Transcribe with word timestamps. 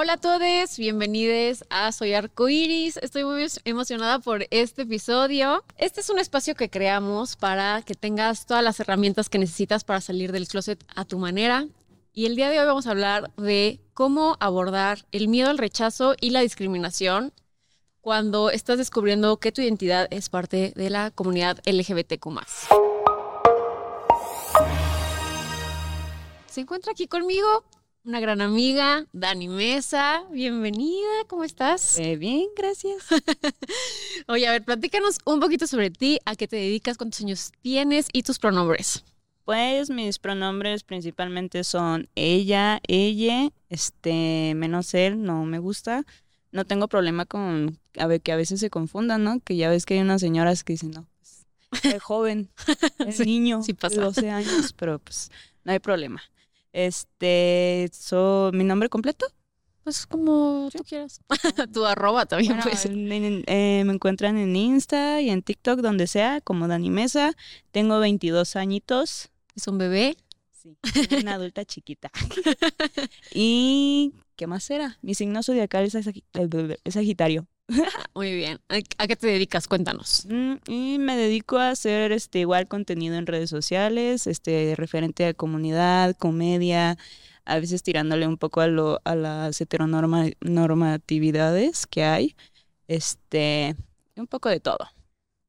Hola 0.00 0.12
a 0.12 0.16
todos, 0.16 0.78
bienvenidos 0.78 1.64
a 1.70 1.90
Soy 1.90 2.14
Arcoiris. 2.14 2.98
Estoy 2.98 3.24
muy 3.24 3.44
emocionada 3.64 4.20
por 4.20 4.46
este 4.52 4.82
episodio. 4.82 5.64
Este 5.76 6.02
es 6.02 6.08
un 6.08 6.20
espacio 6.20 6.54
que 6.54 6.70
creamos 6.70 7.34
para 7.34 7.82
que 7.82 7.94
tengas 7.94 8.46
todas 8.46 8.62
las 8.62 8.78
herramientas 8.78 9.28
que 9.28 9.40
necesitas 9.40 9.82
para 9.82 10.00
salir 10.00 10.30
del 10.30 10.46
closet 10.46 10.84
a 10.94 11.04
tu 11.04 11.18
manera. 11.18 11.66
Y 12.12 12.26
el 12.26 12.36
día 12.36 12.48
de 12.48 12.60
hoy 12.60 12.66
vamos 12.66 12.86
a 12.86 12.92
hablar 12.92 13.32
de 13.34 13.80
cómo 13.92 14.36
abordar 14.38 15.04
el 15.10 15.26
miedo 15.26 15.50
al 15.50 15.58
rechazo 15.58 16.14
y 16.20 16.30
la 16.30 16.42
discriminación 16.42 17.32
cuando 18.00 18.50
estás 18.50 18.78
descubriendo 18.78 19.38
que 19.38 19.50
tu 19.50 19.62
identidad 19.62 20.06
es 20.12 20.28
parte 20.28 20.72
de 20.76 20.90
la 20.90 21.10
comunidad 21.10 21.58
LGBTQ. 21.66 22.38
Se 26.46 26.60
encuentra 26.60 26.92
aquí 26.92 27.08
conmigo 27.08 27.64
una 28.08 28.20
gran 28.20 28.40
amiga, 28.40 29.04
Dani 29.12 29.48
Mesa. 29.48 30.24
Bienvenida, 30.32 31.06
¿cómo 31.26 31.44
estás? 31.44 31.98
Eh, 31.98 32.16
bien, 32.16 32.46
gracias. 32.56 33.04
Oye, 34.28 34.48
a 34.48 34.52
ver, 34.52 34.64
platícanos 34.64 35.18
un 35.26 35.40
poquito 35.40 35.66
sobre 35.66 35.90
ti, 35.90 36.18
a 36.24 36.34
qué 36.34 36.48
te 36.48 36.56
dedicas, 36.56 36.96
cuántos 36.96 37.20
años 37.20 37.52
tienes 37.60 38.08
y 38.14 38.22
tus 38.22 38.38
pronombres. 38.38 39.04
Pues 39.44 39.90
mis 39.90 40.18
pronombres 40.18 40.84
principalmente 40.84 41.64
son 41.64 42.08
ella, 42.14 42.80
ella, 42.88 43.50
este, 43.68 44.54
menos 44.56 44.94
él, 44.94 45.22
no 45.22 45.44
me 45.44 45.58
gusta. 45.58 46.06
No 46.50 46.64
tengo 46.64 46.88
problema 46.88 47.26
con 47.26 47.78
a 47.98 48.06
ver, 48.06 48.22
que 48.22 48.32
a 48.32 48.36
veces 48.36 48.58
se 48.58 48.70
confundan, 48.70 49.22
¿no? 49.22 49.40
Que 49.40 49.54
ya 49.56 49.68
ves 49.68 49.84
que 49.84 49.94
hay 49.94 50.00
unas 50.00 50.22
señoras 50.22 50.64
que 50.64 50.72
dicen, 50.72 50.92
no, 50.92 51.06
el 51.82 51.98
joven, 51.98 52.48
el 53.00 53.26
niño, 53.26 53.62
sí 53.62 53.74
pasa. 53.74 53.96
de 53.96 54.00
12 54.00 54.30
años, 54.30 54.72
pero 54.78 54.98
pues 54.98 55.30
no 55.64 55.72
hay 55.72 55.78
problema. 55.78 56.22
Este, 56.78 57.90
so, 57.92 58.52
¿mi 58.54 58.62
nombre 58.62 58.88
completo? 58.88 59.26
Pues 59.82 60.06
como 60.06 60.68
tú 60.70 60.84
quieras. 60.84 61.20
tu 61.74 61.84
arroba 61.84 62.24
también 62.26 62.60
pues. 62.62 62.88
me 62.88 63.80
encuentran 63.80 64.38
en 64.38 64.54
Insta 64.54 65.20
y 65.20 65.30
en 65.30 65.42
TikTok, 65.42 65.80
donde 65.80 66.06
sea, 66.06 66.40
como 66.40 66.68
Dani 66.68 66.90
Mesa. 66.90 67.32
Tengo 67.72 67.98
22 67.98 68.54
añitos. 68.54 69.28
¿Es 69.56 69.66
un 69.66 69.78
bebé? 69.78 70.16
Sí, 70.52 70.76
una 71.20 71.34
adulta 71.34 71.64
chiquita. 71.64 72.12
¿Y 73.34 74.12
qué 74.36 74.46
más 74.46 74.70
era? 74.70 74.98
Mi 75.02 75.14
signo 75.14 75.42
zodiacal 75.42 75.84
es, 75.84 75.96
es 75.96 76.94
Sagitario. 76.94 77.48
Muy 78.14 78.34
bien. 78.34 78.60
¿A 78.98 79.06
qué 79.06 79.16
te 79.16 79.26
dedicas? 79.26 79.68
Cuéntanos. 79.68 80.26
Mm, 80.28 80.54
y 80.66 80.98
me 80.98 81.16
dedico 81.16 81.58
a 81.58 81.70
hacer 81.70 82.12
este 82.12 82.40
igual 82.40 82.68
contenido 82.68 83.16
en 83.16 83.26
redes 83.26 83.48
sociales, 83.50 84.26
este 84.26 84.74
referente 84.76 85.26
a 85.26 85.34
comunidad, 85.34 86.16
comedia, 86.16 86.96
a 87.44 87.58
veces 87.58 87.82
tirándole 87.82 88.26
un 88.26 88.38
poco 88.38 88.60
a 88.60 88.68
lo 88.68 89.00
a 89.04 89.14
las 89.14 89.60
heteronormatividades 89.60 91.86
que 91.86 92.04
hay. 92.04 92.36
Este, 92.88 93.76
un 94.16 94.26
poco 94.26 94.48
de 94.48 94.60
todo. 94.60 94.88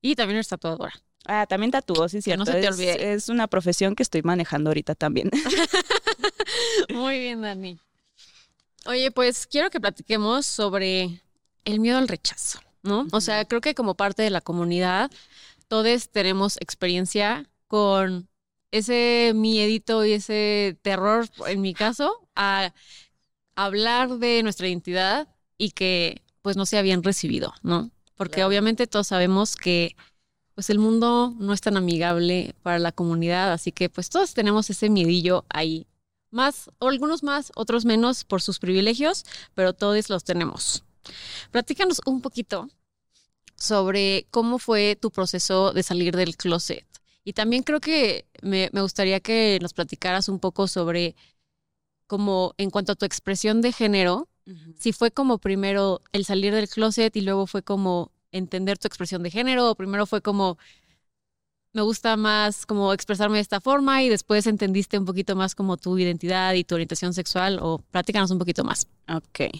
Y 0.02 0.16
también 0.16 0.38
eres 0.38 0.50
tatuadora. 0.50 0.94
Ah, 1.25 1.45
también 1.47 1.72
tatúo, 1.72 2.08
sí, 2.09 2.22
cierto. 2.22 2.45
no 2.45 2.52
se 2.52 2.59
te 2.59 2.67
olvide. 2.67 3.14
Es, 3.14 3.30
una 3.30 3.47
profesión 3.47 3.95
que 3.95 4.03
estoy 4.03 4.23
manejando 4.23 4.70
ahorita 4.70 4.95
también. 4.95 5.31
Muy 6.90 7.20
bien, 7.20 7.42
Dani. 7.42 7.80
Oye, 8.86 9.12
pues 9.12 9.45
quiero 9.45 9.70
que 9.70 9.80
platiquemos 9.80 10.45
sobre 10.45 11.22
el 11.72 11.80
miedo 11.80 11.98
al 11.98 12.08
rechazo, 12.08 12.59
¿no? 12.84 13.08
O 13.12 13.22
sea, 13.22 13.45
creo 13.45 13.62
que 13.62 13.75
como 13.75 13.95
parte 13.95 14.23
de 14.23 14.30
la 14.30 14.42
comunidad, 14.42 15.12
todos 15.67 16.09
tenemos 16.09 16.58
experiencia 16.58 17.50
con 17.67 18.28
ese 18.72 19.31
miedito 19.36 20.06
y 20.06 20.14
ese 20.14 20.78
terror, 20.81 21.28
en 21.47 21.62
mi 21.62 21.73
caso, 21.73 22.28
a 22.36 22.73
hablar 23.56 24.17
de 24.17 24.44
nuestra 24.44 24.67
identidad 24.67 25.28
y 25.58 25.72
que 25.72 26.22
pues 26.42 26.56
no 26.56 26.66
sea 26.66 26.81
bien 26.81 27.03
recibido, 27.03 27.53
¿no? 27.62 27.92
Porque 28.16 28.44
obviamente 28.44 28.88
todos 28.88 29.08
sabemos 29.08 29.56
que 29.56 29.95
pues 30.56 30.70
el 30.70 30.80
mundo 30.80 31.34
no 31.40 31.53
es 31.53 31.62
tan 31.62 31.78
amigable 31.78 32.53
para 32.63 32.80
la 32.80 32.91
comunidad, 32.91 33.53
así 33.53 33.72
que 33.72 33.90
pues 33.90 34.09
todos 34.09 34.34
tenemos 34.34 34.69
ese 34.69 34.90
miedillo 34.90 35.46
ahí. 35.50 35.88
Más, 36.31 36.69
o 36.80 36.90
algunos 36.90 37.24
más, 37.24 37.51
otros 37.56 37.86
menos 37.86 38.24
por 38.24 38.41
sus 38.41 38.59
privilegios, 38.59 39.25
pero 39.56 39.74
todos 39.74 40.09
los 40.09 40.24
tenemos. 40.24 40.84
Platícanos 41.52 42.02
un 42.06 42.22
poquito 42.22 42.70
sobre 43.56 44.28
cómo 44.32 44.60
fue 44.60 44.98
tu 45.00 45.12
proceso 45.12 45.74
de 45.74 45.84
salir 45.84 46.16
del 46.16 46.38
closet. 46.38 46.86
Y 47.24 47.34
también 47.34 47.64
creo 47.64 47.80
que 47.80 48.26
me, 48.42 48.70
gustaría 48.70 49.20
que 49.20 49.60
nos 49.62 49.74
platicaras 49.74 50.30
un 50.30 50.40
poco 50.40 50.68
sobre 50.68 51.16
cómo 52.08 52.54
en 52.58 52.70
cuanto 52.70 52.94
a 52.94 52.96
tu 52.96 53.06
expresión 53.06 53.62
de 53.62 53.72
género, 53.72 54.28
si 54.80 54.94
fue 54.94 55.12
como 55.12 55.38
primero 55.38 56.02
el 56.12 56.26
salir 56.26 56.56
del 56.56 56.68
closet 56.68 57.16
y 57.16 57.22
luego 57.22 57.46
fue 57.46 57.62
como 57.62 58.12
entender 58.31 58.80
tu 58.80 58.88
expresión 58.88 59.22
de 59.22 59.30
género 59.30 59.70
o 59.70 59.76
primero 59.76 60.08
fue 60.08 60.22
como 60.24 60.58
me 61.72 61.84
gusta 61.84 62.18
más 62.18 62.66
como 62.66 62.94
expresarme 62.94 63.38
de 63.38 63.42
esta 63.42 63.62
forma 63.62 64.02
y 64.02 64.10
después 64.10 64.48
entendiste 64.48 64.98
un 64.98 65.06
poquito 65.06 65.36
más 65.36 65.54
como 65.54 65.78
tu 65.78 65.98
identidad 66.00 66.54
y 66.56 66.64
tu 66.64 66.76
orientación 66.76 67.14
sexual 67.14 67.60
o 67.62 67.78
platícanos 67.92 68.31
un 68.31 68.40
poquito 68.40 68.64
más. 68.64 68.88
Ok. 69.08 69.52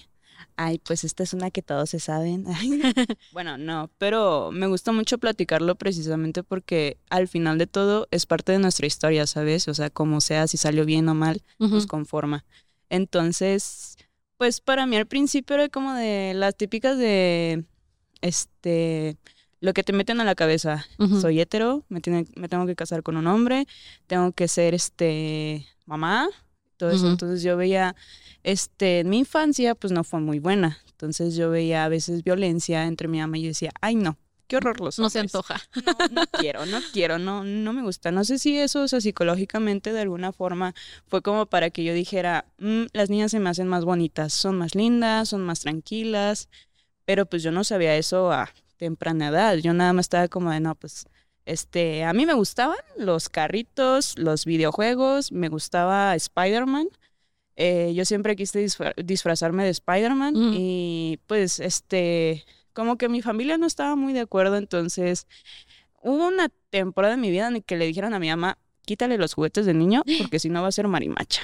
Ay, 0.62 0.78
pues 0.80 1.06
esta 1.06 1.24
es 1.24 1.34
una 1.34 1.52
que 1.52 1.62
todos 1.62 1.90
se 1.90 2.02
saben. 2.02 2.44
bueno, 3.32 3.58
no, 3.58 3.90
pero 3.98 4.52
me 4.52 4.68
gusta 4.68 4.92
mucho 4.92 5.18
platicarlo 5.18 5.76
precisamente 5.76 6.44
porque 6.44 6.98
al 7.10 7.30
final 7.30 7.58
de 7.58 7.66
todo 7.66 8.10
es 8.12 8.26
parte 8.26 8.52
de 8.52 8.60
nuestra 8.60 8.86
historia, 8.86 9.26
¿sabes? 9.26 9.70
O 9.70 9.74
sea, 9.74 9.90
como 9.90 10.20
sea, 10.20 10.48
si 10.48 10.58
salió 10.58 10.84
bien 10.84 11.08
o 11.08 11.16
mal, 11.16 11.44
nos 11.60 11.88
conforma. 11.88 12.44
Entonces, 12.90 13.98
pues 14.36 14.60
para 14.60 14.86
mí 14.86 14.98
al 14.98 15.08
principio 15.08 15.56
era 15.56 15.70
como 15.70 15.94
de 15.94 16.34
las 16.36 16.58
típicas 16.58 16.98
de, 16.98 17.64
este, 18.20 19.16
lo 19.62 19.72
que 19.72 19.84
te 19.84 19.94
meten 19.94 20.20
a 20.20 20.26
la 20.26 20.36
cabeza. 20.36 20.86
Soy 21.22 21.40
hetero, 21.40 21.86
me, 21.88 22.02
tiene, 22.02 22.26
me 22.36 22.50
tengo 22.50 22.66
que 22.66 22.76
casar 22.76 23.02
con 23.02 23.16
un 23.16 23.28
hombre, 23.28 23.66
tengo 24.08 24.34
que 24.34 24.50
ser, 24.50 24.74
este, 24.74 25.66
mamá, 25.86 26.28
todo 26.80 26.92
eso. 26.92 27.10
Entonces 27.10 27.44
yo 27.44 27.58
veía 27.58 27.96
este, 28.44 29.02
en 29.02 29.10
mi 29.10 29.20
infancia 29.20 29.76
pues 29.76 29.92
no 29.92 30.04
fue 30.04 30.22
muy 30.22 30.40
buena. 30.40 30.80
Entonces 30.92 31.36
yo 31.36 31.52
veía 31.52 31.86
a 31.86 31.90
veces 31.90 32.24
violencia 32.24 32.86
entre 32.86 33.08
mi 33.08 33.20
mamá 33.20 33.38
y 33.38 33.44
yo 33.44 33.48
decía, 33.50 33.72
ay 33.82 33.96
no, 33.96 34.18
qué 34.48 34.58
horror 34.58 34.80
los 34.80 34.98
No 34.98 35.10
se 35.10 35.20
antoja. 35.20 35.62
No, 35.86 35.94
no 36.10 36.24
quiero, 36.32 36.66
no 36.66 36.80
quiero, 36.94 37.20
no, 37.20 37.44
no 37.44 37.74
me 37.74 37.84
gusta. 37.84 38.12
No 38.12 38.24
sé 38.24 38.40
si 38.40 38.58
eso, 38.58 38.82
o 38.82 38.88
sea, 38.88 39.02
psicológicamente 39.02 39.92
de 39.92 40.00
alguna 40.00 40.32
forma 40.32 40.74
fue 41.08 41.22
como 41.22 41.46
para 41.46 41.70
que 41.70 41.84
yo 41.84 41.94
dijera, 41.94 42.46
mm, 42.58 42.86
las 42.94 43.10
niñas 43.10 43.32
se 43.32 43.40
me 43.40 43.50
hacen 43.50 43.68
más 43.68 43.84
bonitas, 43.84 44.34
son 44.34 44.58
más 44.58 44.74
lindas, 44.74 45.30
son 45.30 45.42
más 45.42 45.60
tranquilas, 45.60 46.50
pero 47.04 47.26
pues 47.26 47.44
yo 47.44 47.52
no 47.52 47.64
sabía 47.66 47.96
eso 47.98 48.32
a 48.32 48.50
temprana 48.78 49.28
edad. 49.28 49.58
Yo 49.58 49.74
nada 49.74 49.92
más 49.92 50.06
estaba 50.06 50.30
como 50.30 50.50
de, 50.52 50.62
no, 50.62 50.76
pues, 50.76 51.06
este, 51.50 52.04
a 52.04 52.14
mí 52.14 52.28
me 52.28 52.36
gustaban 52.36 52.78
los 52.96 53.28
carritos, 53.28 54.18
los 54.20 54.46
videojuegos, 54.46 55.32
me 55.32 55.50
gustaba 55.50 56.16
Spider-Man. 56.16 56.90
Eh, 57.56 57.92
yo 57.96 58.06
siempre 58.06 58.36
quise 58.36 58.68
disfrazarme 59.04 59.64
de 59.64 59.72
Spider-Man 59.72 60.34
mm. 60.36 60.54
y 60.54 61.20
pues 61.26 61.60
este, 61.60 62.46
como 62.74 62.98
que 62.98 63.10
mi 63.10 63.24
familia 63.24 63.58
no 63.58 63.66
estaba 63.66 63.96
muy 63.96 64.14
de 64.14 64.20
acuerdo, 64.20 64.58
entonces 64.58 65.28
hubo 66.04 66.28
una 66.28 66.50
temporada 66.70 67.16
de 67.16 67.22
mi 67.22 67.32
vida 67.32 67.48
en 67.48 67.64
que 67.64 67.78
le 67.78 67.88
dijeron 67.88 68.14
a 68.14 68.20
mi 68.20 68.30
mamá, 68.30 68.60
quítale 68.86 69.18
los 69.18 69.34
juguetes 69.34 69.66
de 69.66 69.74
niño 69.74 70.04
porque 70.20 70.38
si 70.38 70.50
no 70.50 70.62
va 70.62 70.68
a 70.68 70.72
ser 70.72 70.88
marimacha. 70.88 71.42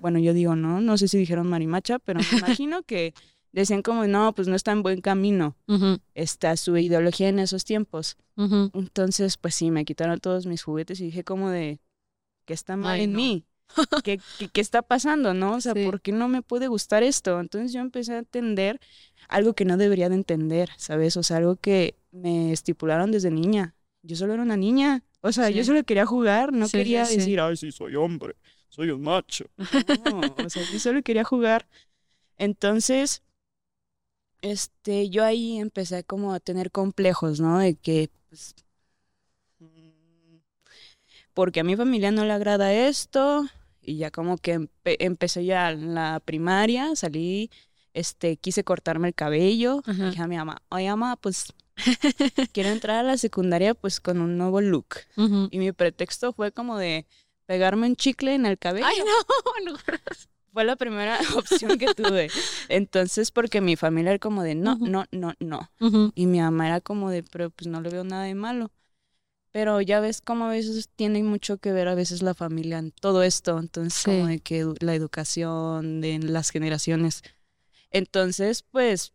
Bueno, 0.00 0.20
yo 0.20 0.32
digo, 0.32 0.56
no, 0.56 0.80
no 0.80 0.96
sé 0.96 1.06
si 1.06 1.18
dijeron 1.18 1.48
marimacha, 1.48 1.98
pero 1.98 2.20
me 2.20 2.26
imagino 2.38 2.82
que 2.82 3.12
decían 3.52 3.82
como, 3.82 4.06
no, 4.06 4.34
pues 4.34 4.48
no 4.48 4.56
está 4.56 4.72
en 4.72 4.82
buen 4.82 5.00
camino. 5.00 5.56
Está 6.14 6.56
su 6.56 6.76
ideología 6.76 7.28
en 7.28 7.38
esos 7.38 7.64
tiempos. 7.64 8.16
Entonces, 8.36 9.36
pues 9.36 9.54
sí, 9.54 9.70
me 9.70 9.84
quitaron 9.84 10.18
todos 10.18 10.46
mis 10.46 10.62
juguetes 10.62 11.00
y 11.00 11.04
dije 11.04 11.24
como 11.24 11.50
de, 11.50 11.80
¿qué 12.44 12.54
está 12.54 12.76
mal 12.76 13.00
en 13.00 13.14
mí? 13.14 13.44
¿Qué, 14.04 14.20
¿Qué, 14.52 14.60
está 14.60 14.82
pasando, 14.82 15.32
no? 15.32 15.54
O 15.54 15.60
sea, 15.60 15.74
¿por 15.74 16.00
qué 16.00 16.12
no 16.12 16.28
me 16.28 16.42
puede 16.42 16.68
gustar 16.68 17.02
esto? 17.02 17.40
Entonces 17.40 17.72
yo 17.72 17.80
empecé 17.80 18.14
a 18.14 18.18
entender 18.18 18.80
algo 19.28 19.54
que 19.54 19.64
no 19.64 19.76
debería 19.76 20.08
de 20.08 20.16
entender, 20.16 20.70
¿sabes? 20.76 21.16
O 21.16 21.22
sea, 21.22 21.38
algo 21.38 21.56
que 21.56 21.96
me 22.10 22.52
estipularon 22.52 23.12
desde 23.12 23.30
niña. 23.30 23.74
Yo 24.02 24.16
solo 24.16 24.34
era 24.34 24.42
una 24.42 24.56
niña. 24.56 25.02
O 25.20 25.32
sea, 25.32 25.50
yo 25.50 25.64
solo 25.64 25.84
quería 25.84 26.04
jugar, 26.04 26.52
no 26.52 26.68
quería 26.68 27.06
decir, 27.06 27.40
ay, 27.40 27.56
sí, 27.56 27.70
soy 27.70 27.94
hombre, 27.94 28.34
soy 28.68 28.90
un 28.90 29.02
macho. 29.02 29.46
No, 30.04 30.20
o 30.44 30.50
sea, 30.50 30.62
yo 30.70 30.78
solo 30.80 31.02
quería 31.02 31.24
jugar. 31.24 31.68
Entonces, 32.38 33.22
este, 34.42 35.08
yo 35.08 35.24
ahí 35.24 35.58
empecé 35.58 36.04
como 36.04 36.34
a 36.34 36.40
tener 36.40 36.70
complejos, 36.70 37.40
¿no? 37.40 37.58
De 37.58 37.74
que, 37.74 38.10
pues, 38.28 38.54
porque 41.32 41.60
a 41.60 41.64
mi 41.64 41.76
familia 41.76 42.10
no 42.10 42.24
le 42.24 42.32
agrada 42.32 42.74
esto, 42.74 43.46
y 43.80 43.96
ya 43.96 44.10
como 44.10 44.36
que 44.36 44.68
empecé 44.84 45.44
ya 45.44 45.72
la 45.72 46.20
primaria, 46.20 46.94
salí, 46.94 47.50
este, 47.94 48.36
quise 48.36 48.64
cortarme 48.64 49.08
el 49.08 49.14
cabello, 49.14 49.82
dije 49.86 50.22
a 50.22 50.28
mi 50.28 50.36
mamá, 50.36 50.62
oye 50.68 50.88
mamá, 50.90 51.16
pues 51.16 51.52
quiero 52.52 52.70
entrar 52.70 52.98
a 52.98 53.02
la 53.02 53.16
secundaria 53.16 53.74
pues 53.74 54.00
con 54.00 54.20
un 54.20 54.36
nuevo 54.36 54.60
look. 54.60 54.96
Y 55.50 55.58
mi 55.58 55.72
pretexto 55.72 56.32
fue 56.32 56.52
como 56.52 56.76
de 56.76 57.06
pegarme 57.46 57.86
un 57.86 57.96
chicle 57.96 58.34
en 58.34 58.46
el 58.46 58.58
cabello. 58.58 58.86
Ay, 58.86 58.98
no, 58.98 59.72
no. 59.72 59.78
Fue 60.52 60.64
la 60.64 60.76
primera 60.76 61.18
opción 61.36 61.78
que 61.78 61.94
tuve. 61.94 62.28
Entonces, 62.68 63.30
porque 63.30 63.60
mi 63.60 63.76
familia 63.76 64.10
era 64.12 64.18
como 64.18 64.42
de 64.42 64.54
no, 64.54 64.76
no, 64.76 65.04
no, 65.10 65.34
no. 65.40 65.70
Y 66.14 66.26
mi 66.26 66.40
mamá 66.40 66.66
era 66.66 66.80
como 66.80 67.10
de, 67.10 67.22
pero 67.22 67.50
pues 67.50 67.68
no 67.68 67.80
le 67.80 67.90
veo 67.90 68.04
nada 68.04 68.24
de 68.24 68.34
malo. 68.34 68.70
Pero 69.50 69.80
ya 69.82 70.00
ves 70.00 70.22
como 70.22 70.46
a 70.46 70.50
veces 70.50 70.88
tiene 70.96 71.22
mucho 71.22 71.58
que 71.58 71.72
ver 71.72 71.88
a 71.88 71.94
veces 71.94 72.22
la 72.22 72.34
familia 72.34 72.78
en 72.78 72.90
todo 72.90 73.22
esto. 73.22 73.58
Entonces, 73.58 74.02
como 74.02 74.26
de 74.26 74.38
que 74.38 74.66
la 74.80 74.94
educación 74.94 76.00
de 76.00 76.18
las 76.20 76.50
generaciones. 76.50 77.22
Entonces, 77.90 78.62
pues, 78.70 79.12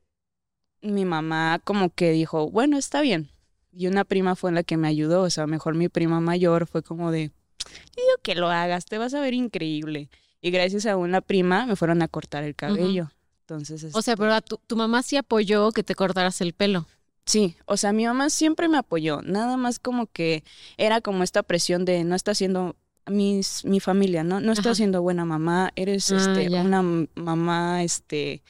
mi 0.81 1.06
mamá 1.06 1.60
como 1.63 1.90
que 1.90 2.12
dijo, 2.12 2.51
bueno, 2.51 2.78
está 2.78 3.01
bien. 3.01 3.30
Y 3.72 3.88
una 3.88 4.06
prima 4.06 4.36
fue 4.36 4.51
la 4.51 4.63
que 4.63 4.78
me 4.78 4.88
ayudó. 4.88 5.24
O 5.24 5.30
sea, 5.30 5.48
mejor 5.48 5.74
mi 5.74 5.90
prima 5.90 6.19
mayor 6.19 6.68
fue 6.68 6.83
como 6.83 7.12
de, 7.12 7.31
yo 7.57 8.04
digo 8.04 8.18
que 8.22 8.36
lo 8.36 8.50
hagas, 8.50 8.86
te 8.86 8.98
vas 9.00 9.16
a 9.16 9.22
ver 9.22 9.33
increíble. 9.33 10.10
Y 10.42 10.51
gracias 10.51 10.86
a 10.86 10.98
una 10.98 11.22
prima 11.22 11.66
me 11.66 11.75
fueron 11.75 12.01
a 12.01 12.07
cortar 12.07 12.44
el 12.44 12.56
cabello. 12.56 13.10
Entonces, 13.42 13.84
O 13.94 14.01
sea, 14.01 14.13
este, 14.13 14.18
pero 14.18 14.42
tu, 14.42 14.60
tu 14.68 14.75
mamá 14.75 15.01
sí 15.04 15.16
apoyó 15.18 15.72
que 15.72 15.84
te 15.84 15.95
cortaras 15.95 16.42
el 16.42 16.54
pelo. 16.54 16.86
Sí, 17.25 17.56
o 17.66 17.75
sea, 17.78 17.92
mi 17.94 18.06
mamá 18.06 18.30
siempre 18.30 18.69
me 18.69 18.78
apoyó, 18.78 19.22
nada 19.22 19.57
más 19.57 19.80
como 19.80 20.07
que 20.07 20.44
era 20.78 21.01
como 21.01 21.24
esta 21.24 21.44
presión 21.44 21.84
de 21.84 22.04
no 22.06 22.16
está 22.16 22.34
siendo 22.36 22.75
mis, 23.06 23.66
mi 23.66 23.80
familia, 23.81 24.24
¿no? 24.24 24.39
No 24.39 24.51
está 24.54 24.69
Ajá. 24.69 24.75
siendo 24.75 25.01
buena 25.01 25.25
mamá, 25.25 25.72
eres 25.75 26.10
Ah, 26.12 26.18
este, 26.18 26.50
ya. 26.50 26.62
una 26.62 26.81
mamá, 27.16 27.83
este, 27.83 28.44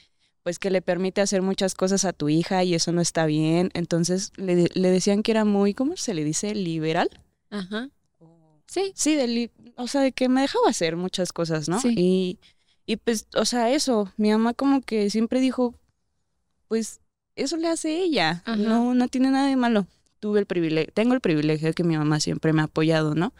pues 0.44 0.58
que 0.60 0.70
le 0.70 0.80
permite 0.82 1.20
hacer 1.20 1.42
muchas 1.42 1.74
cosas 1.74 2.04
a 2.04 2.12
tu 2.12 2.28
hija 2.28 2.62
y 2.64 2.74
eso 2.74 2.92
no 2.92 3.00
está 3.00 3.26
bien. 3.26 3.70
Entonces 3.74 4.32
le, 4.36 4.68
le 4.72 4.90
decían 4.90 5.22
que 5.24 5.32
era 5.32 5.44
muy, 5.44 5.74
¿cómo 5.74 5.96
se 5.96 6.14
le 6.14 6.22
dice? 6.24 6.54
Liberal. 6.54 7.08
Ajá. 7.50 7.88
Sí. 8.68 8.92
Sí, 8.94 9.50
o 9.76 9.88
sea, 9.88 10.02
de 10.02 10.12
que 10.12 10.28
me 10.28 10.42
dejaba 10.42 10.68
hacer 10.68 10.96
muchas 10.96 11.32
cosas, 11.32 11.68
¿no? 11.68 11.80
Sí. 11.80 11.94
Y, 11.96 12.38
y 12.86 12.96
pues, 12.96 13.26
o 13.34 13.44
sea, 13.44 13.70
eso, 13.72 14.12
mi 14.16 14.30
mamá 14.30 14.54
como 14.54 14.82
que 14.82 15.10
siempre 15.10 15.40
dijo, 15.40 15.74
pues, 16.68 17.00
eso 17.34 17.56
le 17.56 17.68
hace 17.68 17.96
ella, 17.96 18.42
Ajá. 18.44 18.56
no, 18.56 18.94
no 18.94 19.08
tiene 19.08 19.30
nada 19.30 19.48
de 19.48 19.56
malo. 19.56 19.86
Tuve 20.20 20.40
el 20.40 20.46
privilegio, 20.46 20.92
tengo 20.92 21.14
el 21.14 21.20
privilegio 21.20 21.68
de 21.68 21.74
que 21.74 21.84
mi 21.84 21.96
mamá 21.96 22.20
siempre 22.20 22.52
me 22.52 22.60
ha 22.60 22.64
apoyado, 22.64 23.14
¿no? 23.14 23.32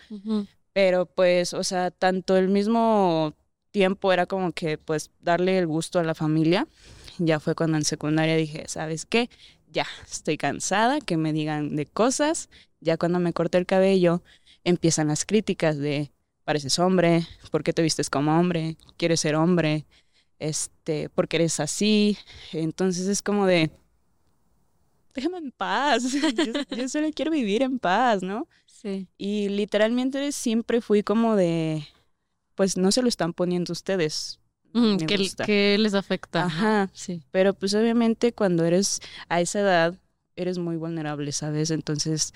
Pero 0.73 1.07
pues, 1.07 1.53
o 1.55 1.65
sea, 1.65 1.91
tanto 1.91 2.37
el 2.37 2.49
mismo 2.49 3.35
tiempo 3.73 4.13
era 4.13 4.27
como 4.27 4.53
que, 4.53 4.79
pues, 4.79 5.11
darle 5.21 5.59
el 5.59 5.67
gusto 5.67 5.99
a 5.99 6.05
la 6.05 6.15
familia. 6.15 6.69
Ya 7.19 7.41
fue 7.41 7.57
cuando 7.57 7.77
en 7.77 7.85
secundaria 7.85 8.37
dije, 8.37 8.65
¿sabes 8.69 9.05
qué? 9.05 9.29
Ya, 9.73 9.87
estoy 10.09 10.39
cansada, 10.39 11.01
que 11.01 11.17
me 11.17 11.33
digan 11.33 11.75
de 11.75 11.85
cosas. 11.85 12.49
Ya 12.81 12.97
cuando 12.97 13.19
me 13.19 13.33
corté 13.33 13.59
el 13.59 13.67
cabello, 13.67 14.23
empiezan 14.69 15.09
las 15.09 15.25
críticas 15.25 15.79
de, 15.79 16.11
pareces 16.45 16.79
hombre, 16.79 17.27
¿por 17.51 17.63
qué 17.63 17.73
te 17.73 17.83
vistes 17.83 18.09
como 18.11 18.39
hombre? 18.39 18.77
¿Quieres 18.97 19.21
ser 19.21 19.35
hombre? 19.35 19.85
Este, 20.39 21.09
¿por 21.11 21.29
qué 21.29 21.37
eres 21.37 21.61
así? 21.61 22.17
Entonces 22.53 23.07
es 23.09 23.23
como 23.23 23.47
de, 23.47 23.71
déjame 25.15 25.39
en 25.39 25.51
paz. 25.53 26.05
yo, 26.13 26.77
yo 26.77 26.89
solo 26.89 27.11
quiero 27.15 27.31
vivir 27.31 27.63
en 27.63 27.79
paz, 27.79 28.23
¿no? 28.23 28.47
Sí. 28.67 29.09
Y 29.19 29.49
literalmente 29.49 30.31
siempre 30.33 30.81
fui 30.81 31.03
como 31.03 31.35
de, 31.37 31.87
pues 32.55 32.77
no 32.77 32.93
se 32.93 33.03
lo 33.03 33.09
están 33.09 33.33
poniendo 33.33 33.73
ustedes. 33.73 34.39
Ujú, 34.75 34.85
Me 35.01 35.07
¿Qué, 35.07 35.17
gusta. 35.17 35.45
qué 35.45 35.77
les 35.79 35.95
afecta? 35.95 36.45
Ajá, 36.45 36.91
Sí. 36.93 37.23
pero 37.31 37.55
pues 37.55 37.75
obviamente 37.75 38.33
cuando 38.33 38.65
eres 38.65 39.01
a 39.29 39.41
esa 39.41 39.61
edad, 39.61 39.95
eres 40.39 40.59
muy 40.59 40.77
vulnerable, 40.77 41.33
¿sabes? 41.33 41.71
Entonces 41.71 42.33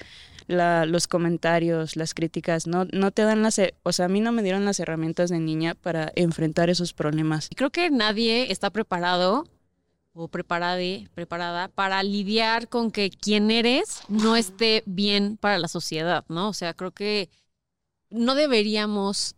la, 0.46 0.84
los 0.87 1.06
comentarios, 1.06 1.96
las 1.96 2.14
críticas, 2.14 2.66
no, 2.66 2.84
no 2.93 3.10
te 3.10 3.22
dan 3.22 3.43
las, 3.43 3.60
o 3.82 3.93
sea, 3.93 4.06
a 4.06 4.08
mí 4.08 4.20
no 4.20 4.32
me 4.32 4.43
dieron 4.43 4.64
las 4.64 4.81
herramientas 4.81 5.31
de 5.31 5.38
niña 5.38 5.75
para 5.75 6.12
enfrentar 6.16 6.69
esos 6.70 6.93
problemas. 6.93 7.49
Creo 7.54 7.70
que 7.70 7.90
nadie 7.90 8.50
está 8.50 8.70
preparado 8.70 9.46
o 10.14 10.28
preparade, 10.28 11.08
preparada 11.14 11.69
para 11.69 12.02
lidiar 12.02 12.69
con 12.69 12.90
que 12.90 13.10
quien 13.10 13.50
eres 13.50 14.02
no 14.08 14.37
esté 14.37 14.82
bien 14.84 15.38
para 15.38 15.58
la 15.58 15.69
sociedad, 15.69 16.25
¿no? 16.28 16.48
O 16.48 16.52
sea, 16.52 16.75
creo 16.75 16.90
que 16.90 17.31
no 18.10 18.34
deberíamos 18.34 19.37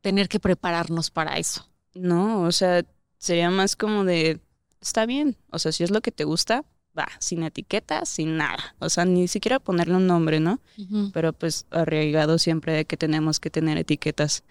tener 0.00 0.28
que 0.28 0.40
prepararnos 0.40 1.10
para 1.10 1.36
eso. 1.36 1.68
No, 1.94 2.42
o 2.42 2.52
sea, 2.52 2.84
sería 3.18 3.50
más 3.50 3.76
como 3.76 4.04
de, 4.04 4.40
está 4.80 5.04
bien, 5.04 5.36
o 5.50 5.58
sea, 5.58 5.72
si 5.72 5.84
es 5.84 5.90
lo 5.90 6.00
que 6.00 6.12
te 6.12 6.24
gusta, 6.24 6.64
va, 6.98 7.06
sin 7.20 7.42
etiquetas, 7.44 8.08
sin 8.08 8.36
nada, 8.36 8.74
o 8.80 8.88
sea, 8.88 9.04
ni 9.04 9.28
siquiera 9.28 9.58
ponerle 9.60 9.94
un 9.94 10.06
nombre, 10.06 10.40
¿no? 10.40 10.60
pero 11.12 11.32
pues 11.32 11.66
arraigado 11.70 12.38
siempre 12.38 12.72
de 12.72 12.84
que 12.84 12.96
tenemos 12.96 13.38
que 13.40 13.50
tener 13.50 13.78
etiquetas. 13.78 14.42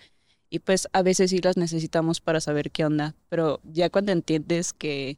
Y 0.49 0.59
pues 0.59 0.88
a 0.94 1.01
veces 1.01 1.31
sí 1.31 1.39
las 1.39 1.57
necesitamos 1.57 2.21
para 2.21 2.39
saber 2.39 2.71
qué 2.71 2.85
onda, 2.85 3.15
pero 3.27 3.59
ya 3.65 3.89
cuando 3.89 4.13
entiendes 4.13 4.71
que 4.71 5.17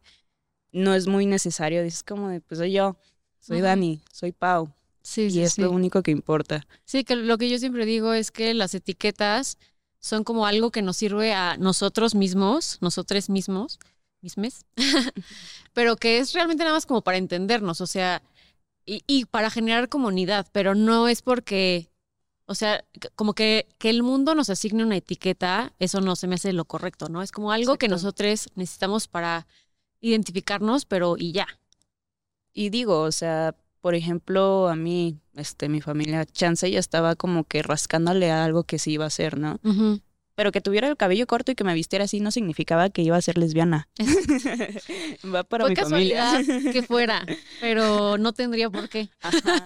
no 0.72 0.96
es 0.96 1.08
muy 1.08 1.26
necesario, 1.28 1.84
dices 1.84 2.04
como 2.04 2.30
de, 2.30 2.42
pues 2.42 2.58
soy 2.58 2.72
yo, 2.72 2.98
soy. 3.40 3.62
Dani, 3.62 4.02
soy 4.12 4.32
Pau, 4.32 4.74
Sí, 5.02 5.24
y 5.24 5.32
sí, 5.32 5.42
es 5.42 5.54
sí. 5.54 5.62
lo 5.62 5.72
único 5.72 6.02
que 6.04 6.12
importa. 6.12 6.68
Sí, 6.86 7.04
que 7.04 7.16
lo 7.16 7.38
que 7.38 7.50
yo 7.50 7.58
siempre 7.58 7.86
digo 7.86 8.14
es 8.14 8.32
que 8.32 8.54
las 8.54 8.74
etiquetas 8.74 9.58
son 10.00 10.24
como 10.24 10.46
algo 10.46 10.72
que 10.72 10.82
nos 10.82 10.98
sirve 10.98 11.34
a 11.34 11.58
nosotros 11.58 12.16
mismos, 12.16 12.78
nosotros 12.82 13.30
mismos, 13.30 13.80
mismes, 14.22 14.66
pero 15.74 15.96
que 15.96 16.20
es 16.20 16.34
realmente 16.34 16.64
nada 16.64 16.76
más 16.76 16.86
como 16.86 17.02
para 17.02 17.18
entendernos, 17.18 17.82
o 17.82 17.88
sea, 17.88 18.22
y, 18.86 19.04
y 19.08 19.26
para 19.26 19.50
generar 19.50 19.90
comunidad, 19.90 20.48
pero 20.52 20.76
no 20.76 21.08
es 21.08 21.22
porque, 21.22 21.90
o 22.46 22.56
sea, 22.56 22.86
como 23.16 23.34
que, 23.34 23.68
que 23.78 23.90
el 23.90 24.04
mundo 24.04 24.36
nos 24.36 24.50
asigne 24.50 24.84
una 24.84 24.98
etiqueta, 24.98 25.74
eso 25.80 26.02
no 26.02 26.16
se 26.16 26.28
me 26.28 26.36
hace 26.36 26.54
lo 26.54 26.66
correcto, 26.66 27.10
¿no? 27.10 27.22
Es 27.22 27.32
como 27.32 27.52
algo 27.52 27.78
que 27.78 27.88
nosotros 27.88 28.50
necesitamos 28.56 29.08
para 29.08 29.48
identificarnos, 30.02 30.86
pero 30.86 31.16
y 31.18 31.32
ya. 31.32 31.48
Y 32.54 32.70
digo, 32.70 33.02
o 33.02 33.12
sea, 33.12 33.56
por 33.82 33.96
ejemplo, 33.96 34.68
a 34.68 34.76
mí, 34.76 35.20
este, 35.36 35.70
mi 35.70 35.82
familia, 35.82 36.26
Chance 36.26 36.70
ya 36.70 36.80
estaba 36.80 37.16
como 37.16 37.46
que 37.46 37.62
rascándole 37.64 38.32
a 38.32 38.44
algo 38.44 38.64
que 38.64 38.80
sí 38.80 38.94
iba 38.94 39.06
a 39.06 39.08
hacer, 39.08 39.38
¿no? 39.38 39.60
Pero 40.40 40.54
que 40.54 40.62
tuviera 40.62 40.88
el 40.88 40.96
cabello 40.96 41.28
corto 41.28 41.52
y 41.52 41.56
que 41.56 41.66
me 41.66 41.74
vistiera 41.74 42.06
así 42.06 42.22
no 42.22 42.32
significaba 42.32 42.90
que 42.90 43.02
iba 43.02 43.18
a 43.18 43.22
ser 43.22 43.38
lesbiana. 43.38 43.90
Va 45.36 45.44
para 45.44 45.66
Fue 45.66 45.72
mi 45.72 45.76
familia. 45.76 46.32
casualidad 46.38 46.72
que 46.72 46.82
fuera, 46.82 47.26
pero 47.60 48.18
no 48.18 48.32
tendría 48.32 48.70
por 48.70 48.88
qué. 48.88 49.10
Ajá. 49.20 49.66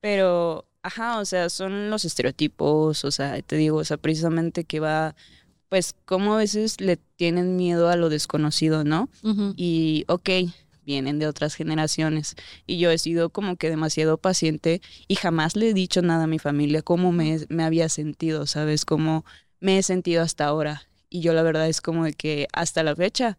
Pero, 0.00 0.66
ajá, 0.82 1.20
o 1.20 1.24
sea, 1.24 1.48
son 1.48 1.88
los 1.88 2.04
estereotipos, 2.04 3.04
o 3.04 3.10
sea, 3.12 3.40
te 3.42 3.54
digo, 3.54 3.76
o 3.76 3.84
sea, 3.84 3.96
precisamente 3.96 4.64
que 4.64 4.80
va, 4.80 5.14
pues, 5.68 5.94
como 6.04 6.34
a 6.34 6.38
veces 6.38 6.80
le 6.80 6.96
tienen 6.96 7.54
miedo 7.54 7.88
a 7.88 7.94
lo 7.94 8.08
desconocido, 8.08 8.82
¿no? 8.82 9.08
Y, 9.54 10.04
ok, 10.08 10.30
vienen 10.84 11.20
de 11.20 11.28
otras 11.28 11.54
generaciones. 11.54 12.34
Y 12.66 12.78
yo 12.78 12.90
he 12.90 12.98
sido 12.98 13.30
como 13.30 13.54
que 13.54 13.70
demasiado 13.70 14.18
paciente 14.18 14.82
y 15.06 15.14
jamás 15.14 15.54
le 15.54 15.68
he 15.68 15.74
dicho 15.74 16.02
nada 16.02 16.24
a 16.24 16.26
mi 16.26 16.40
familia 16.40 16.82
cómo 16.82 17.12
me, 17.12 17.38
me 17.50 17.62
había 17.62 17.88
sentido, 17.88 18.48
¿sabes? 18.48 18.84
Cómo 18.84 19.24
me 19.62 19.78
he 19.78 19.82
sentido 19.82 20.22
hasta 20.22 20.44
ahora. 20.44 20.82
Y 21.08 21.20
yo 21.20 21.32
la 21.32 21.42
verdad 21.42 21.68
es 21.68 21.80
como 21.80 22.04
de 22.04 22.12
que 22.12 22.48
hasta 22.52 22.82
la 22.82 22.94
fecha 22.96 23.38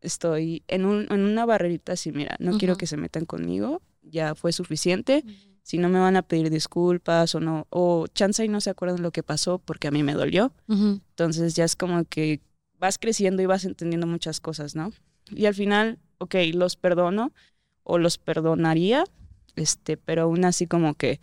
estoy 0.00 0.62
en, 0.68 0.86
un, 0.86 1.06
en 1.10 1.20
una 1.20 1.44
barrerita 1.44 1.92
así, 1.92 2.10
mira, 2.12 2.36
no 2.38 2.56
quiero 2.58 2.76
que 2.76 2.86
se 2.86 2.96
metan 2.96 3.24
conmigo, 3.24 3.82
ya 4.02 4.34
fue 4.34 4.52
suficiente. 4.52 5.24
Si 5.62 5.76
no 5.76 5.90
me 5.90 5.98
van 5.98 6.16
a 6.16 6.22
pedir 6.22 6.48
disculpas 6.48 7.34
o 7.34 7.40
no, 7.40 7.66
o 7.68 8.06
chance 8.06 8.42
y 8.42 8.48
no 8.48 8.60
se 8.60 8.70
acuerdan 8.70 9.02
lo 9.02 9.10
que 9.10 9.22
pasó 9.22 9.58
porque 9.58 9.88
a 9.88 9.90
mí 9.90 10.02
me 10.02 10.14
dolió. 10.14 10.52
Entonces 10.68 11.54
ya 11.54 11.64
es 11.64 11.76
como 11.76 12.04
que 12.04 12.40
vas 12.78 12.96
creciendo 12.98 13.42
y 13.42 13.46
vas 13.46 13.64
entendiendo 13.64 14.06
muchas 14.06 14.40
cosas, 14.40 14.74
¿no? 14.74 14.92
Y 15.30 15.44
al 15.44 15.54
final, 15.54 15.98
ok, 16.18 16.36
los 16.54 16.76
perdono 16.76 17.32
o 17.82 17.98
los 17.98 18.16
perdonaría, 18.16 19.04
este, 19.56 19.98
pero 19.98 20.22
aún 20.22 20.44
así 20.46 20.66
como 20.66 20.94
que, 20.94 21.20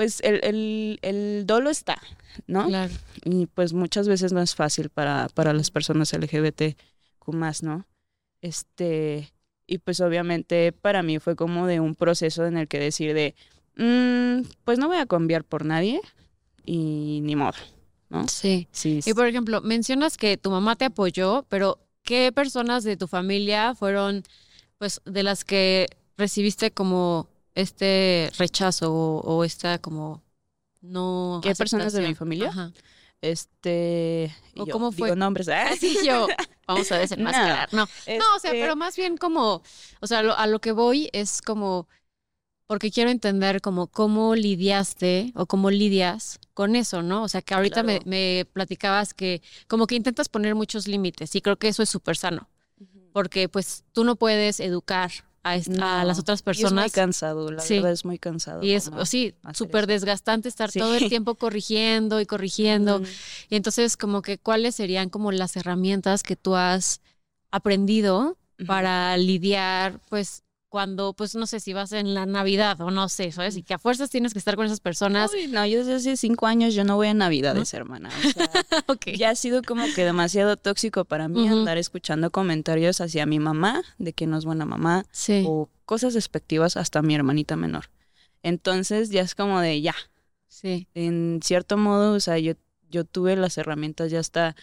pues 0.00 0.20
el, 0.22 0.40
el, 0.44 0.98
el 1.02 1.44
dolo 1.46 1.68
está, 1.68 2.00
¿no? 2.46 2.68
Claro. 2.68 2.90
Y 3.22 3.44
pues 3.48 3.74
muchas 3.74 4.08
veces 4.08 4.32
no 4.32 4.40
es 4.40 4.54
fácil 4.54 4.88
para, 4.88 5.28
para 5.34 5.52
las 5.52 5.70
personas 5.70 6.10
LGBTQ 6.14 7.34
más, 7.34 7.62
¿no? 7.62 7.84
Este, 8.40 9.30
y 9.66 9.76
pues 9.76 10.00
obviamente 10.00 10.72
para 10.72 11.02
mí 11.02 11.18
fue 11.18 11.36
como 11.36 11.66
de 11.66 11.80
un 11.80 11.94
proceso 11.94 12.46
en 12.46 12.56
el 12.56 12.66
que 12.66 12.78
decir 12.78 13.12
de, 13.12 13.34
"Mm, 13.76 14.48
pues 14.64 14.78
no 14.78 14.88
voy 14.88 14.96
a 14.96 15.04
cambiar 15.04 15.44
por 15.44 15.66
nadie 15.66 16.00
y 16.64 17.20
ni 17.22 17.36
modo, 17.36 17.58
¿no? 18.08 18.26
Sí. 18.26 18.68
Sí, 18.72 19.00
Y 19.04 19.12
por 19.12 19.26
ejemplo, 19.26 19.60
mencionas 19.60 20.16
que 20.16 20.38
tu 20.38 20.50
mamá 20.50 20.76
te 20.76 20.86
apoyó, 20.86 21.44
pero 21.50 21.78
¿qué 22.04 22.32
personas 22.32 22.84
de 22.84 22.96
tu 22.96 23.06
familia 23.06 23.74
fueron, 23.74 24.22
pues, 24.78 25.02
de 25.04 25.22
las 25.24 25.44
que 25.44 25.88
recibiste 26.16 26.70
como 26.70 27.28
este 27.54 28.30
rechazo 28.38 28.92
o, 28.92 29.20
o 29.20 29.44
esta 29.44 29.78
como 29.78 30.22
no 30.80 31.40
¿Qué 31.42 31.54
personas 31.54 31.92
de 31.92 32.02
mi 32.02 32.14
familia? 32.14 32.48
Ajá. 32.48 32.72
Este, 33.22 34.34
¿O 34.56 34.64
yo 34.64 34.72
cómo 34.72 34.90
digo 34.90 35.08
fue? 35.08 35.16
nombres, 35.16 35.48
¿ah? 35.50 35.68
Así 35.70 35.98
yo, 36.06 36.26
vamos 36.66 36.90
a 36.90 36.98
desenmascarar. 36.98 37.68
No, 37.72 37.84
no, 37.84 38.36
o 38.36 38.38
sea, 38.38 38.50
Este, 38.52 38.62
pero 38.62 38.76
más 38.76 38.96
bien 38.96 39.16
como, 39.18 39.62
o 40.00 40.06
sea, 40.06 40.22
lo- 40.22 40.36
a 40.36 40.46
lo 40.46 40.60
que 40.60 40.72
voy 40.72 41.10
es 41.12 41.42
como, 41.42 41.86
porque 42.66 42.90
quiero 42.90 43.10
entender 43.10 43.60
como 43.60 43.88
cómo 43.88 44.34
lidiaste 44.36 45.32
o 45.34 45.44
cómo 45.46 45.70
lidias 45.70 46.38
con 46.54 46.76
eso, 46.76 47.02
¿no? 47.02 47.24
O 47.24 47.28
sea, 47.28 47.42
que 47.42 47.52
ahorita 47.54 47.82
Claro. 47.82 48.02
me 48.06 48.46
platicabas 48.52 49.12
que 49.12 49.42
como 49.68 49.86
que 49.86 49.96
intentas 49.96 50.28
poner 50.28 50.54
muchos 50.54 50.88
límites 50.88 51.34
y 51.34 51.42
creo 51.42 51.56
que 51.58 51.68
eso 51.68 51.82
es 51.82 51.90
súper 51.90 52.16
sano, 52.16 52.48
porque 53.12 53.48
pues 53.48 53.84
tú 53.92 54.04
no 54.04 54.16
puedes 54.16 54.60
educar 54.60 55.10
a, 55.42 55.56
est- 55.56 55.70
a 55.80 56.04
las 56.04 56.18
No, 56.18 56.20
otras 56.22 56.40
y 56.40 56.42
es 56.42 56.44
muy 56.44 56.62
personas 56.62 56.92
cansado, 56.92 57.50
la 57.50 57.62
Sí. 57.62 57.74
verdad 57.76 57.92
es 57.92 58.04
muy 58.04 58.18
cansado. 58.18 58.62
y 58.62 58.72
es 58.72 58.90
sí, 59.04 59.34
súper 59.54 59.86
desgastante 59.86 60.48
estar 60.48 60.70
Sí. 60.70 60.78
todo 60.78 60.94
el 60.94 61.08
tiempo 61.08 61.34
corrigiendo 61.34 62.20
y 62.20 62.26
corrigiendo. 62.26 63.02
Y 63.48 63.56
entonces 63.56 63.96
como 63.96 64.20
que 64.22 64.38
cuáles 64.38 64.74
serían 64.74 65.08
como 65.08 65.32
las 65.32 65.56
herramientas 65.56 66.22
que 66.22 66.36
tú 66.36 66.56
has 66.56 67.00
aprendido 67.50 68.36
para 68.66 69.16
lidiar, 69.16 69.98
pues 70.10 70.42
cuando, 70.70 71.12
pues 71.14 71.34
no 71.34 71.46
sé 71.46 71.58
si 71.60 71.72
vas 71.72 71.90
en 71.92 72.14
la 72.14 72.24
Navidad 72.26 72.80
o 72.80 72.90
no 72.92 73.08
sé, 73.08 73.32
¿sabes? 73.32 73.56
Y 73.56 73.62
que 73.64 73.74
a 73.74 73.78
fuerzas 73.78 74.08
tienes 74.08 74.32
que 74.32 74.38
estar 74.38 74.54
con 74.56 74.64
esas 74.64 74.80
personas. 74.80 75.32
Uy, 75.34 75.48
no, 75.48 75.66
yo 75.66 75.78
desde 75.80 75.96
hace 75.96 76.16
cinco 76.16 76.46
años 76.46 76.74
yo 76.74 76.84
no 76.84 76.94
voy 76.96 77.08
a 77.08 77.14
Navidades, 77.14 77.74
hermana. 77.74 78.08
O 78.08 78.30
sea, 78.30 78.48
ya 79.16 79.30
ha 79.30 79.34
sido 79.34 79.62
como 79.62 79.84
que 79.94 80.04
demasiado 80.04 80.56
tóxico 80.56 81.04
para 81.04 81.28
mí 81.28 81.46
andar 81.48 81.76
escuchando 81.76 82.30
comentarios 82.30 83.00
hacia 83.00 83.26
mi 83.26 83.40
mamá, 83.40 83.82
de 83.98 84.12
que 84.12 84.26
no 84.26 84.38
es 84.38 84.44
buena 84.44 84.64
mamá, 84.64 85.04
Sí. 85.10 85.44
o 85.46 85.68
cosas 85.84 86.14
despectivas 86.14 86.76
hasta 86.76 87.02
mi 87.02 87.14
hermanita 87.16 87.56
menor. 87.56 87.90
Entonces 88.44 89.10
ya 89.10 89.22
es 89.22 89.34
como 89.34 89.60
de 89.60 89.82
ya, 89.82 89.94
Sí. 90.48 90.86
en 90.94 91.40
cierto 91.42 91.76
modo, 91.76 92.14
o 92.14 92.20
sea, 92.20 92.38
yo, 92.38 92.52
yo 92.90 93.04
tuve 93.04 93.36
las 93.36 93.58
herramientas 93.58 94.10
ya 94.10 94.20
hasta, 94.20 94.54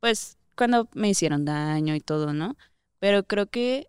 pues, 0.00 0.38
cuando 0.56 0.88
me 0.92 1.08
hicieron 1.08 1.44
daño 1.44 1.94
y 1.94 2.00
todo, 2.00 2.32
¿no? 2.32 2.56
Pero 2.98 3.24
creo 3.24 3.46
que 3.46 3.88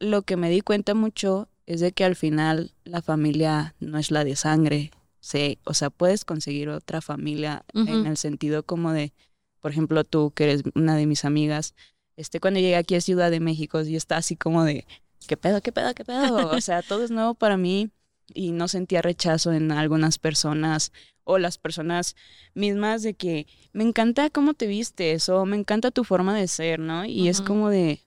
lo 0.00 0.22
que 0.22 0.36
me 0.36 0.50
di 0.50 0.62
cuenta 0.62 0.94
mucho 0.94 1.48
es 1.66 1.80
de 1.80 1.92
que 1.92 2.04
al 2.04 2.16
final 2.16 2.72
la 2.84 3.02
familia 3.02 3.76
no 3.78 3.98
es 3.98 4.10
la 4.10 4.24
de 4.24 4.34
sangre. 4.34 4.90
Sí, 5.20 5.58
o 5.64 5.74
sea, 5.74 5.90
puedes 5.90 6.24
conseguir 6.24 6.70
otra 6.70 7.02
familia 7.02 7.64
en 7.74 8.06
el 8.06 8.16
sentido 8.16 8.64
como 8.64 8.92
de, 8.92 9.12
por 9.60 9.70
ejemplo, 9.70 10.02
tú, 10.02 10.32
que 10.32 10.44
eres 10.44 10.62
una 10.74 10.96
de 10.96 11.06
mis 11.06 11.26
amigas, 11.26 11.74
este, 12.16 12.40
cuando 12.40 12.58
llegué 12.58 12.76
aquí 12.76 12.94
a 12.94 13.00
Ciudad 13.00 13.30
de 13.30 13.38
México, 13.38 13.82
yo 13.82 13.96
estaba 13.96 14.18
así 14.18 14.34
como 14.34 14.64
de, 14.64 14.86
¿qué 15.28 15.36
pedo, 15.36 15.60
qué 15.60 15.72
pedo, 15.72 15.94
qué 15.94 16.04
pedo? 16.04 16.50
O 16.50 16.60
sea, 16.60 16.82
todo 16.82 17.04
es 17.04 17.10
nuevo 17.10 17.34
para 17.34 17.58
mí 17.58 17.90
y 18.32 18.52
no 18.52 18.66
sentía 18.66 19.02
rechazo 19.02 19.52
en 19.52 19.70
algunas 19.72 20.18
personas 20.18 20.92
o 21.24 21.38
las 21.38 21.58
personas 21.58 22.16
mismas 22.54 23.02
de 23.02 23.14
que 23.14 23.46
me 23.72 23.84
encanta 23.84 24.30
cómo 24.30 24.54
te 24.54 24.66
vistes 24.66 25.28
o 25.28 25.44
me 25.44 25.56
encanta 25.56 25.90
tu 25.90 26.04
forma 26.04 26.34
de 26.34 26.48
ser, 26.48 26.80
¿no? 26.80 27.04
Y 27.04 27.28
es 27.28 27.42
como 27.42 27.68
de 27.68 28.02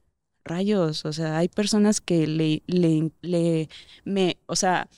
rayos, 0.45 1.05
o 1.05 1.13
sea, 1.13 1.37
hay 1.37 1.47
personas 1.47 2.01
que 2.01 2.27
le, 2.27 2.63
le, 2.67 3.11
le, 3.21 3.69
me, 4.03 4.37
o 4.45 4.55
sea, 4.55 4.89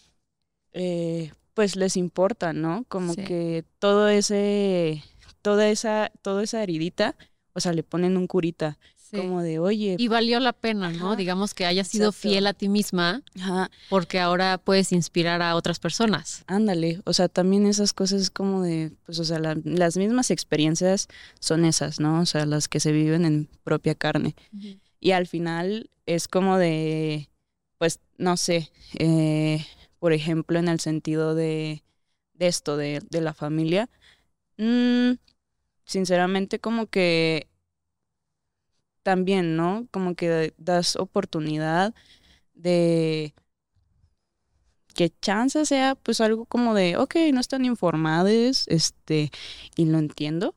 eh, 0.73 1.31
pues 1.53 1.75
les 1.75 1.95
importa, 1.97 2.53
¿no? 2.53 2.83
Como 2.87 3.13
Sí. 3.13 3.23
que 3.23 3.65
todo 3.79 4.09
ese, 4.09 5.03
toda 5.41 5.69
esa, 5.69 6.11
toda 6.21 6.43
esa 6.43 6.61
heridita, 6.63 7.15
o 7.53 7.59
sea, 7.59 7.71
le 7.73 7.83
ponen 7.83 8.17
un 8.17 8.27
curita, 8.27 8.77
sí. 8.97 9.15
como 9.15 9.41
de, 9.41 9.59
oye, 9.59 9.95
Y 9.97 10.07
valió 10.09 10.39
la 10.41 10.51
pena, 10.51 10.89
¿no? 10.91 11.15
Digamos 11.15 11.53
que 11.53 11.65
hayas 11.65 11.87
sido 11.87 12.09
Exacto. 12.09 12.27
fiel 12.29 12.47
a 12.47 12.53
ti 12.53 12.67
misma 12.67 13.21
ajá, 13.39 13.69
porque 13.89 14.19
ahora 14.19 14.57
puedes 14.57 14.91
inspirar 14.91 15.41
a 15.41 15.55
otras 15.55 15.79
personas. 15.79 16.43
Ándale, 16.47 17.01
o 17.05 17.13
sea, 17.13 17.29
también 17.29 17.65
esas 17.67 17.93
cosas 17.93 18.29
como 18.29 18.63
de, 18.63 18.91
pues, 19.05 19.19
o 19.19 19.23
sea, 19.23 19.39
la- 19.39 19.57
las 19.63 19.95
mismas 19.95 20.31
experiencias 20.31 21.07
son 21.39 21.63
esas, 21.63 22.01
¿no? 22.01 22.19
O 22.19 22.25
sea, 22.25 22.45
las 22.45 22.67
que 22.67 22.81
se 22.81 22.91
viven 22.91 23.23
en 23.23 23.47
propia 23.63 23.95
carne. 23.95 24.35
Y 25.05 25.11
al 25.11 25.27
final 25.27 25.91
es 26.07 26.27
como 26.27 26.57
de, 26.57 27.29
pues, 27.77 27.99
no 28.17 28.37
sé, 28.37 28.71
eh, 28.97 29.63
por 29.99 30.13
ejemplo, 30.13 30.57
en 30.57 30.67
el 30.67 30.79
sentido 30.79 31.35
de, 31.35 31.83
esto, 32.39 32.75
de, 32.75 33.03
de 33.11 33.21
la 33.21 33.35
familia, 33.35 33.87
mm, 34.57 35.11
sinceramente 35.85 36.59
como 36.59 36.87
que 36.87 37.47
también, 39.03 39.55
¿no? 39.55 39.87
Como 39.91 40.15
que 40.15 40.55
das 40.57 40.95
oportunidad 40.95 41.93
de 42.55 43.35
que 44.95 45.13
chance 45.21 45.67
sea 45.67 45.93
pues 45.93 46.19
algo 46.19 46.45
como 46.45 46.73
de, 46.73 46.97
ok, 46.97 47.15
no 47.31 47.41
están 47.41 47.63
informados, 47.63 48.67
este, 48.69 49.29
y 49.75 49.85
lo 49.85 49.99
entiendo, 49.99 50.55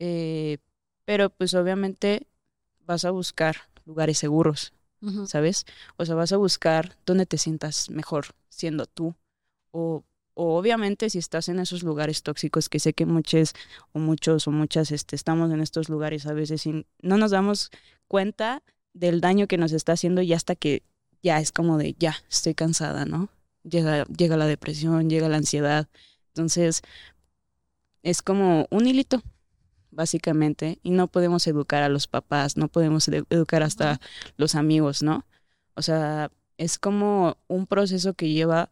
eh, 0.00 0.58
pero 1.04 1.30
pues 1.30 1.54
obviamente 1.54 2.26
vas 2.80 3.04
a 3.04 3.12
buscar 3.12 3.56
lugares 3.86 4.18
seguros. 4.18 4.72
¿sabes? 5.26 5.66
O 5.96 6.04
sea, 6.04 6.14
vas 6.14 6.32
a 6.32 6.36
buscar 6.36 6.96
donde 7.06 7.26
te 7.26 7.38
sientas 7.38 7.90
mejor 7.90 8.26
siendo 8.48 8.86
tú. 8.86 9.14
O, 9.70 10.04
o 10.34 10.56
obviamente 10.56 11.10
si 11.10 11.18
estás 11.18 11.48
en 11.48 11.58
esos 11.58 11.82
lugares 11.82 12.22
tóxicos, 12.22 12.68
que 12.68 12.80
sé 12.80 12.92
que 12.92 13.06
muchos 13.06 13.54
o 13.92 13.98
muchos 13.98 14.46
o 14.48 14.50
muchas 14.50 14.90
este, 14.90 15.16
estamos 15.16 15.50
en 15.52 15.60
estos 15.60 15.88
lugares 15.88 16.26
a 16.26 16.32
veces 16.32 16.66
y 16.66 16.86
no 17.02 17.16
nos 17.18 17.30
damos 17.30 17.70
cuenta 18.08 18.62
del 18.94 19.20
daño 19.20 19.46
que 19.46 19.58
nos 19.58 19.72
está 19.72 19.92
haciendo 19.92 20.22
y 20.22 20.32
hasta 20.32 20.56
que 20.56 20.82
ya 21.22 21.40
es 21.40 21.52
como 21.52 21.78
de, 21.78 21.94
ya, 21.98 22.16
estoy 22.30 22.54
cansada, 22.54 23.04
¿no? 23.04 23.28
Llega, 23.64 24.04
llega 24.04 24.36
la 24.36 24.46
depresión, 24.46 25.10
llega 25.10 25.28
la 25.28 25.38
ansiedad. 25.38 25.88
Entonces, 26.28 26.82
es 28.02 28.22
como 28.22 28.68
un 28.70 28.86
hilito, 28.86 29.22
básicamente, 29.96 30.78
y 30.82 30.90
no 30.90 31.08
podemos 31.08 31.46
educar 31.46 31.82
a 31.82 31.88
los 31.88 32.06
papás, 32.06 32.56
no 32.56 32.68
podemos 32.68 33.08
edu- 33.08 33.26
educar 33.30 33.62
hasta 33.62 34.00
los 34.36 34.54
amigos, 34.54 35.02
¿no? 35.02 35.24
O 35.74 35.82
sea, 35.82 36.30
es 36.58 36.78
como 36.78 37.36
un 37.48 37.66
proceso 37.66 38.14
que 38.14 38.28
lleva, 38.30 38.70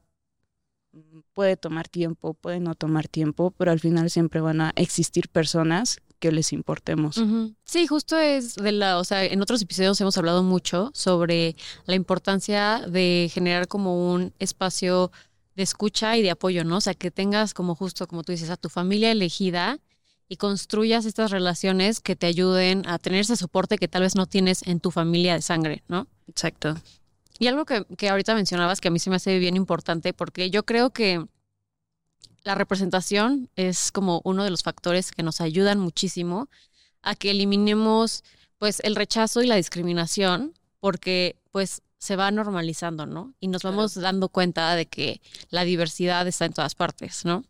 mm, 0.93 1.21
puede 1.33 1.57
tomar 1.57 1.89
tiempo, 1.89 2.35
puede 2.35 2.61
no 2.61 2.75
tomar 2.75 3.09
tiempo, 3.09 3.51
pero 3.57 3.71
al 3.73 3.81
final 3.81 4.11
siempre 4.11 4.41
van 4.41 4.61
a 4.61 4.73
existir 4.77 5.29
personas 5.29 5.99
que 6.21 6.31
les 6.33 6.53
importemos. 6.53 7.19
Sí, 7.65 7.87
justo 7.87 8.17
es 8.19 8.55
de 8.55 8.73
la, 8.73 8.99
o 8.99 9.05
sea, 9.05 9.25
en 9.25 9.43
otros 9.43 9.61
episodios 9.61 10.01
hemos 10.01 10.17
hablado 10.17 10.43
mucho 10.43 10.91
sobre 10.95 11.57
la 11.87 11.95
importancia 11.97 12.81
de 12.89 13.31
generar 13.33 13.67
como 13.69 14.13
un 14.15 14.33
espacio 14.39 15.11
de 15.57 15.63
escucha 15.63 16.17
y 16.17 16.23
de 16.23 16.31
apoyo, 16.31 16.65
¿no? 16.65 16.79
O 16.79 16.81
sea, 16.81 16.95
que 16.95 17.11
tengas 17.11 17.53
como 17.55 17.75
justo, 17.75 18.07
como 18.09 18.23
tú 18.25 18.33
dices, 18.33 18.51
a 18.51 18.57
tu 18.57 18.69
familia 18.69 19.11
elegida 19.13 19.79
y 20.29 20.37
construyas 20.37 21.05
estas 21.05 21.31
relaciones 21.31 22.01
que 22.01 22.17
te 22.17 22.27
ayuden 22.27 22.87
a 22.89 22.99
tener 22.99 23.21
ese 23.21 23.37
soporte 23.37 23.79
que 23.79 23.89
tal 23.89 24.03
vez 24.03 24.15
no 24.15 24.27
tienes 24.27 24.67
en 24.67 24.81
tu 24.81 24.91
familia 24.91 25.35
de 25.35 25.43
sangre, 25.43 25.83
¿no? 25.89 26.07
Exacto. 26.29 26.75
Y 27.39 27.47
algo 27.49 27.65
que, 27.65 27.85
que 27.97 28.09
ahorita 28.09 28.35
mencionabas 28.35 28.81
que 28.81 28.89
a 28.89 28.91
mí 28.91 28.99
se 28.99 29.11
me 29.11 29.17
hace 29.17 29.39
bien 29.39 29.57
importante 29.57 30.13
porque 30.15 30.51
yo 30.51 30.65
creo 30.65 30.91
que 30.91 31.25
la 32.43 32.55
representación 32.55 33.49
es 33.57 33.91
como 33.91 34.21
uno 34.25 34.45
de 34.45 34.51
los 34.51 34.63
factores 34.63 35.11
que 35.13 35.23
nos 35.23 35.41
ayudan 35.41 35.79
muchísimo 35.81 36.49
a 37.03 37.15
que 37.15 37.31
eliminemos 37.31 38.23
pues 38.59 38.81
el 38.85 38.97
rechazo 38.97 39.43
y 39.43 39.47
la 39.47 39.57
discriminación 39.57 40.53
porque 40.81 41.37
pues 41.51 41.83
se 41.99 42.17
va 42.17 42.31
normalizando, 42.31 43.07
¿no? 43.07 43.33
Y 43.41 43.49
nos 43.49 43.63
Claro. 43.63 43.77
vamos 43.77 43.95
dando 43.95 44.29
cuenta 44.29 44.75
de 44.75 44.87
que 44.87 45.21
la 45.49 45.65
diversidad 45.65 46.27
está 46.29 46.45
en 46.45 46.53
todas 46.53 46.75
partes, 46.75 47.25
¿no? 47.25 47.45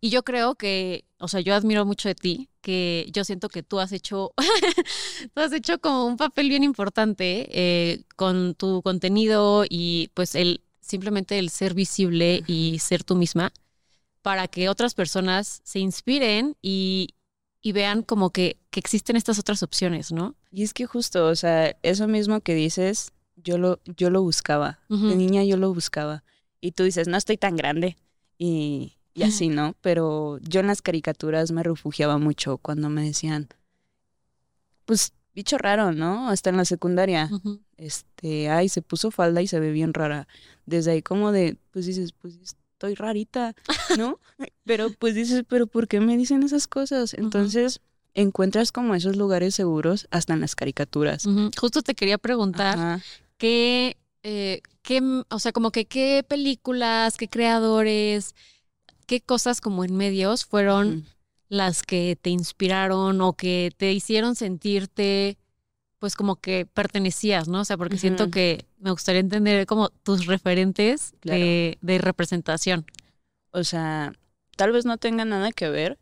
Y 0.00 0.10
yo 0.10 0.22
creo 0.22 0.54
que, 0.54 1.04
o 1.18 1.28
sea, 1.28 1.40
yo 1.40 1.54
admiro 1.54 1.84
mucho 1.84 2.08
de 2.08 2.14
ti, 2.14 2.48
que 2.60 3.08
yo 3.12 3.24
siento 3.24 3.48
que 3.48 3.62
tú 3.62 3.80
has 3.80 3.92
hecho, 3.92 4.32
tú 5.34 5.40
has 5.40 5.52
hecho 5.52 5.80
como 5.80 6.06
un 6.06 6.16
papel 6.16 6.48
bien 6.48 6.64
importante 6.64 7.48
eh, 7.50 8.04
con 8.16 8.54
tu 8.54 8.82
contenido 8.82 9.64
y 9.68 10.10
pues 10.14 10.34
el 10.34 10.62
simplemente 10.80 11.38
el 11.38 11.48
ser 11.48 11.74
visible 11.74 12.42
y 12.46 12.78
ser 12.80 13.04
tú 13.04 13.14
misma 13.14 13.52
para 14.20 14.46
que 14.48 14.68
otras 14.68 14.94
personas 14.94 15.62
se 15.64 15.78
inspiren 15.78 16.56
y, 16.60 17.14
y 17.60 17.72
vean 17.72 18.02
como 18.02 18.30
que, 18.30 18.58
que 18.70 18.80
existen 18.80 19.16
estas 19.16 19.38
otras 19.38 19.62
opciones, 19.62 20.12
¿no? 20.12 20.34
Y 20.50 20.62
es 20.62 20.74
que 20.74 20.86
justo, 20.86 21.26
o 21.26 21.34
sea, 21.34 21.76
eso 21.82 22.06
mismo 22.08 22.40
que 22.40 22.54
dices, 22.54 23.12
yo 23.36 23.58
lo, 23.58 23.80
yo 23.84 24.10
lo 24.10 24.22
buscaba. 24.22 24.80
De 24.88 25.16
niña 25.16 25.42
yo 25.44 25.56
lo 25.56 25.72
buscaba. 25.72 26.24
Y 26.60 26.72
tú 26.72 26.84
dices, 26.84 27.08
no 27.08 27.16
estoy 27.16 27.36
tan 27.36 27.56
grande. 27.56 27.96
Y, 28.38 28.96
y 29.14 29.22
así, 29.24 29.48
¿no? 29.48 29.74
Pero 29.80 30.38
yo 30.42 30.60
en 30.60 30.66
las 30.66 30.82
caricaturas 30.82 31.52
me 31.52 31.62
refugiaba 31.62 32.18
mucho 32.18 32.58
cuando 32.58 32.88
me 32.88 33.04
decían, 33.04 33.48
pues, 34.84 35.12
bicho 35.34 35.58
raro, 35.58 35.92
¿no? 35.92 36.28
Hasta 36.28 36.50
en 36.50 36.56
la 36.56 36.64
secundaria. 36.64 37.30
Este, 37.76 38.48
ay, 38.48 38.68
se 38.68 38.82
puso 38.82 39.10
falda 39.10 39.42
y 39.42 39.46
se 39.46 39.60
ve 39.60 39.70
bien 39.70 39.94
rara. 39.94 40.28
Desde 40.66 40.92
ahí 40.92 41.02
como 41.02 41.32
de, 41.32 41.56
pues 41.70 41.86
dices, 41.86 42.12
pues 42.12 42.36
estoy 42.82 42.94
rarita, 42.94 43.54
¿no? 43.98 44.18
pero 44.64 44.90
pues 44.98 45.14
dices, 45.14 45.44
pero 45.48 45.66
¿por 45.66 45.88
qué 45.88 46.00
me 46.00 46.16
dicen 46.16 46.42
esas 46.42 46.66
cosas? 46.66 47.14
Entonces 47.14 47.80
encuentras 48.14 48.72
como 48.72 48.94
esos 48.94 49.16
lugares 49.16 49.54
seguros 49.54 50.06
hasta 50.10 50.34
en 50.34 50.40
las 50.40 50.54
caricaturas. 50.54 51.24
Justo 51.58 51.82
te 51.82 51.94
quería 51.94 52.18
preguntar 52.18 53.00
qué, 53.38 53.96
eh, 54.22 54.60
qué, 54.82 55.00
o 55.28 55.38
sea, 55.38 55.52
como 55.52 55.70
que 55.70 55.86
qué 55.86 56.24
películas, 56.26 57.16
qué 57.16 57.28
creadores, 57.28 58.34
qué 59.06 59.20
cosas 59.20 59.60
como 59.60 59.84
en 59.84 59.96
medios 59.96 60.44
fueron 60.44 60.96
Mm. 60.96 61.04
las 61.48 61.82
que 61.82 62.16
te 62.20 62.30
inspiraron 62.30 63.20
o 63.20 63.34
que 63.34 63.72
te 63.76 63.92
hicieron 63.92 64.34
sentirte 64.34 65.36
pues 66.02 66.16
como 66.16 66.34
que 66.34 66.66
pertenecías, 66.66 67.46
¿no? 67.46 67.60
O 67.60 67.64
sea, 67.64 67.76
porque 67.76 67.96
siento 67.96 68.28
que 68.28 68.64
me 68.80 68.90
gustaría 68.90 69.20
entender 69.20 69.66
como 69.66 69.88
tus 69.88 70.26
referentes 70.26 71.14
de, 71.22 71.78
representación. 72.00 72.84
O 73.52 73.62
sea, 73.62 74.12
tal 74.56 74.72
vez 74.72 74.84
no 74.84 74.98
tenga 74.98 75.24
nada 75.24 75.52
que 75.52 75.68
ver, 75.68 76.00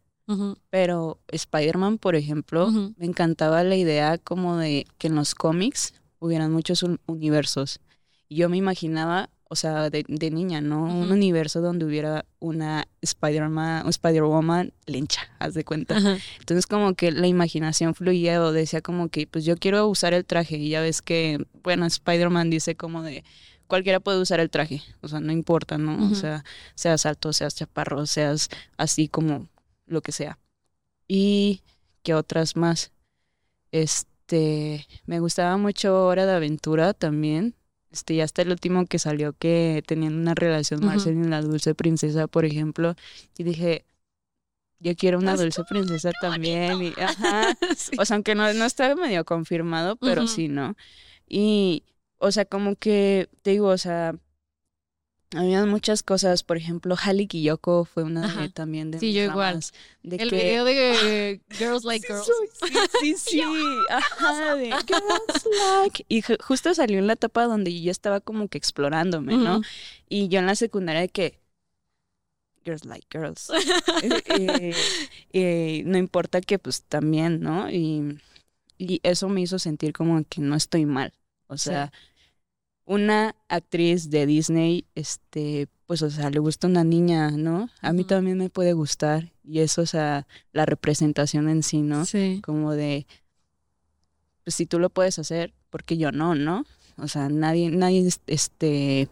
pero 0.71 1.19
Spider-Man, 1.29 1.99
por 1.99 2.17
ejemplo, 2.17 2.71
me 2.71 3.05
encantaba 3.05 3.63
la 3.63 3.77
idea 3.77 4.17
como 4.17 4.57
de 4.57 4.87
que 4.97 5.09
en 5.09 5.17
los 5.17 5.35
cómics 5.35 5.93
hubieran 6.19 6.51
muchos 6.51 6.83
universos. 7.05 7.81
Y 8.27 8.37
yo 8.37 8.49
me 8.49 8.57
imaginaba 8.57 9.29
o 9.53 9.57
sea, 9.57 9.91
de, 9.91 10.31
niña, 10.31 10.61
¿no? 10.61 10.85
Un 10.85 11.11
universo 11.11 11.61
donde 11.61 11.85
hubiera 11.85 12.25
una 12.39 12.87
Spider-Man, 13.03 13.89
Spider-Woman 13.89 14.73
lencha, 14.87 15.23
haz 15.41 15.55
de 15.55 15.65
cuenta. 15.65 15.99
Entonces 16.39 16.69
como 16.69 16.95
que 16.95 17.11
la 17.11 17.27
imaginación 17.27 17.97
fluía 17.97 18.41
o 18.41 18.53
decía 18.53 18.81
como 18.81 19.09
que, 19.09 19.27
pues 19.27 19.45
yo 19.45 19.57
quiero 19.57 19.89
usar 19.89 20.15
el 20.15 20.25
traje 20.25 20.57
y 20.57 20.69
ya 20.69 20.81
ves 20.81 21.03
que, 21.03 21.45
bueno, 21.65 21.85
Spider-Man 21.85 22.49
dice 22.49 22.77
como 22.77 23.03
de, 23.03 23.25
cualquiera 23.67 23.99
puede 23.99 24.21
usar 24.21 24.39
el 24.39 24.51
traje, 24.51 24.83
o 25.01 25.09
sea, 25.09 25.19
no 25.19 25.33
importa, 25.33 25.79
¿no? 25.79 26.13
O 26.13 26.15
sea, 26.15 26.45
seas 26.77 27.05
alto, 27.05 27.33
seas 27.33 27.57
chaparro, 27.57 28.07
seas 28.07 28.51
así 28.77 29.09
como 29.09 29.49
lo 29.87 30.01
que 30.01 30.13
sea. 30.13 30.39
Y 31.09 31.63
que 32.05 32.15
otras 32.15 32.55
más. 32.55 32.93
Este, 33.73 34.87
me 35.07 35.19
gustaba 35.19 35.57
mucho 35.57 36.07
Hora 36.07 36.25
de 36.25 36.35
Aventura 36.35 36.95
también 36.95 37.57
este, 37.91 38.15
ya 38.17 38.25
hasta 38.25 38.43
el 38.43 38.51
último 38.51 38.87
que 38.87 38.99
salió 38.99 39.33
que 39.33 39.83
tenían 39.87 40.15
una 40.15 40.35
relación 40.35 40.85
Marcel 40.85 41.19
y 41.19 41.29
la 41.29 41.43
dulce 41.43 41.75
princesa, 41.75 42.27
por 42.27 42.45
ejemplo, 42.45 42.95
y 43.37 43.43
dije, 43.43 43.85
yo 44.81 44.97
quiero 44.97 45.19
una 45.19 45.37
dulce 45.37 45.63
princesa 45.65 46.11
también. 46.21 46.83
Y, 46.83 46.93
ajá. 47.01 47.57
O 47.99 48.05
sea, 48.05 48.17
aunque 48.17 48.35
no, 48.35 48.53
no 48.55 48.65
está 48.65 48.95
medio 48.97 49.25
confirmado, 49.25 49.97
pero 49.97 50.27
sí, 50.27 50.49
¿no? 50.49 50.77
Y, 51.29 51.85
o 52.19 52.33
sea, 52.33 52.45
como 52.45 52.77
que, 52.77 53.29
te 53.43 53.51
digo, 53.51 53.69
o 53.69 53.79
sea, 53.79 54.15
había 55.37 55.65
muchas 55.65 56.03
cosas, 56.03 56.43
por 56.43 56.57
ejemplo, 56.57 56.97
Hali 57.01 57.27
Kiyoko 57.27 57.85
fue 57.85 58.03
una 58.03 58.27
de, 58.35 58.49
también 58.49 58.91
de 58.91 58.99
Sí, 58.99 59.13
yo 59.13 59.23
igual. 59.23 59.61
De 60.03 60.17
el 60.17 60.31
video 60.31 60.65
de 60.65 61.41
Girls 61.59 61.85
Like 61.85 62.07
Girls. 62.07 62.31
Sí, 63.01 63.15
sí, 63.15 63.17
sí. 63.17 63.43
Ajá, 63.89 64.57
de 64.57 64.65
Girls 64.87 65.47
Like. 65.83 66.05
Y 66.09 66.23
justo 66.41 66.75
salió 66.75 66.99
en 66.99 67.07
la 67.07 67.13
etapa 67.13 67.45
donde 67.45 67.81
yo 67.81 67.91
estaba 67.91 68.21
como 68.21 68.49
que 68.49 68.59
explorándome, 68.59 69.37
¿no? 69.37 69.61
Y 70.09 70.29
yo 70.29 70.41
en 70.41 70.47
la 70.47 70.57
secundaria 70.57 71.03
de 71.03 71.09
que 71.09 71.39
Girls 72.65 72.85
Like 72.85 73.07
Girls. 73.11 73.51
y, 75.33 75.83
no 75.85 75.97
importa 75.97 76.41
que 76.41 76.59
pues 76.59 76.83
también, 76.83 77.41
¿no? 77.41 77.71
Y, 77.71 78.19
y 78.79 79.01
eso 79.05 79.29
me 79.29 79.43
hizo 79.43 79.59
sentir 79.59 79.93
como 79.93 80.25
que 80.25 80.41
no 80.41 80.57
estoy 80.57 80.87
mal. 80.87 81.13
O 81.47 81.57
sea, 81.57 81.93
una 82.91 83.37
actriz 83.49 84.11
de 84.11 84.27
Disney, 84.27 84.85
este, 84.97 85.69
pues, 85.87 86.03
o 86.03 86.11
sea, 86.11 86.29
le 86.29 86.41
gusta 86.41 86.67
una 86.67 86.83
niña, 86.83 87.31
¿no? 87.31 87.69
A 87.83 87.93
mí 87.93 88.03
también 88.03 88.37
me 88.37 88.51
puede 88.51 88.73
gustar. 88.73 89.31
Y 89.45 89.61
eso, 89.61 89.83
o 89.83 89.87
sea, 89.87 90.27
la 90.53 90.67
representación 90.67 91.49
en 91.49 91.63
sí, 91.63 91.83
¿no? 91.83 92.05
Sí. 92.05 92.41
Como 92.45 92.73
de, 92.73 93.07
pues 94.43 94.57
si 94.57 94.67
tú 94.67 94.81
lo 94.81 94.91
puedes 94.91 95.21
hacer, 95.21 95.55
porque 95.71 95.99
yo 95.99 96.11
no, 96.11 96.35
¿no? 96.35 96.67
O 96.97 97.07
sea, 97.07 97.29
nadie, 97.29 97.71
nadie, 97.71 98.09
este, 98.27 99.09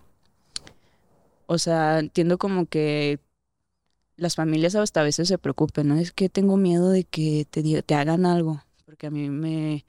o 1.46 1.58
sea, 1.58 2.00
entiendo 2.00 2.36
como 2.36 2.66
que 2.66 3.20
las 4.16 4.34
familias 4.34 4.74
hasta 4.74 5.02
a 5.02 5.04
veces 5.04 5.28
se 5.28 5.38
preocupen, 5.38 5.86
¿no? 5.86 5.94
Es 6.00 6.10
que 6.10 6.28
tengo 6.28 6.56
miedo 6.56 6.90
de 6.90 7.04
que 7.04 7.46
te, 7.48 7.62
te 7.82 7.94
hagan 7.94 8.26
algo, 8.26 8.60
porque 8.86 9.06
a 9.06 9.10
mí 9.12 9.30
me, 9.30 9.84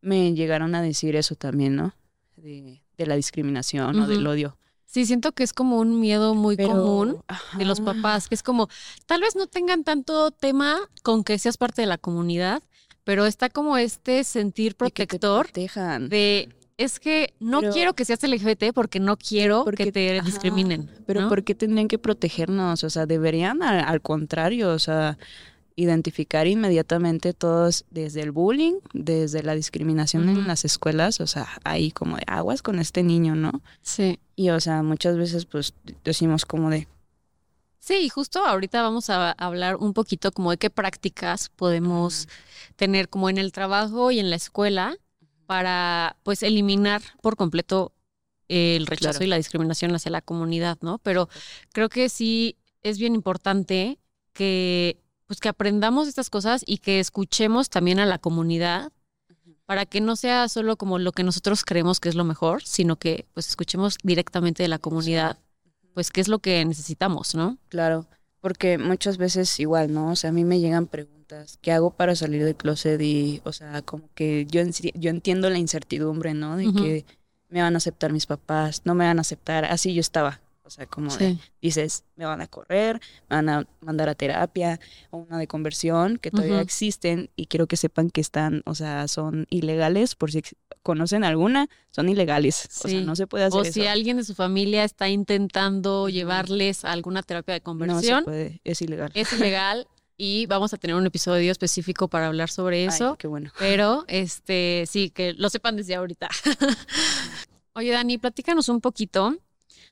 me 0.00 0.34
llegaron 0.34 0.74
a 0.74 0.82
decir 0.82 1.14
eso 1.14 1.36
también, 1.36 1.76
¿no? 1.76 1.94
De, 2.34 2.82
de 2.98 3.06
la 3.06 3.16
discriminación 3.16 3.98
o 4.00 4.06
del 4.06 4.26
odio. 4.26 4.58
Sí, 4.84 5.06
siento 5.06 5.32
que 5.32 5.44
es 5.44 5.52
como 5.52 5.78
un 5.78 6.00
miedo 6.00 6.34
muy 6.34 6.56
común 6.56 7.22
de 7.56 7.64
los 7.64 7.80
papás, 7.80 8.28
que 8.28 8.34
es 8.34 8.42
como, 8.42 8.68
tal 9.06 9.20
vez 9.20 9.36
no 9.36 9.46
tengan 9.46 9.84
tanto 9.84 10.30
tema 10.30 10.78
con 11.02 11.24
que 11.24 11.38
seas 11.38 11.58
parte 11.58 11.82
de 11.82 11.86
la 11.86 11.98
comunidad, 11.98 12.62
pero 13.04 13.26
está 13.26 13.50
como 13.50 13.76
este 13.76 14.24
sentir 14.24 14.76
protector 14.76 15.50
de, 15.52 16.48
es 16.78 17.00
que 17.00 17.34
no 17.38 17.60
quiero 17.70 17.94
que 17.94 18.04
seas 18.06 18.22
LGBT 18.22 18.72
porque 18.74 18.98
no 18.98 19.16
quiero 19.16 19.64
que 19.66 19.92
te 19.92 20.20
discriminen. 20.22 20.90
Pero 21.06 21.28
¿por 21.28 21.44
qué 21.44 21.54
tendrían 21.54 21.88
que 21.88 21.98
protegernos? 21.98 22.82
O 22.82 22.90
sea, 22.90 23.04
deberían 23.04 23.62
al 23.62 24.00
contrario, 24.00 24.70
o 24.70 24.78
sea, 24.78 25.18
identificar 25.78 26.48
inmediatamente 26.48 27.32
todos 27.32 27.84
desde 27.90 28.22
el 28.22 28.32
bullying, 28.32 28.80
desde 28.92 29.44
la 29.44 29.54
discriminación 29.54 30.28
en 30.28 30.48
las 30.48 30.64
escuelas, 30.64 31.20
o 31.20 31.28
sea, 31.28 31.46
ahí 31.62 31.92
como 31.92 32.16
de 32.16 32.24
aguas 32.26 32.62
con 32.62 32.80
este 32.80 33.04
niño, 33.04 33.36
¿no? 33.36 33.62
Sí. 33.80 34.18
Y 34.34 34.50
o 34.50 34.58
sea, 34.58 34.82
muchas 34.82 35.16
veces 35.16 35.46
pues 35.46 35.74
decimos 36.02 36.44
como 36.46 36.68
de... 36.70 36.88
Sí, 37.78 37.94
y 37.94 38.08
justo 38.08 38.44
ahorita 38.44 38.82
vamos 38.82 39.08
a 39.08 39.30
hablar 39.30 39.76
un 39.76 39.94
poquito 39.94 40.32
como 40.32 40.50
de 40.50 40.56
qué 40.56 40.68
prácticas 40.68 41.48
podemos 41.48 42.28
tener 42.74 43.08
como 43.08 43.30
en 43.30 43.38
el 43.38 43.52
trabajo 43.52 44.10
y 44.10 44.18
en 44.18 44.30
la 44.30 44.36
escuela 44.36 44.96
para 45.46 46.16
pues 46.24 46.42
eliminar 46.42 47.02
por 47.22 47.36
completo 47.36 47.92
el 48.48 48.84
rechazo 48.86 49.22
y 49.22 49.28
la 49.28 49.36
discriminación 49.36 49.94
hacia 49.94 50.10
la 50.10 50.22
comunidad, 50.22 50.78
¿no? 50.80 50.98
Pero 50.98 51.28
creo 51.72 51.88
que 51.88 52.08
sí 52.08 52.56
es 52.82 52.98
bien 52.98 53.14
importante 53.14 54.00
que 54.32 54.98
pues 55.28 55.40
que 55.40 55.48
aprendamos 55.48 56.08
estas 56.08 56.30
cosas 56.30 56.64
y 56.66 56.78
que 56.78 56.98
escuchemos 56.98 57.68
también 57.70 58.00
a 58.00 58.06
la 58.06 58.18
comunidad 58.18 58.90
para 59.66 59.84
que 59.84 60.00
no 60.00 60.16
sea 60.16 60.48
solo 60.48 60.76
como 60.76 60.98
lo 60.98 61.12
que 61.12 61.22
nosotros 61.22 61.62
creemos 61.64 62.00
que 62.00 62.08
es 62.08 62.14
lo 62.14 62.24
mejor, 62.24 62.62
sino 62.64 62.96
que 62.96 63.26
pues 63.34 63.48
escuchemos 63.48 63.98
directamente 64.02 64.62
de 64.62 64.70
la 64.70 64.78
comunidad, 64.78 65.38
pues 65.92 66.10
qué 66.10 66.22
es 66.22 66.28
lo 66.28 66.38
que 66.38 66.64
necesitamos, 66.64 67.34
¿no? 67.34 67.58
Claro, 67.68 68.06
porque 68.40 68.78
muchas 68.78 69.18
veces 69.18 69.60
igual, 69.60 69.92
¿no? 69.92 70.12
O 70.12 70.16
sea, 70.16 70.30
a 70.30 70.32
mí 70.32 70.44
me 70.44 70.60
llegan 70.60 70.86
preguntas, 70.86 71.58
¿qué 71.60 71.72
hago 71.72 71.90
para 71.90 72.16
salir 72.16 72.42
del 72.42 72.56
closet? 72.56 72.98
Y, 73.02 73.42
o 73.44 73.52
sea, 73.52 73.82
como 73.82 74.08
que 74.14 74.46
yo, 74.46 74.62
yo 74.94 75.10
entiendo 75.10 75.50
la 75.50 75.58
incertidumbre, 75.58 76.32
¿no? 76.32 76.56
De 76.56 76.72
que 76.72 77.04
me 77.50 77.60
van 77.60 77.74
a 77.74 77.76
aceptar 77.76 78.10
mis 78.12 78.24
papás, 78.24 78.80
no 78.86 78.94
me 78.94 79.04
van 79.04 79.18
a 79.18 79.20
aceptar, 79.20 79.66
así 79.66 79.92
yo 79.92 80.00
estaba. 80.00 80.40
O 80.68 80.70
sea, 80.70 80.84
como 80.84 81.08
dices, 81.62 82.04
me 82.14 82.26
van 82.26 82.42
a 82.42 82.46
correr, 82.46 83.00
me 83.30 83.36
van 83.36 83.48
a 83.48 83.66
mandar 83.80 84.10
a 84.10 84.14
terapia 84.14 84.78
o 85.08 85.16
una 85.16 85.38
de 85.38 85.46
conversión 85.46 86.18
que 86.18 86.30
todavía 86.30 86.60
existen 86.60 87.30
y 87.36 87.46
quiero 87.46 87.66
que 87.66 87.78
sepan 87.78 88.10
que 88.10 88.20
están, 88.20 88.62
o 88.66 88.74
sea, 88.74 89.08
son 89.08 89.46
ilegales, 89.48 90.14
por 90.14 90.30
si 90.30 90.42
conocen 90.82 91.24
alguna, 91.24 91.70
son 91.90 92.10
ilegales. 92.10 92.68
O 92.84 92.88
sea, 92.88 93.00
no 93.00 93.16
se 93.16 93.26
puede 93.26 93.44
hacer 93.44 93.60
O 93.60 93.64
si 93.64 93.86
alguien 93.86 94.18
de 94.18 94.24
su 94.24 94.34
familia 94.34 94.84
está 94.84 95.08
intentando 95.08 96.10
llevarles 96.10 96.84
a 96.84 96.92
alguna 96.92 97.22
terapia 97.22 97.54
de 97.54 97.62
conversión. 97.62 98.16
No 98.16 98.18
se 98.18 98.24
puede, 98.24 98.60
es 98.62 98.82
ilegal. 98.82 99.10
Es 99.14 99.32
ilegal. 99.32 99.88
y 100.18 100.44
vamos 100.44 100.74
a 100.74 100.76
tener 100.76 100.96
un 100.96 101.06
episodio 101.06 101.50
específico 101.50 102.08
para 102.08 102.26
hablar 102.26 102.50
sobre 102.50 102.84
eso. 102.84 103.16
qué 103.16 103.26
bueno. 103.26 103.52
Pero 103.58 104.04
este 104.06 104.84
sí, 104.86 105.08
que 105.08 105.32
lo 105.32 105.48
sepan 105.48 105.76
desde 105.76 105.94
ahorita. 105.94 106.28
Oye, 107.72 107.90
Dani, 107.90 108.18
platícanos 108.18 108.68
un 108.68 108.82
poquito 108.82 109.34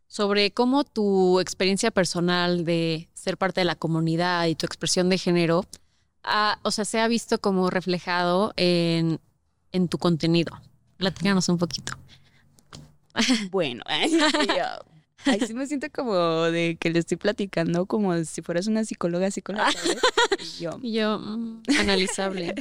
sobre 0.07 0.53
cómo 0.53 0.85
tu 0.85 1.41
experiencia 1.41 1.91
personal 1.91 2.65
de 2.65 3.09
ser 3.15 3.37
parte 3.37 3.61
de 3.61 3.65
la 3.65 3.75
comunidad 3.75 4.47
y 4.47 4.55
tu 4.55 4.67
expresión 4.67 5.09
de 5.09 5.19
género, 5.19 5.65
o 6.63 6.71
sea, 6.71 6.85
se 6.85 7.01
ha 7.01 7.09
visto 7.09 7.41
como 7.41 7.71
reflejado 7.71 8.53
en, 8.57 9.21
en 9.73 9.89
tu 9.89 9.99
contenido. 9.99 10.61
Platícanos 10.97 11.49
un 11.49 11.59
poquito. 11.59 11.97
Bueno, 13.51 13.83
Ay, 15.27 15.41
sí 15.41 15.55
me 15.55 15.67
siento 15.67 15.89
como 15.93 16.15
de 16.15 16.77
que 16.79 16.91
le 16.91 17.01
estoy 17.01 17.17
platicando 17.17 17.87
como 17.87 18.17
si 18.25 18.43
fueras 18.43 18.69
una 18.69 18.85
psicóloga, 18.85 19.31
psicóloga. 19.31 19.71
Y 20.39 20.63
yo, 20.63 20.79
yo 20.83 21.19
mm, 21.19 21.63
analizable. 21.81 22.55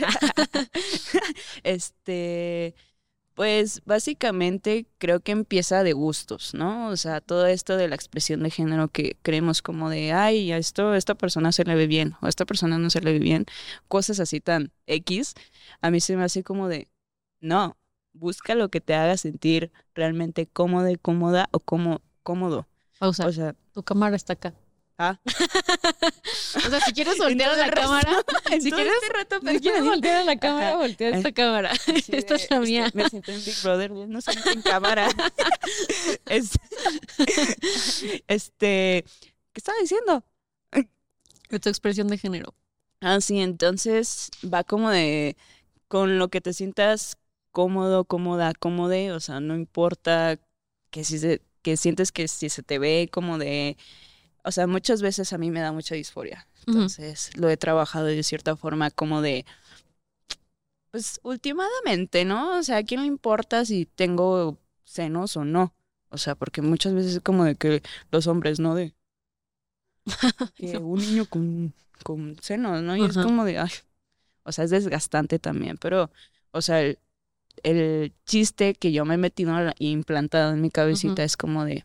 este, 1.63 2.73
pues 3.35 3.81
básicamente 3.85 4.87
creo 4.97 5.19
que 5.19 5.33
empieza 5.33 5.83
de 5.83 5.93
gustos, 5.93 6.53
¿no? 6.53 6.87
O 6.87 6.95
sea, 6.95 7.19
todo 7.19 7.45
esto 7.45 7.75
de 7.75 7.89
la 7.89 7.95
expresión 7.95 8.41
de 8.41 8.49
género 8.49 8.87
que 8.87 9.17
creemos 9.21 9.61
como 9.61 9.89
de, 9.89 10.13
ay, 10.13 10.53
a 10.53 10.57
esto, 10.57 10.91
a 10.91 10.97
esta 10.97 11.15
persona 11.15 11.51
se 11.51 11.65
le 11.65 11.75
ve 11.75 11.85
bien, 11.85 12.15
o 12.21 12.25
a 12.25 12.29
esta 12.29 12.45
persona 12.45 12.77
no 12.79 12.89
se 12.89 13.01
le 13.01 13.11
ve 13.11 13.19
bien, 13.19 13.45
cosas 13.89 14.21
así 14.21 14.39
tan 14.39 14.71
X, 14.87 15.35
a 15.81 15.91
mí 15.91 15.99
se 15.99 16.15
me 16.15 16.23
hace 16.23 16.43
como 16.43 16.69
de, 16.69 16.87
no, 17.41 17.77
busca 18.13 18.55
lo 18.55 18.69
que 18.69 18.79
te 18.79 18.95
haga 18.95 19.17
sentir 19.17 19.71
realmente 19.93 20.47
cómoda 20.47 20.89
y 20.91 20.95
cómoda 20.95 21.49
o 21.51 21.59
como, 21.59 22.01
cómodo. 22.23 22.67
Pausa. 22.99 23.27
O 23.27 23.31
sea, 23.33 23.53
tu 23.73 23.83
cámara 23.83 24.15
está 24.15 24.33
acá. 24.33 24.53
Ah. 24.97 25.19
o 25.25 26.69
sea, 26.69 26.79
si 26.81 26.93
quieres 26.93 27.17
voltear 27.19 27.51
a 27.51 27.57
la 27.57 27.69
cámara, 27.69 28.23
si 28.61 28.71
quieres, 28.71 28.93
si 29.51 29.59
quieres 29.59 29.83
voltear 29.83 30.21
a 30.21 30.23
la 30.23 30.37
cámara, 30.37 30.77
voltea 30.77 31.09
esta 31.09 31.31
cámara. 31.31 31.71
Esta 32.07 32.35
es 32.35 32.49
la 32.49 32.59
mía. 32.59 32.89
Me 32.93 33.09
siento 33.09 33.31
en 33.31 33.43
Big 33.43 33.61
Brother, 33.61 33.91
no 33.91 34.21
siento 34.21 34.51
en 34.51 34.61
cámara. 34.61 35.09
este, 38.27 39.05
¿qué 39.07 39.57
estaba 39.59 39.77
diciendo? 39.79 40.23
Tu 41.49 41.69
expresión 41.69 42.07
de 42.07 42.17
género. 42.17 42.53
Ah, 43.01 43.21
sí, 43.21 43.39
entonces 43.39 44.29
va 44.43 44.63
como 44.63 44.89
de 44.89 45.37
con 45.87 46.17
lo 46.17 46.29
que 46.29 46.41
te 46.41 46.53
sientas 46.53 47.17
cómodo, 47.51 48.05
cómoda, 48.05 48.53
cómode, 48.53 49.11
o 49.13 49.19
sea, 49.19 49.39
no 49.39 49.55
importa 49.55 50.39
que 50.89 51.03
si 51.03 51.19
se, 51.19 51.41
que 51.61 51.77
sientes 51.77 52.11
que 52.11 52.27
si 52.27 52.49
se 52.49 52.63
te 52.63 52.79
ve 52.79 53.09
como 53.11 53.37
de, 53.37 53.77
o 54.45 54.51
sea, 54.51 54.67
muchas 54.67 55.01
veces 55.01 55.33
a 55.33 55.39
mí 55.39 55.49
me 55.49 55.59
da 55.59 55.71
mucha 55.71 55.95
disforia. 55.95 56.47
Entonces, 56.67 57.31
lo 57.35 57.49
he 57.49 57.57
trabajado 57.57 58.05
de 58.05 58.23
cierta 58.23 58.55
forma 58.55 58.91
como 58.91 59.21
de, 59.21 59.45
pues, 60.91 61.19
últimamente, 61.23 62.25
¿no? 62.25 62.59
O 62.59 62.63
sea, 62.63 62.77
¿a 62.77 62.83
quién 62.83 63.01
le 63.01 63.07
importa 63.07 63.65
si 63.65 63.85
tengo 63.85 64.59
senos 64.83 65.35
o 65.35 65.45
no? 65.45 65.73
O 66.09 66.17
sea, 66.17 66.35
porque 66.35 66.61
muchas 66.61 66.93
veces 66.93 67.15
es 67.15 67.21
como 67.21 67.43
de 67.43 67.55
que 67.55 67.81
los 68.11 68.27
hombres, 68.27 68.59
¿no? 68.59 68.75
De 68.75 68.93
que 70.55 70.77
un 70.77 70.99
niño 70.99 71.25
con, 71.25 71.73
con 72.03 72.37
senos, 72.41 72.83
¿no? 72.83 72.95
Y 72.95 73.03
es 73.03 73.17
como 73.17 73.45
de, 73.45 73.57
ay, 73.57 73.71
o 74.43 74.51
sea, 74.51 74.65
es 74.65 74.71
desgastante 74.71 75.39
también, 75.39 75.77
pero, 75.77 76.11
o 76.51 76.61
sea, 76.61 76.81
el, 76.81 76.99
el 77.63 78.13
chiste 78.25 78.75
que 78.75 78.91
yo 78.91 79.05
me 79.05 79.15
he 79.15 79.17
metido 79.17 79.55
implantado 79.79 80.53
en 80.53 80.61
mi 80.61 80.69
cabecita 80.69 81.23
es 81.23 81.35
como 81.35 81.65
de, 81.65 81.83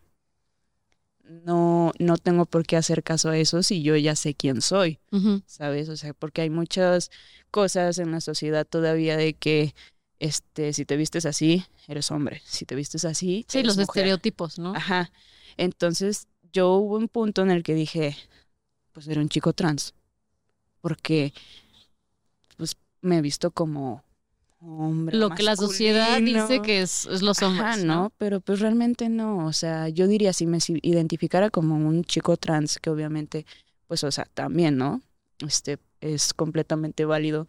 no, 1.44 1.92
no 1.98 2.16
tengo 2.18 2.44
por 2.46 2.64
qué 2.66 2.76
hacer 2.76 3.02
caso 3.02 3.30
a 3.30 3.38
eso 3.38 3.62
si 3.62 3.82
yo 3.82 3.96
ya 3.96 4.16
sé 4.16 4.34
quién 4.34 4.60
soy. 4.62 4.98
¿sabes? 5.46 5.88
O 5.88 5.96
sea, 5.96 6.12
porque 6.14 6.42
hay 6.42 6.50
muchas 6.50 7.10
cosas 7.50 7.98
en 7.98 8.10
la 8.10 8.20
sociedad 8.20 8.66
todavía 8.66 9.16
de 9.16 9.34
que, 9.34 9.74
este, 10.18 10.72
si 10.72 10.84
te 10.84 10.96
vistes 10.96 11.26
así, 11.26 11.64
eres 11.88 12.10
hombre, 12.10 12.42
si 12.44 12.64
te 12.66 12.74
vistes 12.74 13.04
así, 13.04 13.44
Sí, 13.48 13.58
eres 13.58 13.68
los 13.68 13.76
mujer. 13.86 14.02
estereotipos, 14.02 14.58
¿no? 14.58 14.74
Ajá. 14.74 15.10
Entonces, 15.56 16.26
yo 16.52 16.72
hubo 16.74 16.96
un 16.96 17.08
punto 17.08 17.42
en 17.42 17.50
el 17.50 17.62
que 17.62 17.74
dije, 17.74 18.16
pues 18.92 19.06
era 19.08 19.20
un 19.20 19.28
chico 19.28 19.52
trans, 19.52 19.94
porque, 20.80 21.32
pues, 22.56 22.76
me 23.02 23.18
he 23.18 23.22
visto 23.22 23.50
como 23.50 24.02
hombre. 24.60 25.16
Lo 25.16 25.30
que 25.30 25.42
la 25.42 25.56
sociedad 25.56 26.20
dice 26.20 26.60
que 26.62 26.82
es, 26.82 27.06
es 27.06 27.22
los 27.22 27.40
hombres, 27.42 27.66
Ajá, 27.68 27.76
¿no? 27.78 27.94
¿no? 27.94 28.12
Pero 28.18 28.40
pues 28.40 28.60
realmente 28.60 29.08
no, 29.08 29.46
o 29.46 29.52
sea, 29.52 29.88
yo 29.88 30.06
diría 30.06 30.32
si 30.32 30.46
me 30.46 30.58
identificara 30.82 31.50
como 31.50 31.74
un 31.76 32.04
chico 32.04 32.36
trans, 32.36 32.78
que 32.78 32.90
obviamente, 32.90 33.46
pues, 33.86 34.04
o 34.04 34.10
sea, 34.10 34.26
también, 34.34 34.76
¿no? 34.76 35.00
Este, 35.38 35.78
es 36.00 36.34
completamente 36.34 37.04
válido, 37.04 37.46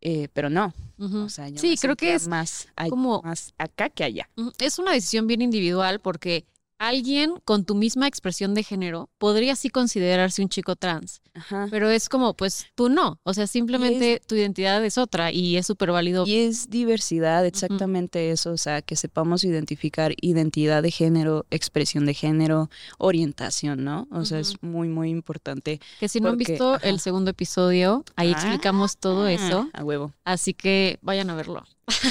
eh, 0.00 0.28
pero 0.32 0.48
no, 0.50 0.72
o 0.98 1.28
sea, 1.28 1.48
yo 1.48 1.58
Sí, 1.60 1.70
me 1.70 1.76
creo 1.76 1.96
que 1.96 2.14
es 2.14 2.28
más, 2.28 2.68
a- 2.76 2.88
como- 2.88 3.20
más 3.22 3.52
acá 3.58 3.90
que 3.90 4.04
allá. 4.04 4.28
Es 4.58 4.78
una 4.78 4.92
decisión 4.92 5.26
bien 5.26 5.42
individual 5.42 6.00
porque 6.00 6.44
alguien 6.78 7.34
con 7.44 7.64
tu 7.64 7.74
misma 7.74 8.06
expresión 8.06 8.54
de 8.54 8.62
género 8.62 9.10
podría 9.18 9.56
sí 9.56 9.68
considerarse 9.68 10.42
un 10.42 10.48
chico 10.48 10.76
trans, 10.76 11.20
Ajá. 11.34 11.66
pero 11.70 11.90
es 11.90 12.08
como, 12.08 12.34
pues 12.34 12.66
tú 12.74 12.88
no, 12.88 13.18
o 13.24 13.34
sea, 13.34 13.46
simplemente 13.46 14.20
tu 14.26 14.34
identidad 14.36 14.84
es 14.84 14.96
otra 14.98 15.32
y 15.32 15.56
es 15.56 15.66
súper 15.66 15.90
válido. 15.90 16.24
Y 16.26 16.36
es 16.36 16.70
diversidad, 16.70 17.44
exactamente 17.46 18.30
eso, 18.30 18.52
o 18.52 18.56
sea, 18.56 18.82
que 18.82 18.96
sepamos 18.96 19.44
identificar 19.44 20.14
identidad 20.20 20.82
de 20.82 20.90
género, 20.90 21.46
expresión 21.50 22.06
de 22.06 22.14
género, 22.14 22.70
orientación, 22.98 23.84
¿no? 23.84 24.06
O 24.10 24.24
sea, 24.24 24.38
es 24.38 24.62
muy, 24.62 24.88
muy 24.88 25.10
importante. 25.10 25.80
Que 26.00 26.08
si 26.08 26.20
no 26.20 26.28
han 26.28 26.36
visto 26.38 26.74
ajá. 26.74 26.88
el 26.88 27.00
segundo 27.00 27.30
episodio, 27.30 28.04
ahí 28.16 28.28
Ah, 28.28 28.32
explicamos 28.32 28.96
todo 28.98 29.26
eso, 29.26 29.68
A 29.72 29.82
huevo. 29.84 30.12
así 30.24 30.54
que 30.54 30.98
vayan 31.02 31.30
a 31.30 31.34
verlo. 31.34 31.64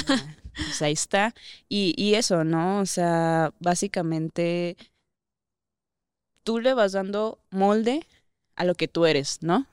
Ah, 0.08 0.26
Pues 0.64 0.82
ahí 0.82 0.92
está. 0.92 1.34
Y, 1.68 1.94
y 1.96 2.14
eso, 2.14 2.44
¿no? 2.44 2.80
O 2.80 2.86
sea, 2.86 3.52
básicamente 3.60 4.76
tú 6.42 6.60
le 6.60 6.74
vas 6.74 6.92
dando 6.92 7.38
molde 7.50 8.06
a 8.56 8.64
lo 8.64 8.74
que 8.74 8.88
tú 8.88 9.06
eres, 9.06 9.38
¿no? 9.42 9.66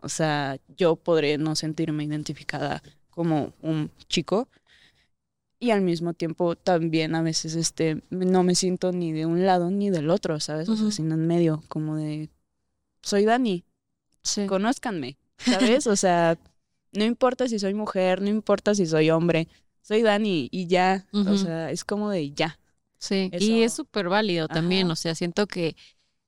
O 0.00 0.08
sea, 0.08 0.58
yo 0.76 0.96
podré 0.96 1.38
no 1.38 1.54
sentirme 1.54 2.04
identificada 2.04 2.82
como 3.10 3.52
un 3.62 3.90
chico 4.08 4.48
y 5.60 5.70
al 5.70 5.80
mismo 5.82 6.12
tiempo 6.12 6.56
también 6.56 7.14
a 7.14 7.22
veces 7.22 7.54
este 7.54 8.02
no 8.10 8.42
me 8.42 8.56
siento 8.56 8.90
ni 8.90 9.12
de 9.12 9.26
un 9.26 9.46
lado 9.46 9.70
ni 9.70 9.90
del 9.90 10.10
otro, 10.10 10.40
¿sabes? 10.40 10.68
O 10.68 10.76
sea, 10.76 10.90
sino 10.90 11.14
en 11.14 11.26
medio, 11.26 11.62
como 11.68 11.96
de 11.96 12.30
soy 13.02 13.24
Dani, 13.24 13.64
Sí. 14.24 14.46
conózcanme, 14.46 15.18
¿sabes? 15.38 15.86
O 15.86 15.94
sea, 15.96 16.36
no 16.92 17.04
importa 17.04 17.46
si 17.48 17.58
soy 17.58 17.74
mujer, 17.74 18.20
no 18.22 18.28
importa 18.28 18.74
si 18.74 18.86
soy 18.86 19.10
hombre, 19.10 19.46
soy 19.82 20.02
Dani 20.02 20.48
y 20.50 20.66
ya, 20.66 21.06
o 21.12 21.36
sea, 21.36 21.70
es 21.70 21.84
como 21.84 22.10
de 22.10 22.30
ya. 22.32 22.58
Sí, 22.98 23.28
Eso- 23.32 23.44
y 23.44 23.62
es 23.62 23.72
súper 23.72 24.08
válido 24.08 24.48
también, 24.48 24.90
o 24.90 24.96
sea, 24.96 25.14
siento 25.14 25.46
que 25.46 25.76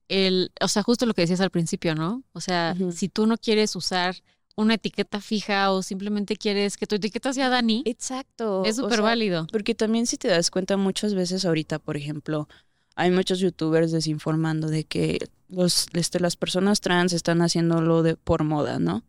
el, 0.08 0.50
o 0.60 0.68
sea, 0.68 0.82
justo 0.82 1.06
lo 1.06 1.14
que 1.14 1.22
decías 1.22 1.40
al 1.40 1.50
principio, 1.50 1.94
¿no? 1.94 2.22
O 2.32 2.40
sea, 2.40 2.76
si 2.92 3.08
tú 3.08 3.26
no 3.26 3.36
quieres 3.38 3.74
usar 3.76 4.16
una 4.56 4.74
etiqueta 4.74 5.20
fija 5.20 5.72
o 5.72 5.82
simplemente 5.82 6.36
quieres 6.36 6.76
que 6.76 6.86
tu 6.86 6.96
etiqueta 6.96 7.32
sea 7.32 7.48
Dani, 7.48 7.82
Exacto. 7.86 8.64
es 8.64 8.78
o 8.78 8.82
súper 8.82 8.98
sea, 8.98 9.04
válido. 9.04 9.46
Porque 9.50 9.74
también 9.74 10.06
si 10.06 10.16
te 10.16 10.28
das 10.28 10.50
cuenta 10.50 10.76
muchas 10.76 11.14
veces 11.14 11.44
ahorita, 11.44 11.78
por 11.78 11.96
ejemplo, 11.96 12.48
hay 12.96 13.10
muchos 13.10 13.40
youtubers 13.40 13.90
desinformando 13.90 14.68
de 14.68 14.84
que 14.84 15.18
los, 15.48 15.86
este, 15.94 16.20
las 16.20 16.36
personas 16.36 16.80
trans 16.80 17.12
están 17.12 17.40
haciéndolo 17.42 18.02
de, 18.02 18.16
por 18.16 18.44
moda, 18.44 18.78
¿no? 18.78 19.02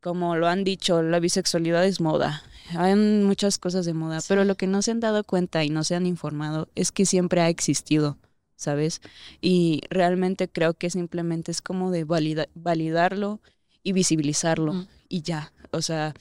Como 0.00 0.36
lo 0.36 0.48
han 0.48 0.64
dicho, 0.64 1.02
la 1.02 1.20
bisexualidad 1.20 1.84
es 1.84 2.00
moda. 2.00 2.42
Hay 2.76 2.94
muchas 2.94 3.58
cosas 3.58 3.84
de 3.84 3.94
moda, 3.94 4.20
Sí. 4.20 4.26
pero 4.28 4.44
lo 4.44 4.54
que 4.56 4.66
no 4.66 4.80
se 4.82 4.92
han 4.92 5.00
dado 5.00 5.24
cuenta 5.24 5.64
y 5.64 5.70
no 5.70 5.84
se 5.84 5.94
han 5.94 6.06
informado 6.06 6.68
es 6.74 6.92
que 6.92 7.04
siempre 7.04 7.40
ha 7.40 7.48
existido, 7.48 8.16
¿sabes? 8.56 9.00
Y 9.40 9.82
realmente 9.90 10.48
creo 10.48 10.74
que 10.74 10.88
simplemente 10.88 11.50
es 11.50 11.60
como 11.60 11.90
de 11.90 12.04
valida- 12.04 12.48
validarlo 12.54 13.40
y 13.82 13.92
visibilizarlo 13.92 14.72
Ujú. 14.72 14.86
y 15.08 15.22
ya. 15.22 15.52
O 15.72 15.82
sea, 15.82 16.14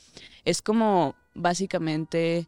es 0.44 0.62
como 0.62 1.15
básicamente 1.36 2.48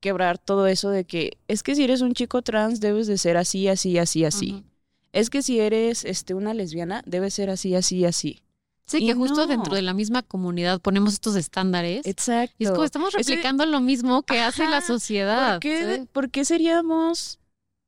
quebrar 0.00 0.38
todo 0.38 0.66
eso 0.66 0.90
de 0.90 1.04
que 1.04 1.38
es 1.48 1.62
que 1.62 1.74
si 1.74 1.84
eres 1.84 2.00
un 2.00 2.12
chico 2.12 2.42
trans 2.42 2.80
debes 2.80 3.06
de 3.06 3.16
ser 3.18 3.36
así, 3.36 3.68
así, 3.68 3.98
así, 3.98 4.24
así. 4.24 4.64
Es 5.12 5.30
que 5.30 5.42
si 5.42 5.60
eres 5.60 6.04
este 6.04 6.34
una 6.34 6.52
lesbiana 6.52 7.02
debes 7.06 7.32
ser 7.34 7.48
así, 7.48 7.74
así, 7.74 8.04
así. 8.04 8.42
Sí, 8.86 8.98
Y 8.98 9.06
que 9.06 9.14
justo 9.14 9.40
no. 9.40 9.46
dentro 9.48 9.74
de 9.74 9.82
la 9.82 9.94
misma 9.94 10.22
comunidad 10.22 10.80
ponemos 10.80 11.12
estos 11.12 11.34
estándares. 11.34 12.06
Exacto. 12.06 12.54
Y 12.58 12.64
es 12.66 12.70
como 12.70 12.84
estamos 12.84 13.14
Ese- 13.16 13.32
replicando 13.32 13.66
lo 13.66 13.80
mismo 13.80 14.22
que 14.22 14.40
hace 14.40 14.68
la 14.68 14.80
sociedad. 14.80 15.54
¿Por 15.54 15.60
qué, 15.60 15.96
¿sí? 16.02 16.08
por 16.12 16.30
qué 16.30 16.44
seríamos 16.44 17.40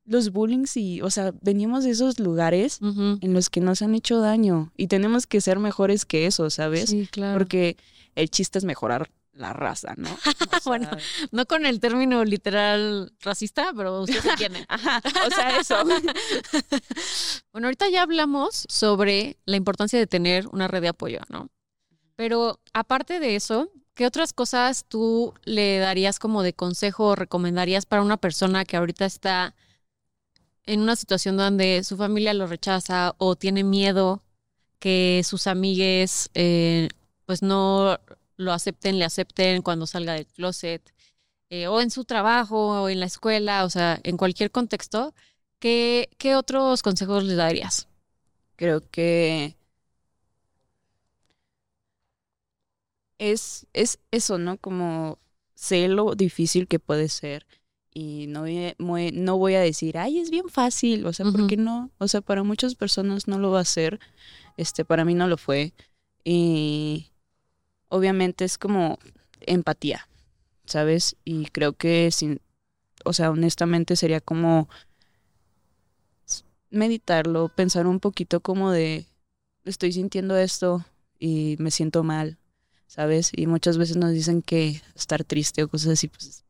los 0.05 0.33
bullying 0.33 0.65
si, 0.67 1.01
o 1.03 1.11
sea, 1.11 1.33
venimos 1.43 1.85
de 1.85 1.91
esos 1.91 2.19
lugares 2.19 2.81
en 2.83 3.33
los 3.35 3.51
que 3.51 3.61
nos 3.61 3.83
han 3.83 3.95
hecho 3.95 4.21
daño 4.21 4.73
y 4.77 4.87
tenemos 4.89 5.27
que 5.27 5.41
ser 5.41 5.59
mejores 5.59 6.05
que 6.07 6.27
eso, 6.27 6.49
¿sabes? 6.51 6.89
Sí, 6.91 7.07
claro. 7.13 7.39
Porque 7.39 7.77
el 8.17 8.31
chiste 8.31 8.59
es 8.59 8.65
mejorar 8.65 9.11
la 9.39 9.53
raza, 9.53 9.95
¿no? 9.97 10.09
O 10.65 10.69
Bueno. 10.69 10.91
No 11.31 11.47
con 11.47 11.65
el 11.65 11.81
término 11.81 12.25
literal 12.25 13.13
racista, 13.21 13.73
pero 13.77 14.03
usted 14.03 14.21
se 14.21 14.31
entiende. 14.31 14.65
Ajá, 14.69 15.01
o 15.27 15.31
sea, 15.31 15.59
eso. 15.59 15.77
Bueno, 17.53 17.69
ahorita 17.69 17.89
ya 17.89 18.03
hablamos 18.03 18.67
sobre 18.69 19.39
la 19.45 19.57
importancia 19.57 19.99
de 19.99 20.07
tener 20.07 20.47
una 20.49 20.69
red 20.69 20.83
de 20.83 20.89
apoyo, 20.89 21.21
¿no? 21.29 21.49
Pero 22.15 22.61
aparte 22.73 23.21
de 23.21 23.37
eso, 23.37 23.71
¿qué 23.95 24.07
otras 24.07 24.33
cosas 24.33 24.85
tú 24.87 25.35
le 25.45 25.79
darías 25.79 26.19
como 26.19 26.43
de 26.43 26.53
consejo 26.53 27.07
o 27.07 27.17
recomendarías 27.17 27.87
para 27.87 28.03
una 28.03 28.17
persona 28.17 28.65
que 28.65 28.77
ahorita 28.77 29.07
está 29.07 29.55
en 30.65 30.81
una 30.81 30.97
situación 30.97 31.37
donde 31.37 31.83
su 31.85 31.97
familia 31.97 32.35
lo 32.35 32.47
rechaza 32.47 33.15
o 33.19 33.37
tiene 33.37 33.65
miedo 33.65 34.23
que 34.79 35.23
sus 35.25 35.47
amigues 35.47 36.31
eh, 36.35 36.89
pues 37.29 37.43
no 37.43 37.99
lo 38.39 38.53
acepten, 38.53 38.99
le 38.99 39.05
acepten 39.05 39.61
cuando 39.61 39.87
salga 39.87 40.15
del 40.15 40.27
closet, 40.27 40.83
eh, 41.51 41.67
o 41.67 41.81
en 41.83 41.91
su 41.91 42.05
trabajo, 42.05 42.83
o 42.83 42.89
en 42.89 43.01
la 43.01 43.07
escuela, 43.07 43.65
o 43.65 43.71
sea, 43.71 44.01
en 44.05 44.17
cualquier 44.17 44.51
contexto, 44.51 45.15
¿qué, 45.59 46.09
qué 46.17 46.37
otros 46.37 46.83
consejos 46.83 47.25
le 47.25 47.35
darías? 47.35 47.89
Creo 48.57 48.81
que 48.91 49.57
es, 53.19 53.67
es 53.73 53.99
eso, 54.11 54.39
¿no? 54.39 54.57
Como 54.57 55.19
sé 55.55 55.89
lo 55.89 56.15
difícil 56.15 56.69
que 56.69 56.79
puede 56.79 57.09
ser 57.09 57.47
y 57.93 58.27
no 58.29 58.43
voy, 58.79 59.11
no 59.13 59.37
voy 59.39 59.55
a 59.55 59.61
decir, 59.61 59.99
ay, 59.99 60.21
es 60.21 60.31
bien 60.31 60.49
fácil, 60.49 61.05
o 61.07 61.13
sea, 61.13 61.27
¿por 61.27 61.49
qué 61.49 61.57
no? 61.57 61.91
O 61.99 62.07
sea, 62.07 62.21
para 62.21 62.45
muchas 62.45 62.77
personas 62.77 63.27
no 63.27 63.39
lo 63.41 63.51
va 63.51 63.61
a 63.61 63.65
ser, 63.65 63.99
este, 64.57 64.85
para 64.85 65.05
mí 65.05 65.15
no 65.15 65.27
lo 65.27 65.37
fue 65.37 65.73
y 66.23 67.11
obviamente 67.89 68.45
es 68.45 68.59
como 68.59 68.99
empatía, 69.41 70.09
¿sabes? 70.65 71.17
Y 71.25 71.47
creo 71.47 71.73
que 71.75 72.11
sin, 72.11 72.41
o 73.05 73.13
sea, 73.13 73.31
honestamente 73.31 73.97
sería 73.97 74.21
como 74.21 74.69
meditarlo, 76.71 77.49
pensar 77.49 77.87
un 77.87 78.01
poquito 78.01 78.41
como 78.41 78.71
de, 78.71 79.07
estoy 79.65 79.93
sintiendo 79.93 80.37
esto 80.37 80.85
y 81.19 81.57
me 81.59 81.71
siento 81.71 82.03
mal, 82.05 82.39
¿sabes? 82.87 83.31
Y 83.35 83.47
muchas 83.47 83.79
veces 83.79 83.97
nos 83.97 84.13
dicen 84.13 84.43
que 84.43 84.83
estar 84.95 85.25
triste 85.25 85.63
o 85.63 85.69
cosas 85.69 85.93
así, 85.93 86.09
pues 86.09 86.45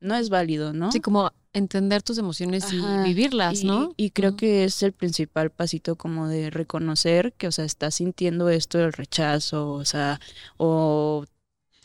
no 0.00 0.14
es 0.14 0.30
válido, 0.30 0.72
¿no? 0.72 0.88
Así 0.88 1.00
como 1.00 1.32
entender 1.52 2.02
tus 2.02 2.18
emociones 2.18 2.64
Ajá, 2.64 3.06
y 3.06 3.14
vivirlas, 3.14 3.62
y, 3.62 3.66
¿no? 3.66 3.92
y 3.96 4.10
creo 4.10 4.36
que 4.36 4.64
es 4.64 4.82
el 4.82 4.92
principal 4.92 5.50
pasito 5.50 5.96
como 5.96 6.28
de 6.28 6.50
reconocer 6.50 7.32
que, 7.32 7.48
o 7.48 7.52
sea, 7.52 7.64
estás 7.64 7.96
sintiendo 7.96 8.48
esto 8.48 8.78
del 8.78 8.92
rechazo, 8.92 9.72
o 9.72 9.84
sea, 9.84 10.20
o 10.56 11.24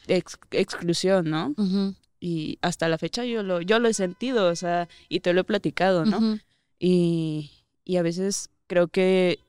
ex- 0.07 0.37
exclusión, 0.51 1.29
¿no? 1.29 1.53
Y 2.19 2.57
hasta 2.61 2.87
la 2.87 2.97
fecha 2.97 3.25
yo 3.25 3.43
lo, 3.43 3.61
yo 3.61 3.79
lo 3.79 3.87
he 3.89 3.93
sentido, 3.93 4.47
o 4.49 4.55
sea, 4.55 4.87
y 5.09 5.21
te 5.21 5.33
lo 5.33 5.41
he 5.41 5.43
platicado, 5.43 6.05
¿no? 6.05 6.39
Y, 6.79 7.51
y 7.83 7.97
a 7.97 8.01
veces 8.01 8.49
creo 8.67 8.87
que 8.87 9.39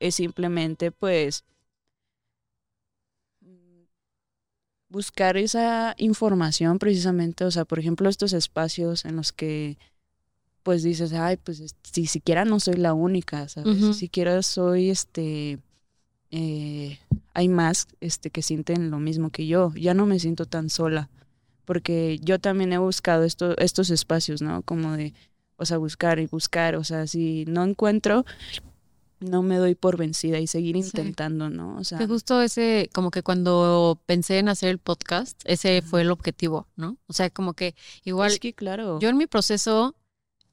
es 0.00 0.16
simplemente 0.16 0.90
pues 0.90 1.44
mm, 3.40 3.82
buscar 4.94 5.36
esa 5.36 5.94
información 5.98 6.78
precisamente, 6.78 7.44
o 7.44 7.50
sea, 7.50 7.64
por 7.64 7.78
ejemplo, 7.80 8.08
estos 8.08 8.32
espacios 8.32 9.04
en 9.04 9.16
los 9.16 9.32
que 9.32 9.76
pues 10.62 10.82
dices, 10.82 11.12
ay, 11.12 11.36
pues 11.36 11.60
es- 11.60 11.74
si 11.82 12.06
siquiera 12.06 12.44
no 12.46 12.58
soy 12.60 12.76
la 12.76 12.94
única, 12.94 13.48
¿sabes? 13.48 13.82
Ujú. 13.82 13.92
Siquiera 13.92 14.40
soy 14.42 14.88
este 14.88 15.58
eh, 16.30 16.98
hay 17.34 17.48
más 17.48 17.86
este 18.00 18.30
que 18.30 18.40
sienten 18.42 18.90
lo 18.90 18.98
mismo 18.98 19.30
que 19.30 19.46
yo. 19.46 19.72
Ya 19.76 19.92
no 19.94 20.06
me 20.06 20.18
siento 20.18 20.46
tan 20.46 20.68
sola. 20.70 21.08
Porque 21.64 22.18
yo 22.22 22.38
también 22.38 22.72
he 22.72 22.78
buscado 22.78 23.24
esto, 23.24 23.56
estos 23.58 23.90
espacios, 23.90 24.42
¿no? 24.42 24.62
Como 24.62 24.92
de, 24.96 25.12
o 25.56 25.64
sea, 25.64 25.78
buscar 25.78 26.18
y 26.18 26.26
buscar. 26.26 26.74
O 26.76 26.82
sea, 26.84 27.06
si 27.06 27.44
no 27.46 27.62
encuentro, 27.64 28.24
no 29.20 29.42
me 29.42 29.56
doy 29.56 29.74
por 29.74 29.96
vencida 29.96 30.38
y 30.38 30.46
seguir 30.46 30.74
Sí. 30.76 30.82
intentando, 30.86 31.48
¿no? 31.50 31.76
O 31.78 31.84
sea, 31.84 31.98
Que 31.98 32.06
justo 32.06 32.42
ese, 32.42 32.90
como 32.92 33.10
que 33.10 33.22
cuando 33.22 33.98
pensé 34.06 34.38
en 34.38 34.48
hacer 34.48 34.68
el 34.70 34.78
podcast, 34.78 35.40
ese 35.44 35.82
fue 35.82 36.02
el 36.02 36.10
objetivo, 36.10 36.66
¿no? 36.76 36.96
O 37.06 37.12
sea, 37.12 37.30
como 37.30 37.54
que 37.54 37.74
igual 38.04 38.32
es 38.32 38.38
que 38.40 38.52
claro. 38.52 38.98
yo 39.00 39.08
en 39.08 39.16
mi 39.16 39.26
proceso, 39.26 39.94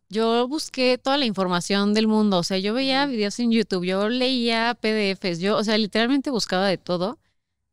yo 0.10 0.48
busqué 0.48 0.98
toda 0.98 1.18
la 1.18 1.26
información 1.26 1.94
del 1.94 2.08
mundo, 2.08 2.38
o 2.40 2.44
sea, 2.44 2.58
yo 2.58 2.74
veía 2.74 3.06
videos 3.06 3.40
en 3.40 3.52
YouTube, 3.52 3.86
yo 3.86 4.10
leía 4.10 4.78
PDFs, 4.80 5.40
yo, 5.40 5.58
o 5.58 5.64
sea, 5.64 5.78
literalmente 5.78 6.30
buscaba 6.30 6.68
de 6.68 6.78
todo 6.78 7.18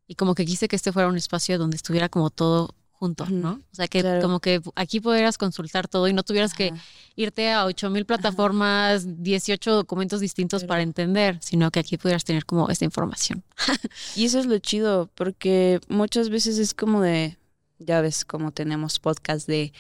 y 0.07 0.14
como 0.14 0.35
que 0.35 0.46
quise 0.46 0.68
que 0.68 0.77
este 0.77 0.92
fuera 0.92 1.09
un 1.09 1.16
espacio 1.16 1.59
donde 1.59 1.77
estuviera 1.77 2.09
como 2.09 2.31
todo 2.31 2.74
junto, 2.98 3.24
Ujú. 3.24 3.32
¿no? 3.34 3.50
O 3.72 3.74
sea, 3.74 3.87
que 3.87 4.00
Claro. 4.00 4.20
como 4.20 4.40
que 4.40 4.61
aquí 4.74 4.98
pudieras 5.00 5.38
consultar 5.38 5.87
todo 5.87 6.08
y 6.08 6.12
no 6.12 6.22
tuvieras 6.24 6.52
que 6.52 6.68
Ajá. 6.70 6.82
irte 7.14 7.50
a 7.52 7.64
8000 7.64 8.04
plataformas, 8.06 9.04
18 9.22 9.72
documentos 9.72 10.20
distintos 10.20 10.64
para 10.64 10.82
entender, 10.82 11.38
sino 11.40 11.70
que 11.70 11.78
aquí 11.80 11.96
pudieras 11.96 12.24
tener 12.24 12.44
como 12.44 12.68
esta 12.70 12.84
información. 12.84 13.44
Y 14.16 14.24
eso 14.24 14.38
es 14.40 14.46
lo 14.46 14.58
chido, 14.58 15.08
porque 15.14 15.80
muchas 15.88 16.28
veces 16.28 16.58
es 16.58 16.74
como 16.74 17.00
de, 17.00 17.38
ya 17.78 18.00
ves, 18.00 18.24
como 18.24 18.50
tenemos 18.50 18.98
podcast 18.98 19.46
de 19.46 19.72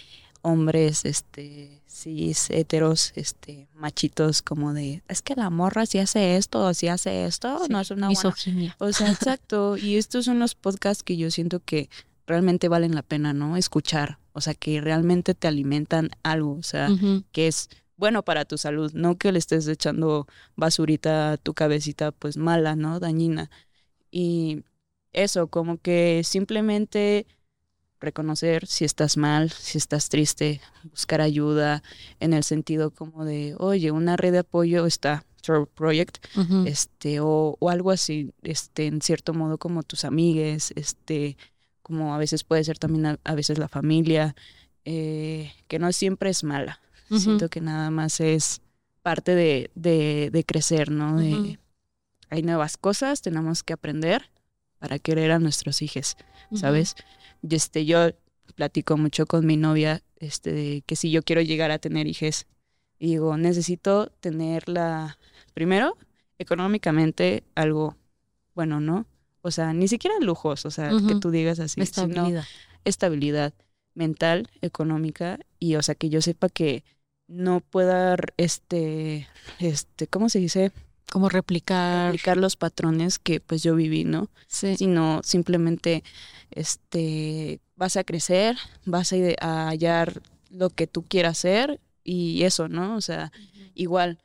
hombres, 0.42 1.04
este, 1.04 1.82
cis, 1.88 2.48
heteros, 2.50 3.12
este, 3.16 3.66
machitos, 3.74 4.40
como 4.42 4.72
de, 4.72 5.02
es 5.08 5.20
que 5.20 5.34
la 5.34 5.50
morra 5.50 5.84
si 5.86 5.98
hace 5.98 6.36
esto 6.36 6.64
o 6.64 6.72
si 6.74 6.86
hace 6.86 7.24
esto, 7.24 7.58
Sí, 7.66 7.72
no 7.72 7.80
es 7.80 7.90
una 7.90 8.06
buena. 8.06 8.08
Misoginia. 8.10 8.76
O 8.78 8.92
sea, 8.92 9.10
exacto. 9.10 9.76
Y 9.76 9.96
estos 9.96 10.24
son 10.26 10.38
los 10.38 10.54
podcasts 10.54 11.02
que 11.02 11.16
yo 11.16 11.30
siento 11.32 11.58
que 11.60 11.90
realmente 12.28 12.68
valen 12.68 12.94
la 12.94 13.02
pena, 13.02 13.32
¿no? 13.32 13.56
Escuchar. 13.56 14.18
O 14.32 14.40
sea, 14.40 14.54
que 14.54 14.80
realmente 14.80 15.34
te 15.34 15.48
alimentan 15.48 16.10
algo. 16.22 16.52
O 16.52 16.62
sea, 16.62 16.88
que 17.32 17.48
es 17.48 17.70
bueno 17.96 18.22
para 18.22 18.44
tu 18.44 18.56
salud, 18.58 18.92
no 18.94 19.16
que 19.16 19.32
le 19.32 19.40
estés 19.40 19.66
echando 19.66 20.28
basurita 20.54 21.32
a 21.32 21.36
tu 21.38 21.54
cabecita, 21.54 22.12
pues 22.12 22.36
mala, 22.36 22.76
¿no? 22.76 23.00
Dañina. 23.00 23.50
Y 24.12 24.62
eso, 25.12 25.48
como 25.48 25.78
que 25.78 26.22
simplemente 26.22 27.26
reconocer 28.00 28.66
si 28.66 28.84
estás 28.84 29.16
mal, 29.16 29.50
si 29.50 29.78
estás 29.78 30.08
triste, 30.08 30.60
buscar 30.84 31.20
ayuda 31.20 31.82
en 32.20 32.32
el 32.32 32.44
sentido 32.44 32.92
como 32.92 33.24
de, 33.24 33.56
oye, 33.58 33.90
una 33.90 34.16
red 34.16 34.32
de 34.32 34.38
apoyo 34.38 34.86
está, 34.86 35.24
Throw 35.42 35.66
Project, 35.66 36.18
este, 36.66 37.18
o, 37.20 37.56
o 37.58 37.70
algo 37.70 37.90
así, 37.90 38.32
este, 38.42 38.86
en 38.86 39.00
cierto 39.00 39.34
modo 39.34 39.58
como 39.58 39.82
tus 39.82 40.04
amigues, 40.04 40.72
este, 40.76 41.36
como 41.88 42.14
a 42.14 42.18
veces 42.18 42.44
puede 42.44 42.62
ser 42.62 42.78
también 42.78 43.06
a, 43.06 43.18
a 43.24 43.34
veces 43.34 43.58
la 43.58 43.66
familia, 43.66 44.36
eh, 44.84 45.52
que 45.66 45.78
no 45.80 45.90
siempre 45.92 46.30
es 46.30 46.44
mala. 46.44 46.80
Siento 47.10 47.48
que 47.48 47.62
nada 47.62 47.90
más 47.90 48.20
es 48.20 48.60
parte 49.02 49.34
de, 49.34 49.70
de, 49.74 50.28
de 50.30 50.44
crecer, 50.44 50.90
¿no? 50.90 51.18
De. 51.18 51.58
Hay 52.28 52.42
nuevas 52.42 52.76
cosas, 52.76 53.22
tenemos 53.22 53.62
que 53.62 53.72
aprender 53.72 54.30
para 54.78 54.98
querer 54.98 55.32
a 55.32 55.38
nuestros 55.38 55.80
hijos, 55.80 56.18
¿sabes? 56.54 56.94
Y 57.42 57.54
este, 57.54 57.86
yo 57.86 58.10
platico 58.54 58.98
mucho 58.98 59.24
con 59.24 59.46
mi 59.46 59.56
novia, 59.56 60.02
este, 60.18 60.82
que 60.84 60.94
si 60.96 61.10
yo 61.10 61.22
quiero 61.22 61.40
llegar 61.40 61.70
a 61.70 61.78
tener 61.78 62.06
hijos, 62.06 62.46
digo, 63.00 63.38
necesito 63.38 64.12
tener 64.20 64.68
la, 64.68 65.16
primero, 65.54 65.96
económicamente 66.38 67.44
algo 67.54 67.96
bueno, 68.54 68.80
¿no? 68.80 69.06
O 69.42 69.50
sea, 69.50 69.72
ni 69.72 69.88
siquiera 69.88 70.16
lujos, 70.20 70.66
o 70.66 70.70
sea, 70.70 70.90
que 71.06 71.14
tú 71.16 71.30
digas 71.30 71.60
así, 71.60 71.84
sino 71.86 72.44
Estabilidad. 72.84 73.52
mental, 73.94 74.48
económica, 74.62 75.38
y 75.58 75.74
o 75.76 75.82
sea, 75.82 75.94
que 75.94 76.08
yo 76.08 76.22
sepa 76.22 76.48
que 76.48 76.84
no 77.26 77.60
pueda, 77.60 78.16
este, 78.36 79.28
este, 79.58 80.06
¿cómo 80.06 80.28
se 80.28 80.38
dice? 80.38 80.72
Como 81.10 81.28
replicar. 81.28 82.08
Aplicar 82.08 82.36
los 82.36 82.56
patrones 82.56 83.18
que 83.18 83.40
pues 83.40 83.62
yo 83.62 83.74
viví, 83.74 84.04
¿no? 84.04 84.28
Sí. 84.46 84.76
sino 84.76 85.20
simplemente 85.24 86.04
este 86.50 87.60
vas 87.76 87.96
a 87.96 88.04
crecer, 88.04 88.56
vas 88.84 89.12
a, 89.12 89.16
a 89.40 89.68
hallar 89.68 90.20
lo 90.50 90.70
que 90.70 90.86
tú 90.86 91.02
quieras 91.02 91.38
hacer 91.38 91.80
y 92.04 92.42
eso, 92.44 92.68
¿no? 92.68 92.96
O 92.96 93.00
sea, 93.00 93.32
igual 93.74 94.18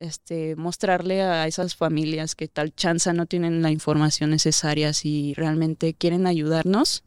este 0.00 0.56
mostrarle 0.56 1.22
a 1.22 1.46
esas 1.46 1.74
familias 1.74 2.34
que 2.34 2.48
tal 2.48 2.74
chanza 2.74 3.12
no 3.12 3.26
tienen 3.26 3.62
la 3.62 3.70
información 3.70 4.30
necesaria 4.30 4.92
si 4.92 5.34
realmente 5.34 5.94
quieren 5.94 6.26
ayudarnos, 6.26 7.02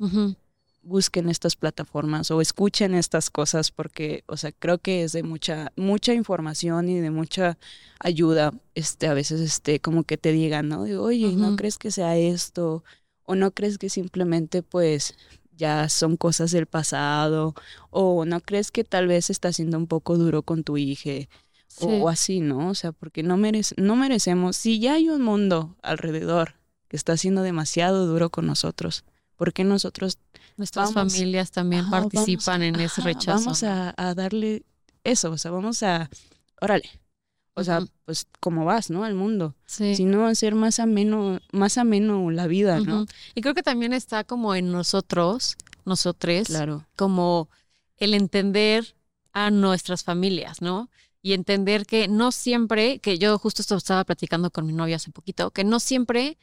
busquen 0.82 1.30
estas 1.30 1.56
plataformas 1.56 2.32
o 2.32 2.42
escuchen 2.42 2.96
estas 2.96 3.30
cosas 3.30 3.72
porque, 3.72 4.24
o 4.28 4.38
sea, 4.38 4.52
creo 4.52 4.78
que 4.80 5.04
es 5.04 5.12
de 5.12 5.24
mucha 5.24 5.72
mucha 5.76 6.14
información 6.14 6.90
y 6.90 7.00
de 7.00 7.12
mucha 7.12 7.58
ayuda, 8.00 8.54
este 8.76 9.08
a 9.08 9.14
veces 9.14 9.42
este 9.42 9.80
como 9.80 10.04
que 10.04 10.18
te 10.18 10.32
digan, 10.32 10.70
¿no? 10.70 10.84
De, 10.84 10.98
Oye, 10.98 11.28
¿y 11.28 11.36
¿no 11.36 11.56
crees 11.56 11.78
que 11.78 11.92
sea 11.92 12.18
esto? 12.18 12.84
o 13.30 13.36
no 13.36 13.52
crees 13.52 13.78
que 13.78 13.90
simplemente 13.90 14.64
pues 14.64 15.14
ya 15.56 15.88
son 15.88 16.18
cosas 16.18 16.50
del 16.50 16.66
pasado 16.66 17.54
o 17.92 18.26
no 18.26 18.40
crees 18.40 18.72
que 18.72 18.84
tal 18.84 19.06
vez 19.06 19.30
está 19.30 19.54
siendo 19.54 19.78
un 19.78 19.86
poco 19.86 20.18
duro 20.18 20.42
con 20.42 20.64
tu 20.64 20.78
hija 20.78 21.30
Sí. 21.70 21.86
o, 21.86 22.04
o 22.04 22.10
así, 22.10 22.42
¿no? 22.42 22.68
O 22.70 22.76
sea, 22.76 22.92
porque 22.92 23.24
no, 23.24 23.38
merece, 23.38 23.76
no 23.78 23.96
merecemos, 23.96 24.58
si 24.58 24.80
ya 24.80 24.94
hay 24.96 25.08
un 25.10 25.22
mundo 25.22 25.78
alrededor 25.84 26.56
que 26.90 26.98
está 26.98 27.16
siendo 27.16 27.42
demasiado 27.44 28.06
duro 28.08 28.30
con 28.32 28.46
nosotros, 28.48 29.06
¿por 29.38 29.54
qué 29.54 29.64
nosotros 29.64 30.18
Nuestras 30.58 30.94
vamos- 30.94 31.14
familias 31.14 31.52
también 31.52 31.90
participan 31.90 32.64
en 32.64 32.76
ese 32.80 33.02
rechazo. 33.02 33.46
Vamos 33.46 33.64
a, 33.64 33.94
a 33.96 34.14
darle 34.16 34.64
eso, 35.06 35.32
o 35.32 35.38
sea, 35.38 35.52
vamos 35.52 35.84
a, 35.84 36.10
órale, 36.60 36.90
o 37.54 37.64
sea, 37.64 37.82
pues 38.06 38.28
como 38.42 38.66
vas, 38.66 38.90
¿no? 38.90 39.04
Al 39.06 39.16
mundo, 39.16 39.56
Sí. 39.66 39.96
sino 39.96 40.26
hacer 40.28 40.56
más 40.56 40.80
ameno, 40.80 41.40
más 41.54 41.78
ameno 41.78 42.32
la 42.32 42.48
vida, 42.48 42.80
¿no? 42.80 43.06
Y 43.36 43.42
creo 43.42 43.54
que 43.54 43.64
también 43.64 43.94
está 43.94 44.24
como 44.26 44.56
en 44.56 44.72
nosotros, 44.72 45.56
nosotres, 45.86 46.48
Claro. 46.48 46.86
como 46.96 47.48
el 47.98 48.14
entender 48.16 48.96
a 49.34 49.52
nuestras 49.52 50.04
familias, 50.04 50.62
¿no? 50.62 50.90
Y 51.22 51.34
entender 51.34 51.86
que 51.86 52.08
no 52.08 52.32
siempre, 52.32 53.00
que 53.00 53.18
yo 53.18 53.38
justo 53.38 53.62
esto 53.62 53.76
estaba 53.76 54.06
platicando 54.06 54.52
con 54.52 54.66
mi 54.66 54.74
novia 54.74 54.96
hace 54.96 55.12
poquito, 55.12 55.52
que 55.52 55.64
no 55.64 55.80
siempre 55.80 56.38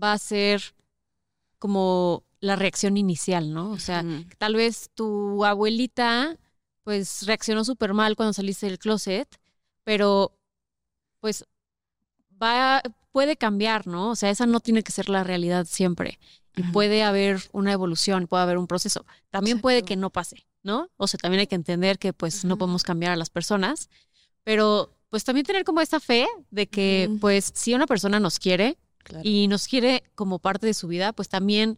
va 0.00 0.12
a 0.12 0.18
ser 0.18 0.74
como 1.58 2.24
la 2.40 2.56
reacción 2.56 2.96
inicial, 2.96 3.52
¿no? 3.52 3.70
O 3.70 3.78
sea, 3.78 4.04
tal 4.38 4.56
vez 4.56 4.90
tu 4.94 5.44
abuelita 5.44 6.38
pues 6.82 7.26
reaccionó 7.26 7.64
súper 7.64 7.94
mal 7.94 8.16
cuando 8.16 8.32
saliste 8.32 8.66
del 8.66 8.78
closet, 8.78 9.28
pero 9.84 10.36
pues 11.20 11.44
va, 12.42 12.82
puede 13.12 13.36
cambiar, 13.36 13.86
¿no? 13.86 14.10
O 14.10 14.16
sea, 14.16 14.30
esa 14.30 14.46
no 14.46 14.60
tiene 14.60 14.82
que 14.82 14.92
ser 14.92 15.08
la 15.08 15.22
realidad 15.22 15.66
siempre. 15.68 16.18
Y 16.56 16.64
puede 16.64 17.02
haber 17.02 17.40
una 17.52 17.72
evolución, 17.72 18.26
puede 18.26 18.42
haber 18.42 18.58
un 18.58 18.66
proceso. 18.66 19.06
También 19.30 19.60
puede 19.60 19.84
que 19.84 19.96
no 19.96 20.10
pase, 20.10 20.44
¿no? 20.62 20.90
O 20.96 21.06
sea, 21.06 21.18
también 21.18 21.40
hay 21.40 21.46
que 21.46 21.54
entender 21.54 21.98
que 21.98 22.12
pues 22.12 22.44
no 22.44 22.58
podemos 22.58 22.82
cambiar 22.82 23.12
a 23.12 23.16
las 23.16 23.30
personas, 23.30 23.88
pero 24.44 24.92
pues 25.10 25.24
también 25.24 25.44
tener 25.46 25.64
como 25.64 25.80
esta 25.80 26.00
fe 26.00 26.26
de 26.50 26.66
que 26.68 27.10
pues 27.20 27.52
si 27.54 27.74
una 27.74 27.86
persona 27.86 28.18
nos 28.20 28.38
quiere 28.38 28.78
Claro. 29.04 29.22
y 29.28 29.48
nos 29.48 29.66
quiere 29.66 30.04
como 30.14 30.38
parte 30.38 30.66
de 30.66 30.74
su 30.74 30.86
vida, 30.86 31.12
pues 31.12 31.28
también 31.28 31.76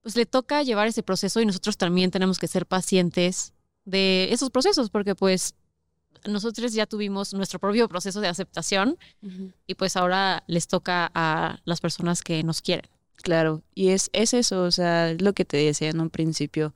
pues 0.00 0.14
le 0.16 0.26
toca 0.26 0.62
llevar 0.62 0.86
ese 0.88 1.02
proceso 1.02 1.40
y 1.40 1.46
nosotros 1.46 1.76
también 1.76 2.10
tenemos 2.10 2.38
que 2.38 2.46
ser 2.46 2.66
pacientes 2.66 3.52
de 3.84 4.28
esos 4.32 4.50
procesos 4.50 4.88
porque 4.88 5.14
pues 5.16 5.54
nosotros 6.26 6.72
ya 6.72 6.86
tuvimos 6.86 7.34
nuestro 7.34 7.58
propio 7.58 7.88
proceso 7.88 8.20
de 8.20 8.28
aceptación 8.28 8.96
y 9.66 9.74
pues 9.74 9.96
ahora 9.96 10.44
les 10.46 10.68
toca 10.68 11.10
a 11.14 11.60
las 11.64 11.80
personas 11.80 12.22
que 12.22 12.42
nos 12.44 12.62
quieren. 12.62 12.88
Claro, 13.16 13.62
y 13.74 13.88
es, 13.88 14.08
es 14.12 14.32
eso, 14.34 14.62
o 14.62 14.70
sea, 14.70 15.10
es 15.10 15.20
lo 15.22 15.32
que 15.32 15.44
te 15.44 15.56
decía 15.56 15.90
en 15.90 16.00
un 16.00 16.10
principio. 16.10 16.74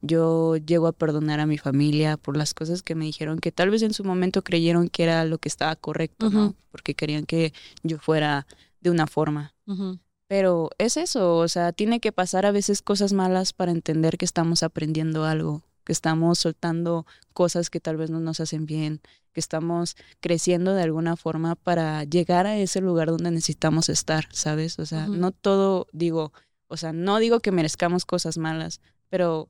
Yo 0.00 0.56
llego 0.56 0.86
a 0.86 0.92
perdonar 0.92 1.40
a 1.40 1.46
mi 1.46 1.58
familia 1.58 2.16
por 2.16 2.36
las 2.36 2.54
cosas 2.54 2.82
que 2.82 2.94
me 2.94 3.04
dijeron, 3.04 3.38
que 3.38 3.52
tal 3.52 3.70
vez 3.70 3.82
en 3.82 3.92
su 3.92 4.04
momento 4.04 4.42
creyeron 4.42 4.88
que 4.88 5.02
era 5.04 5.24
lo 5.24 5.38
que 5.38 5.48
estaba 5.48 5.74
correcto, 5.76 6.30
¿no? 6.30 6.54
Porque 6.70 6.94
querían 6.94 7.24
que 7.26 7.52
yo 7.82 7.98
fuera 7.98 8.46
de 8.80 8.90
una 8.90 9.06
forma. 9.06 9.54
Pero 10.28 10.70
es 10.78 10.96
eso, 10.96 11.36
o 11.36 11.48
sea, 11.48 11.72
tiene 11.72 12.00
que 12.00 12.12
pasar 12.12 12.46
a 12.46 12.52
veces 12.52 12.82
cosas 12.82 13.12
malas 13.12 13.52
para 13.52 13.72
entender 13.72 14.18
que 14.18 14.26
estamos 14.26 14.62
aprendiendo 14.62 15.24
algo, 15.24 15.62
que 15.84 15.92
estamos 15.92 16.38
soltando 16.38 17.06
cosas 17.32 17.70
que 17.70 17.80
tal 17.80 17.96
vez 17.96 18.10
no 18.10 18.20
nos 18.20 18.40
hacen 18.40 18.66
bien, 18.66 19.00
que 19.32 19.40
estamos 19.40 19.96
creciendo 20.20 20.74
de 20.74 20.82
alguna 20.82 21.16
forma 21.16 21.54
para 21.54 22.04
llegar 22.04 22.46
a 22.46 22.58
ese 22.58 22.80
lugar 22.80 23.08
donde 23.08 23.30
necesitamos 23.30 23.88
estar, 23.88 24.28
¿sabes? 24.30 24.78
O 24.78 24.86
sea, 24.86 25.06
no 25.06 25.32
todo 25.32 25.86
digo, 25.92 26.32
o 26.66 26.76
sea, 26.76 26.92
no 26.92 27.18
digo 27.18 27.40
que 27.40 27.52
merezcamos 27.52 28.04
cosas 28.04 28.36
malas, 28.36 28.80
pero 29.08 29.48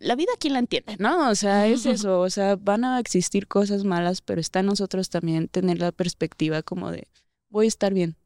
la 0.00 0.16
vida 0.16 0.32
quién 0.38 0.54
la 0.54 0.58
entiende, 0.58 0.96
¿no? 0.98 1.30
O 1.30 1.34
sea, 1.34 1.66
es 1.66 1.86
eso, 1.86 2.20
o 2.20 2.30
sea, 2.30 2.56
van 2.56 2.84
a 2.84 2.98
existir 2.98 3.46
cosas 3.46 3.84
malas, 3.84 4.22
pero 4.22 4.40
está 4.40 4.60
en 4.60 4.66
nosotros 4.66 5.10
también 5.10 5.46
tener 5.46 5.78
la 5.78 5.92
perspectiva 5.92 6.62
como 6.62 6.90
de, 6.90 7.06
voy 7.50 7.66
a 7.66 7.68
estar 7.68 7.92
bien, 7.92 8.16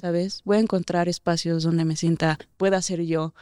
¿sabes? 0.00 0.40
Voy 0.44 0.56
a 0.56 0.60
encontrar 0.60 1.08
espacios 1.08 1.62
donde 1.62 1.84
me 1.84 1.94
sienta, 1.94 2.38
pueda 2.56 2.82
ser 2.82 3.04
yo. 3.04 3.34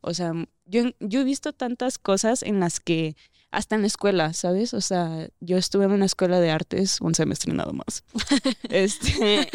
O 0.00 0.14
sea, 0.14 0.32
yo, 0.64 0.84
yo 1.00 1.20
he 1.20 1.24
visto 1.24 1.52
tantas 1.52 1.98
cosas 1.98 2.42
en 2.42 2.60
las 2.60 2.80
que, 2.80 3.16
hasta 3.50 3.74
en 3.74 3.82
la 3.82 3.88
escuela, 3.88 4.32
¿sabes? 4.32 4.72
O 4.72 4.80
sea, 4.80 5.28
yo 5.40 5.56
estuve 5.56 5.84
en 5.84 5.92
una 5.92 6.06
escuela 6.06 6.40
de 6.40 6.50
artes 6.50 7.00
un 7.00 7.14
semestre 7.14 7.52
nada 7.52 7.72
más. 7.72 8.04
este, 8.70 9.48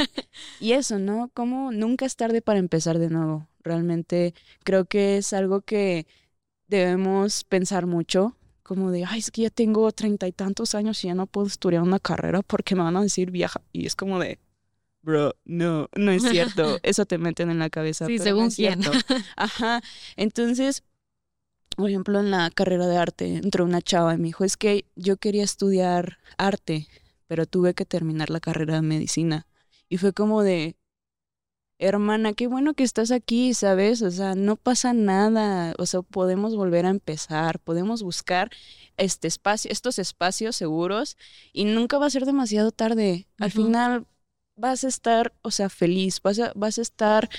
y 0.59 0.73
eso, 0.73 0.99
¿no? 0.99 1.31
Como 1.33 1.71
nunca 1.71 2.05
es 2.05 2.15
tarde 2.15 2.41
para 2.41 2.59
empezar 2.59 2.99
de 2.99 3.09
nuevo. 3.09 3.47
Realmente 3.63 4.33
creo 4.63 4.85
que 4.85 5.17
es 5.17 5.33
algo 5.33 5.61
que 5.61 6.07
debemos 6.69 7.43
pensar 7.43 7.85
mucho, 7.85 8.35
como 8.63 8.91
de, 8.91 9.03
ay, 9.03 9.19
es 9.19 9.31
que 9.31 9.41
ya 9.41 9.49
tengo 9.49 9.91
treinta 9.91 10.27
y 10.27 10.31
tantos 10.31 10.75
años 10.75 11.03
y 11.03 11.07
ya 11.07 11.15
no 11.15 11.25
puedo 11.25 11.47
estudiar 11.47 11.81
una 11.81 11.99
carrera 11.99 12.41
porque 12.43 12.75
me 12.75 12.83
van 12.83 12.95
a 12.95 13.01
decir 13.01 13.31
vieja. 13.31 13.61
Y 13.73 13.87
es 13.87 13.95
como 13.95 14.19
de, 14.19 14.39
bro, 15.01 15.35
no, 15.43 15.89
no 15.95 16.11
es 16.11 16.23
cierto. 16.23 16.77
Eso 16.83 17.05
te 17.05 17.17
meten 17.17 17.49
en 17.49 17.59
la 17.59 17.69
cabeza. 17.69 18.05
Sí, 18.05 18.19
según 18.19 18.51
cierto. 18.51 18.91
Ajá. 19.35 19.81
Entonces, 20.15 20.83
por 21.75 21.89
ejemplo, 21.89 22.19
en 22.19 22.29
la 22.29 22.51
carrera 22.51 22.85
de 22.85 22.97
arte 22.97 23.37
entró 23.37 23.65
una 23.65 23.81
chava 23.81 24.13
y 24.13 24.17
me 24.17 24.25
dijo, 24.25 24.43
es 24.43 24.55
que 24.55 24.85
yo 24.95 25.17
quería 25.17 25.43
estudiar 25.43 26.19
arte, 26.37 26.87
pero 27.27 27.47
tuve 27.47 27.73
que 27.73 27.85
terminar 27.85 28.29
la 28.29 28.39
carrera 28.39 28.75
de 28.75 28.81
medicina. 28.83 29.47
Y 29.87 29.97
fue 29.97 30.13
como 30.13 30.43
de, 30.43 30.75
hermana, 31.79 32.33
qué 32.33 32.47
bueno 32.47 32.73
que 32.73 32.83
estás 32.83 33.09
aquí, 33.09 33.53
¿sabes? 33.53 34.01
O 34.01 34.11
sea, 34.11 34.35
no 34.35 34.57
pasa 34.57 34.93
nada, 34.93 35.73
o 35.79 35.85
sea, 35.85 36.01
podemos 36.01 36.55
volver 36.55 36.85
a 36.85 36.89
empezar, 36.89 37.59
podemos 37.59 38.03
buscar 38.03 38.51
este 38.97 39.29
espacio, 39.29 39.71
estos 39.71 39.97
espacios 39.97 40.57
seguros 40.57 41.17
y 41.53 41.63
nunca 41.63 41.97
va 41.97 42.07
a 42.07 42.11
ser 42.11 42.25
demasiado 42.25 42.71
tarde. 42.71 43.27
Al 43.39 43.51
final 43.51 44.05
vas 44.57 44.83
a 44.83 44.89
estar, 44.89 45.33
o 45.41 45.51
sea, 45.51 45.69
feliz, 45.69 46.21
vas 46.21 46.39
a, 46.39 46.51
vas 46.53 46.77
a 46.77 46.81
estar 46.81 47.29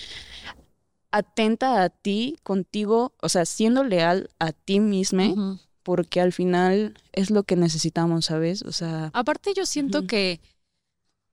atenta 1.10 1.82
a 1.82 1.90
ti, 1.90 2.38
contigo, 2.42 3.12
o 3.20 3.28
sea, 3.28 3.44
siendo 3.44 3.84
leal 3.84 4.30
a 4.38 4.52
ti 4.52 4.80
misma, 4.80 5.60
porque 5.82 6.20
al 6.20 6.32
final 6.32 6.94
es 7.12 7.30
lo 7.30 7.42
que 7.42 7.56
necesitamos, 7.56 8.26
¿sabes? 8.26 8.62
O 8.62 8.72
sea... 8.72 9.10
Aparte 9.12 9.52
yo 9.54 9.66
siento 9.66 10.06
que 10.06 10.40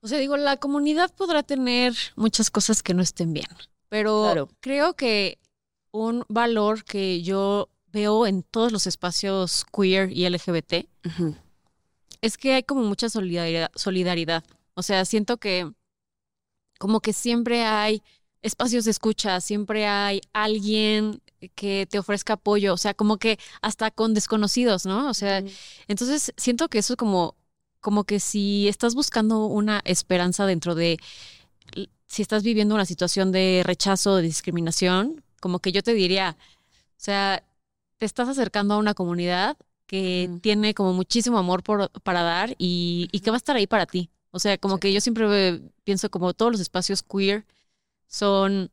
o 0.07 0.09
sea, 0.09 0.19
digo, 0.19 0.37
la 0.37 0.55
comunidad 0.55 1.13
podrá 1.13 1.43
tener 1.43 1.93
muchas 2.15 2.49
cosas 2.49 2.81
que 2.81 2.93
no 2.93 3.01
estén 3.01 3.33
bien, 3.33 3.49
pero 3.89 4.47
creo 4.61 4.93
que 4.95 5.37
un 5.91 6.23
valor 6.29 6.85
que 6.85 7.21
yo 7.23 7.67
veo 7.87 8.25
en 8.25 8.41
todos 8.41 8.71
los 8.71 8.87
espacios 8.87 9.65
queer 9.65 10.09
y 10.13 10.25
LGBT 10.29 10.87
es 12.21 12.37
que 12.37 12.53
hay 12.53 12.63
como 12.63 12.83
mucha 12.83 13.09
solidaridad, 13.09 13.69
solidaridad. 13.75 14.45
O 14.75 14.81
sea, 14.81 15.03
siento 15.03 15.35
que 15.35 15.69
como 16.79 17.01
que 17.01 17.11
siempre 17.11 17.65
hay 17.65 18.01
espacios 18.41 18.85
de 18.85 18.91
escucha, 18.91 19.41
siempre 19.41 19.87
hay 19.87 20.21
alguien 20.31 21.21
que 21.55 21.85
te 21.85 21.99
ofrezca 21.99 22.33
apoyo, 22.33 22.73
o 22.73 22.77
sea, 22.77 22.93
como 22.93 23.17
que 23.17 23.39
hasta 23.61 23.91
con 23.91 24.13
desconocidos, 24.13 24.85
¿no? 24.85 25.09
O 25.09 25.13
sea, 25.13 25.43
entonces 25.89 26.31
siento 26.37 26.69
que 26.69 26.77
eso 26.77 26.93
es 26.93 26.97
como 26.97 27.35
como 27.79 28.03
que 28.03 28.19
si 28.19 28.67
estás 28.67 28.95
buscando 28.95 29.45
una 29.45 29.81
esperanza 29.85 30.45
dentro 30.45 30.75
de, 30.75 30.97
si 32.07 32.21
estás 32.21 32.43
viviendo 32.43 32.75
una 32.75 32.85
situación 32.85 33.31
de 33.31 33.61
rechazo, 33.65 34.15
de 34.15 34.23
discriminación, 34.23 35.23
como 35.39 35.59
que 35.59 35.71
yo 35.71 35.83
te 35.83 35.93
diría, 35.93 36.37
o 36.39 36.99
sea, 36.99 37.43
te 37.97 38.05
estás 38.05 38.29
acercando 38.29 38.75
a 38.75 38.77
una 38.77 38.93
comunidad 38.93 39.57
que 39.85 40.29
tiene 40.41 40.73
como 40.73 40.93
muchísimo 40.93 41.37
amor 41.37 41.63
por, 41.63 41.89
para 42.01 42.21
dar 42.21 42.55
y, 42.57 43.07
que 43.23 43.31
va 43.31 43.37
a 43.37 43.37
estar 43.37 43.55
ahí 43.55 43.67
para 43.67 43.85
ti. 43.85 44.09
O 44.31 44.39
sea, 44.39 44.57
como 44.57 44.79
que 44.79 44.93
yo 44.93 45.01
siempre 45.01 45.61
pienso 45.83 46.11
como 46.11 46.33
todos 46.33 46.51
los 46.51 46.61
espacios 46.61 47.01
queer 47.03 47.45
son, 48.07 48.71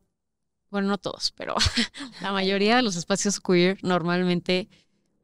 bueno, 0.71 0.89
no 0.89 0.99
todos, 0.99 1.33
pero 1.37 1.55
la 2.21 2.33
mayoría 2.33 2.77
de 2.77 2.83
los 2.83 2.97
espacios 2.97 3.41
queer 3.41 3.79
normalmente 3.83 4.69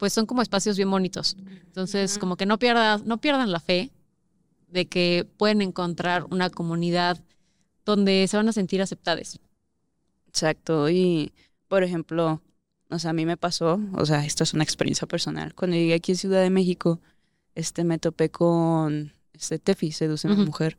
pues 0.01 0.15
son 0.15 0.25
como 0.25 0.41
espacios 0.41 0.79
bien 0.79 0.91
bonitos. 0.91 1.37
Entonces, 1.67 2.17
como 2.17 2.37
que 2.37 2.47
no 2.47 2.59
pierdan, 2.59 3.03
no 3.05 3.19
pierdan 3.19 3.53
la 3.53 3.61
fe 3.61 3.91
de 4.69 4.87
que 4.87 5.29
pueden 5.37 5.61
encontrar 5.61 6.25
una 6.31 6.49
comunidad 6.49 7.23
donde 7.85 8.27
se 8.27 8.39
van 8.39 8.49
a 8.49 8.53
sentir 8.53 8.81
aceptadas. 8.81 9.39
Exacto. 10.27 10.89
Y, 10.89 11.35
por 11.69 11.85
ejemplo, 11.85 12.41
o 12.89 12.99
sea, 12.99 13.11
a 13.11 13.13
mí 13.13 13.27
me 13.27 13.37
pasó, 13.37 13.79
o 13.93 14.07
sea, 14.07 14.25
esto 14.25 14.43
es 14.43 14.55
una 14.55 14.65
experiencia 14.65 15.07
personal. 15.07 15.55
Cuando 15.55 15.77
llegué 15.77 15.93
aquí 15.93 16.13
a 16.13 16.15
Ciudad 16.15 16.41
de 16.41 16.49
México, 16.49 16.99
este, 17.55 17.85
me 17.85 17.99
topé 17.99 18.31
con 18.31 19.13
este 19.35 19.59
Tefi, 19.59 19.93
seduce 19.93 20.29
a 20.29 20.33
una 20.33 20.47
mujer 20.47 20.79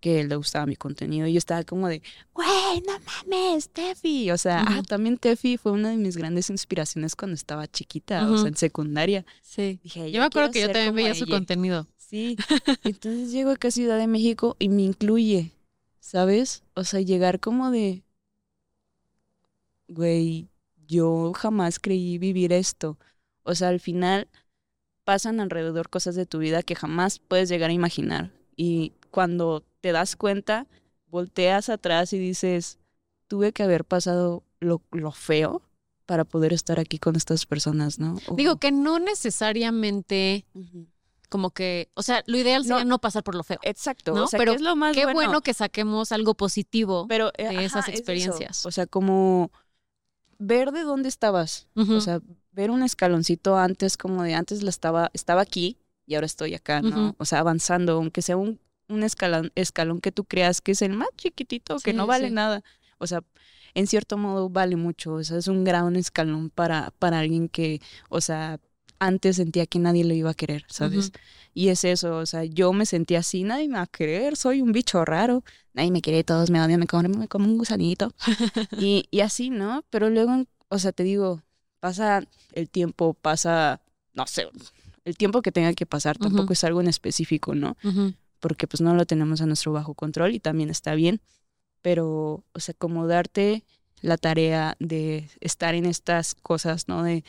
que 0.00 0.24
le 0.24 0.36
gustaba 0.36 0.66
mi 0.66 0.76
contenido. 0.76 1.26
Y 1.26 1.32
yo 1.32 1.38
estaba 1.38 1.64
como 1.64 1.88
de, 1.88 2.02
güey, 2.32 2.82
no 2.86 2.98
mames, 3.04 3.68
Tefi. 3.70 4.30
O 4.30 4.38
sea, 4.38 4.64
ah, 4.66 4.82
también 4.86 5.18
Tefi 5.18 5.56
fue 5.56 5.72
una 5.72 5.90
de 5.90 5.96
mis 5.96 6.16
grandes 6.16 6.50
inspiraciones 6.50 7.16
cuando 7.16 7.34
estaba 7.34 7.66
chiquita, 7.66 8.30
o 8.30 8.38
sea, 8.38 8.48
en 8.48 8.56
secundaria. 8.56 9.24
Sí. 9.42 9.80
Dije, 9.82 10.10
yo, 10.10 10.20
me 10.20 10.26
acuerdo 10.26 10.50
que 10.50 10.60
yo 10.60 10.70
también 10.70 10.94
veía 10.94 11.14
su 11.14 11.26
contenido. 11.26 11.86
Sí. 11.96 12.36
Entonces 12.84 13.32
llego 13.32 13.50
acá 13.50 13.68
a 13.68 13.72
Ciudad 13.72 13.98
de 13.98 14.06
México 14.06 14.56
y 14.58 14.68
me 14.68 14.82
incluye, 14.82 15.52
¿sabes? 16.00 16.62
O 16.74 16.84
sea, 16.84 17.00
llegar 17.00 17.40
como 17.40 17.70
de, 17.70 18.04
güey, 19.88 20.48
yo 20.86 21.32
jamás 21.34 21.78
creí 21.78 22.18
vivir 22.18 22.52
esto. 22.52 22.98
O 23.42 23.54
sea, 23.54 23.68
al 23.68 23.80
final 23.80 24.28
pasan 25.04 25.40
alrededor 25.40 25.88
cosas 25.88 26.16
de 26.16 26.26
tu 26.26 26.38
vida 26.38 26.62
que 26.62 26.74
jamás 26.74 27.20
puedes 27.20 27.48
llegar 27.48 27.70
a 27.70 27.74
imaginar. 27.74 28.32
Y 28.56 28.92
cuando 29.10 29.64
te 29.86 29.92
das 29.92 30.16
cuenta, 30.16 30.66
volteas 31.06 31.68
atrás 31.68 32.12
y 32.12 32.18
dices, 32.18 32.80
tuve 33.28 33.52
que 33.52 33.62
haber 33.62 33.84
pasado 33.84 34.42
lo, 34.58 34.80
feo 35.12 35.62
para 36.06 36.24
poder 36.24 36.52
estar 36.52 36.80
aquí 36.80 36.98
con 36.98 37.14
estas 37.14 37.46
personas, 37.46 38.00
¿no? 38.00 38.18
Digo 38.34 38.56
que 38.56 38.72
no 38.72 38.98
necesariamente 38.98 40.44
como 41.28 41.50
que, 41.50 41.88
o 41.94 42.02
sea, 42.02 42.24
lo 42.26 42.36
ideal 42.36 42.64
sería 42.64 42.84
no, 42.84 42.98
pasar 42.98 43.22
por 43.22 43.36
lo 43.36 43.44
feo. 43.44 43.60
Exacto, 43.62 44.12
¿no? 44.12 44.24
o 44.24 44.26
sea, 44.26 44.38
pero 44.38 44.54
es 44.54 44.60
lo 44.60 44.74
más 44.74 44.96
qué 44.96 45.06
bueno. 45.06 45.40
que 45.40 45.54
saquemos 45.54 46.10
algo 46.10 46.34
positivo 46.34 47.06
pero, 47.08 47.30
eh, 47.38 47.56
de 47.56 47.64
esas 47.64 47.88
experiencias. 47.88 48.66
O 48.66 48.72
sea, 48.72 48.88
como 48.88 49.52
ver 50.40 50.72
de 50.72 50.82
dónde 50.82 51.08
estabas, 51.08 51.68
o 51.76 52.00
sea, 52.00 52.20
ver 52.50 52.72
un 52.72 52.82
escaloncito 52.82 53.56
antes 53.56 53.96
como 53.96 54.24
de 54.24 54.34
antes 54.34 54.64
la 54.64 54.70
estaba 54.70 55.10
estaba 55.12 55.42
aquí 55.42 55.78
y 56.06 56.16
ahora 56.16 56.26
estoy 56.26 56.54
acá, 56.54 56.82
¿no? 56.82 57.14
O 57.18 57.24
sea, 57.24 57.38
avanzando, 57.38 57.92
aunque 57.92 58.22
sea 58.22 58.36
un 58.36 58.58
un 58.88 59.02
escalón, 59.02 59.52
escalón 59.54 60.00
que 60.00 60.12
tú 60.12 60.24
creas 60.24 60.60
que 60.60 60.72
es 60.72 60.82
el 60.82 60.92
más 60.92 61.08
chiquitito, 61.16 61.78
que 61.78 61.92
no 61.92 62.06
vale 62.06 62.30
nada. 62.30 62.62
O 62.98 63.06
sea, 63.06 63.22
en 63.74 63.86
cierto 63.86 64.16
modo 64.16 64.48
vale 64.48 64.76
mucho. 64.76 65.14
O 65.14 65.24
sea, 65.24 65.38
es 65.38 65.48
un 65.48 65.64
gran 65.64 65.96
escalón 65.96 66.50
para, 66.50 66.92
para 66.98 67.18
alguien 67.18 67.48
que, 67.48 67.80
o 68.08 68.20
sea, 68.20 68.58
antes 68.98 69.36
sentía 69.36 69.66
que 69.66 69.78
nadie 69.78 70.04
le 70.04 70.14
iba 70.14 70.30
a 70.30 70.34
querer, 70.34 70.64
¿sabes? 70.68 71.12
Y 71.52 71.68
es 71.68 71.84
eso, 71.84 72.16
o 72.16 72.26
sea, 72.26 72.44
yo 72.44 72.72
me 72.72 72.86
sentía 72.86 73.20
así, 73.20 73.42
nadie 73.44 73.68
me 73.68 73.74
va 73.74 73.82
a 73.82 73.86
querer, 73.86 74.36
soy 74.36 74.62
un 74.62 74.72
bicho 74.72 75.04
raro, 75.04 75.44
nadie 75.74 75.90
me 75.90 76.00
quiere, 76.00 76.24
todos 76.24 76.50
me 76.50 76.62
odian, 76.62 76.80
me 76.80 76.86
comen 76.86 77.18
me 77.18 77.28
como 77.28 77.46
un 77.46 77.58
gusanito. 77.58 78.12
y, 78.78 79.04
y 79.10 79.20
así, 79.20 79.50
¿no? 79.50 79.84
Pero 79.90 80.10
luego, 80.10 80.44
o 80.68 80.78
sea, 80.78 80.92
te 80.92 81.02
digo, 81.02 81.42
pasa 81.80 82.22
el 82.52 82.70
tiempo, 82.70 83.14
pasa, 83.14 83.80
no 84.14 84.26
sé, 84.26 84.48
el 85.04 85.16
tiempo 85.16 85.42
que 85.42 85.52
tenga 85.52 85.72
que 85.74 85.86
pasar, 85.86 86.18
tampoco 86.18 86.52
es 86.52 86.64
algo 86.64 86.80
en 86.80 86.88
específico, 86.88 87.54
¿no? 87.54 87.76
Porque 88.40 88.66
pues 88.66 88.80
no 88.80 88.94
lo 88.94 89.06
tenemos 89.06 89.40
a 89.40 89.46
nuestro 89.46 89.72
bajo 89.72 89.94
control 89.94 90.34
y 90.34 90.40
también 90.40 90.70
está 90.70 90.94
bien, 90.94 91.20
pero, 91.82 92.44
o 92.52 92.60
sea, 92.60 92.74
como 92.76 93.06
darte 93.06 93.64
la 94.00 94.16
tarea 94.16 94.76
de 94.78 95.28
estar 95.40 95.74
en 95.74 95.86
estas 95.86 96.34
cosas, 96.34 96.88
¿no? 96.88 97.02
De, 97.02 97.24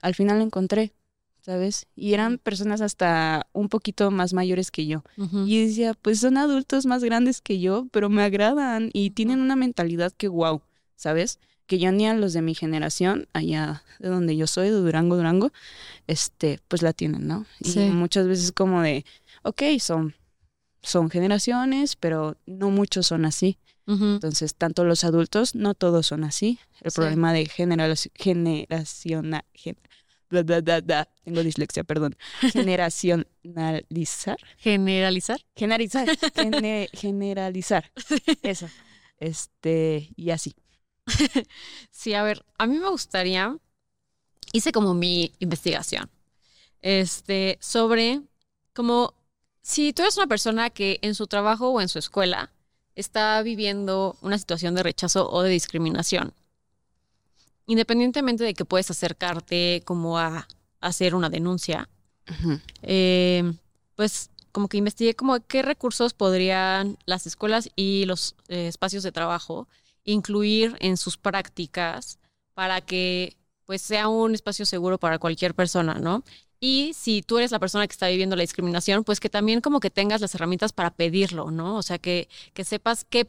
al 0.00 0.14
final 0.14 0.38
lo 0.38 0.44
encontré, 0.44 0.92
¿sabes? 1.40 1.86
Y 1.96 2.14
eran 2.14 2.38
personas 2.38 2.80
hasta 2.80 3.46
un 3.52 3.68
poquito 3.68 4.10
más 4.10 4.32
mayores 4.32 4.70
que 4.70 4.86
yo. 4.86 5.02
Y 5.46 5.66
decía, 5.66 5.94
pues 5.94 6.20
son 6.20 6.36
adultos 6.36 6.86
más 6.86 7.02
grandes 7.02 7.40
que 7.40 7.60
yo, 7.60 7.86
pero 7.90 8.08
me 8.08 8.22
agradan 8.22 8.90
y 8.92 9.10
tienen 9.10 9.40
una 9.40 9.56
mentalidad 9.56 10.12
que 10.12 10.28
wow, 10.28 10.62
¿sabes? 10.96 11.38
Que 11.66 11.78
yo 11.78 11.90
ni 11.92 12.06
a 12.06 12.14
los 12.14 12.32
de 12.32 12.42
mi 12.42 12.54
generación, 12.54 13.26
allá 13.32 13.82
de 13.98 14.08
donde 14.08 14.36
yo 14.36 14.46
soy, 14.46 14.66
de 14.68 14.76
Durango, 14.76 15.16
Durango, 15.16 15.50
este, 16.06 16.60
pues 16.68 16.82
la 16.82 16.92
tienen, 16.92 17.26
¿no? 17.26 17.46
Y 17.60 17.78
muchas 17.90 18.26
veces 18.26 18.52
como 18.52 18.82
de, 18.82 19.04
ok, 19.42 19.62
son 19.80 20.14
son 20.84 21.10
generaciones, 21.10 21.96
pero 21.96 22.36
no 22.46 22.70
muchos 22.70 23.06
son 23.08 23.24
así. 23.24 23.58
Entonces, 23.86 24.54
tanto 24.54 24.84
los 24.84 25.04
adultos, 25.04 25.54
no 25.54 25.74
todos 25.74 26.06
son 26.06 26.24
así. 26.24 26.58
El 26.80 26.90
Sí. 26.90 26.94
problema 26.96 27.32
de 27.34 27.46
generaci- 27.46 28.10
generaciona- 28.14 29.44
gen- 29.52 29.76
bla, 30.30 30.42
bla, 30.42 30.60
bla, 30.62 30.80
bla. 30.80 31.08
tengo 31.22 31.42
dislexia, 31.42 31.84
perdón. 31.84 32.16
Generacionalizar. 32.52 34.38
Generalizar. 34.56 35.40
Generalizar. 35.54 36.08
gene- 36.34 36.88
generalizar. 36.94 37.90
Eso. 38.42 38.68
Este, 39.18 40.10
y 40.16 40.30
así. 40.30 40.54
Sí, 41.90 42.14
a 42.14 42.22
ver, 42.22 42.44
a 42.58 42.66
mí 42.66 42.78
me 42.78 42.88
gustaría, 42.88 43.56
hice 44.52 44.72
como 44.72 44.94
mi 44.94 45.32
investigación, 45.40 46.10
este, 46.80 47.58
sobre 47.60 48.22
como 48.72 49.14
si 49.64 49.94
tú 49.94 50.02
eres 50.02 50.18
una 50.18 50.26
persona 50.26 50.68
que 50.68 50.98
en 51.00 51.14
su 51.14 51.26
trabajo 51.26 51.70
o 51.70 51.80
en 51.80 51.88
su 51.88 51.98
escuela 51.98 52.52
está 52.94 53.40
viviendo 53.42 54.14
una 54.20 54.36
situación 54.36 54.74
de 54.74 54.82
rechazo 54.82 55.28
o 55.30 55.42
de 55.42 55.48
discriminación, 55.48 56.34
independientemente 57.66 58.44
de 58.44 58.52
que 58.52 58.66
puedes 58.66 58.90
acercarte 58.90 59.82
como 59.86 60.18
a 60.18 60.46
hacer 60.80 61.14
una 61.14 61.30
denuncia, 61.30 61.88
eh, 62.82 63.54
pues 63.96 64.28
como 64.52 64.68
que 64.68 64.76
investigué 64.76 65.14
como 65.14 65.40
qué 65.40 65.62
recursos 65.62 66.12
podrían 66.12 66.98
las 67.06 67.26
escuelas 67.26 67.70
y 67.74 68.04
los 68.04 68.36
eh, 68.48 68.68
espacios 68.68 69.02
de 69.02 69.12
trabajo 69.12 69.66
incluir 70.04 70.76
en 70.80 70.98
sus 70.98 71.16
prácticas 71.16 72.18
para 72.52 72.82
que 72.82 73.38
pues 73.64 73.80
sea 73.80 74.08
un 74.08 74.34
espacio 74.34 74.66
seguro 74.66 74.98
para 74.98 75.18
cualquier 75.18 75.54
persona, 75.54 75.94
¿no? 75.94 76.22
Y 76.60 76.92
si 76.94 77.22
tú 77.22 77.38
eres 77.38 77.50
la 77.50 77.58
persona 77.58 77.86
que 77.86 77.92
está 77.92 78.08
viviendo 78.08 78.36
la 78.36 78.42
discriminación, 78.42 79.04
pues 79.04 79.20
que 79.20 79.28
también 79.28 79.60
como 79.60 79.80
que 79.80 79.90
tengas 79.90 80.20
las 80.20 80.34
herramientas 80.34 80.72
para 80.72 80.90
pedirlo, 80.94 81.50
¿no? 81.50 81.76
O 81.76 81.82
sea, 81.82 81.98
que, 81.98 82.28
que 82.54 82.64
sepas 82.64 83.04
qué, 83.04 83.28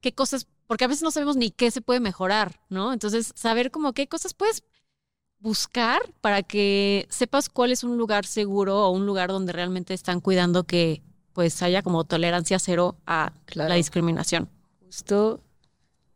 qué 0.00 0.12
cosas, 0.14 0.46
porque 0.66 0.84
a 0.84 0.88
veces 0.88 1.02
no 1.02 1.10
sabemos 1.10 1.36
ni 1.36 1.50
qué 1.50 1.70
se 1.70 1.80
puede 1.80 2.00
mejorar, 2.00 2.60
¿no? 2.68 2.92
Entonces, 2.92 3.32
saber 3.36 3.70
como 3.70 3.92
qué 3.92 4.08
cosas 4.08 4.34
puedes 4.34 4.64
buscar 5.38 6.02
para 6.20 6.42
que 6.42 7.06
sepas 7.10 7.48
cuál 7.48 7.72
es 7.72 7.84
un 7.84 7.96
lugar 7.96 8.26
seguro 8.26 8.84
o 8.86 8.90
un 8.90 9.06
lugar 9.06 9.30
donde 9.30 9.52
realmente 9.52 9.94
están 9.94 10.20
cuidando 10.20 10.64
que 10.64 11.02
pues 11.32 11.62
haya 11.62 11.82
como 11.82 12.04
tolerancia 12.04 12.58
cero 12.58 12.96
a 13.06 13.32
Claro. 13.46 13.68
la 13.70 13.76
discriminación. 13.76 14.50
Justo. 14.84 15.40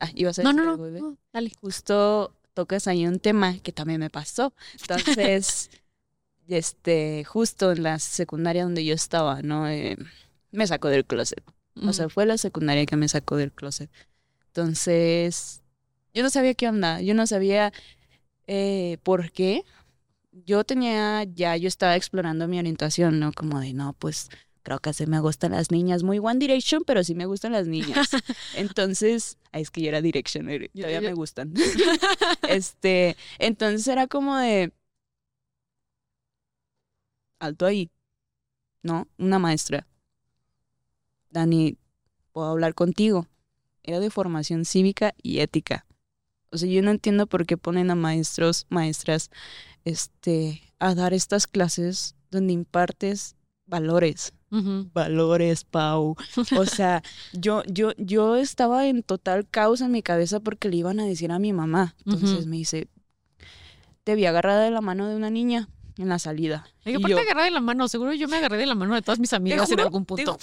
Ah, 0.00 0.10
ibas 0.14 0.38
a 0.38 0.42
No, 0.42 0.52
decir 0.52 0.64
no, 0.64 0.76
no, 0.76 0.82
bebé? 0.82 1.00
no, 1.00 1.16
dale. 1.32 1.52
justo 1.60 2.34
tocas 2.52 2.86
ahí 2.88 3.06
un 3.06 3.20
tema 3.20 3.58
que 3.60 3.72
también 3.72 4.00
me 4.00 4.10
pasó. 4.10 4.52
Entonces, 4.80 5.70
este, 6.48 7.24
justo 7.24 7.72
en 7.72 7.82
la 7.82 7.98
secundaria 7.98 8.64
donde 8.64 8.84
yo 8.84 8.94
estaba, 8.94 9.42
¿no? 9.42 9.68
Eh, 9.68 9.96
me 10.50 10.66
sacó 10.66 10.88
del 10.88 11.04
closet. 11.04 11.42
O 11.82 11.92
sea, 11.92 12.08
fue 12.08 12.24
la 12.24 12.38
secundaria 12.38 12.86
que 12.86 12.96
me 12.96 13.08
sacó 13.08 13.36
del 13.36 13.50
closet. 13.50 13.90
Entonces, 14.46 15.62
yo 16.14 16.22
no 16.22 16.30
sabía 16.30 16.54
qué 16.54 16.68
onda, 16.68 17.00
yo 17.00 17.14
no 17.14 17.26
sabía 17.26 17.72
eh, 18.46 18.98
por 19.02 19.32
qué. 19.32 19.64
Yo 20.46 20.64
tenía, 20.64 21.24
ya 21.24 21.56
yo 21.56 21.66
estaba 21.68 21.96
explorando 21.96 22.46
mi 22.48 22.58
orientación, 22.58 23.18
¿no? 23.18 23.32
Como 23.32 23.58
de, 23.60 23.72
no, 23.72 23.92
pues 23.94 24.28
creo 24.62 24.78
que 24.78 24.92
se 24.92 25.06
me 25.06 25.20
gustan 25.20 25.52
las 25.52 25.70
niñas, 25.70 26.02
muy 26.02 26.18
One 26.18 26.38
Direction, 26.38 26.84
pero 26.84 27.04
sí 27.04 27.14
me 27.14 27.26
gustan 27.26 27.52
las 27.52 27.66
niñas. 27.66 28.08
Entonces, 28.56 29.36
ay, 29.52 29.62
es 29.62 29.70
que 29.70 29.82
yo 29.82 29.88
era 29.88 30.00
Direction, 30.00 30.48
Yo- 30.48 30.68
todavía 30.74 31.00
me 31.00 31.12
gustan. 31.14 31.52
este, 32.48 33.16
entonces 33.38 33.86
era 33.88 34.06
como 34.06 34.36
de, 34.36 34.72
alto 37.44 37.66
ahí, 37.66 37.90
¿no? 38.82 39.08
Una 39.18 39.38
maestra. 39.38 39.86
Dani, 41.30 41.78
¿puedo 42.32 42.48
hablar 42.48 42.74
contigo? 42.74 43.26
Era 43.82 44.00
de 44.00 44.10
formación 44.10 44.64
cívica 44.64 45.14
y 45.22 45.40
ética. 45.40 45.86
O 46.50 46.56
sea, 46.56 46.68
yo 46.68 46.82
no 46.82 46.92
entiendo 46.92 47.26
por 47.26 47.46
qué 47.46 47.56
ponen 47.56 47.90
a 47.90 47.96
maestros, 47.96 48.66
maestras, 48.68 49.30
este, 49.84 50.62
a 50.78 50.94
dar 50.94 51.12
estas 51.12 51.46
clases 51.46 52.14
donde 52.30 52.52
impartes 52.52 53.36
valores. 53.66 54.32
Valores, 54.92 55.64
Pau. 55.64 56.16
O 56.56 56.64
sea, 56.66 57.02
yo, 57.32 57.64
yo, 57.66 57.90
yo 57.98 58.36
estaba 58.36 58.86
en 58.86 59.02
total 59.02 59.48
caos 59.48 59.80
en 59.80 59.90
mi 59.90 60.02
cabeza 60.02 60.38
porque 60.38 60.68
le 60.68 60.76
iban 60.76 61.00
a 61.00 61.06
decir 61.06 61.32
a 61.32 61.40
mi 61.40 61.52
mamá. 61.52 61.96
Entonces 62.06 62.46
me 62.46 62.56
dice, 62.56 62.88
te 64.04 64.14
vi 64.14 64.26
agarrada 64.26 64.62
de 64.62 64.70
la 64.70 64.80
mano 64.80 65.08
de 65.08 65.16
una 65.16 65.30
niña 65.30 65.68
en 65.96 66.08
la 66.08 66.18
salida. 66.18 66.66
Y 66.84 66.98
¿por 66.98 67.10
yo- 67.10 67.16
te 67.16 67.22
agarré 67.22 67.44
de 67.44 67.50
la 67.52 67.60
mano? 67.60 67.86
Seguro 67.88 68.12
yo 68.14 68.26
me 68.28 68.36
agarré 68.36 68.56
de 68.56 68.66
la 68.66 68.74
mano 68.74 68.94
de 68.94 69.02
todas 69.02 69.18
mis 69.18 69.32
amigas 69.32 69.70
en 69.70 69.80
algún 69.80 70.04
te- 70.04 70.24
punto. 70.24 70.38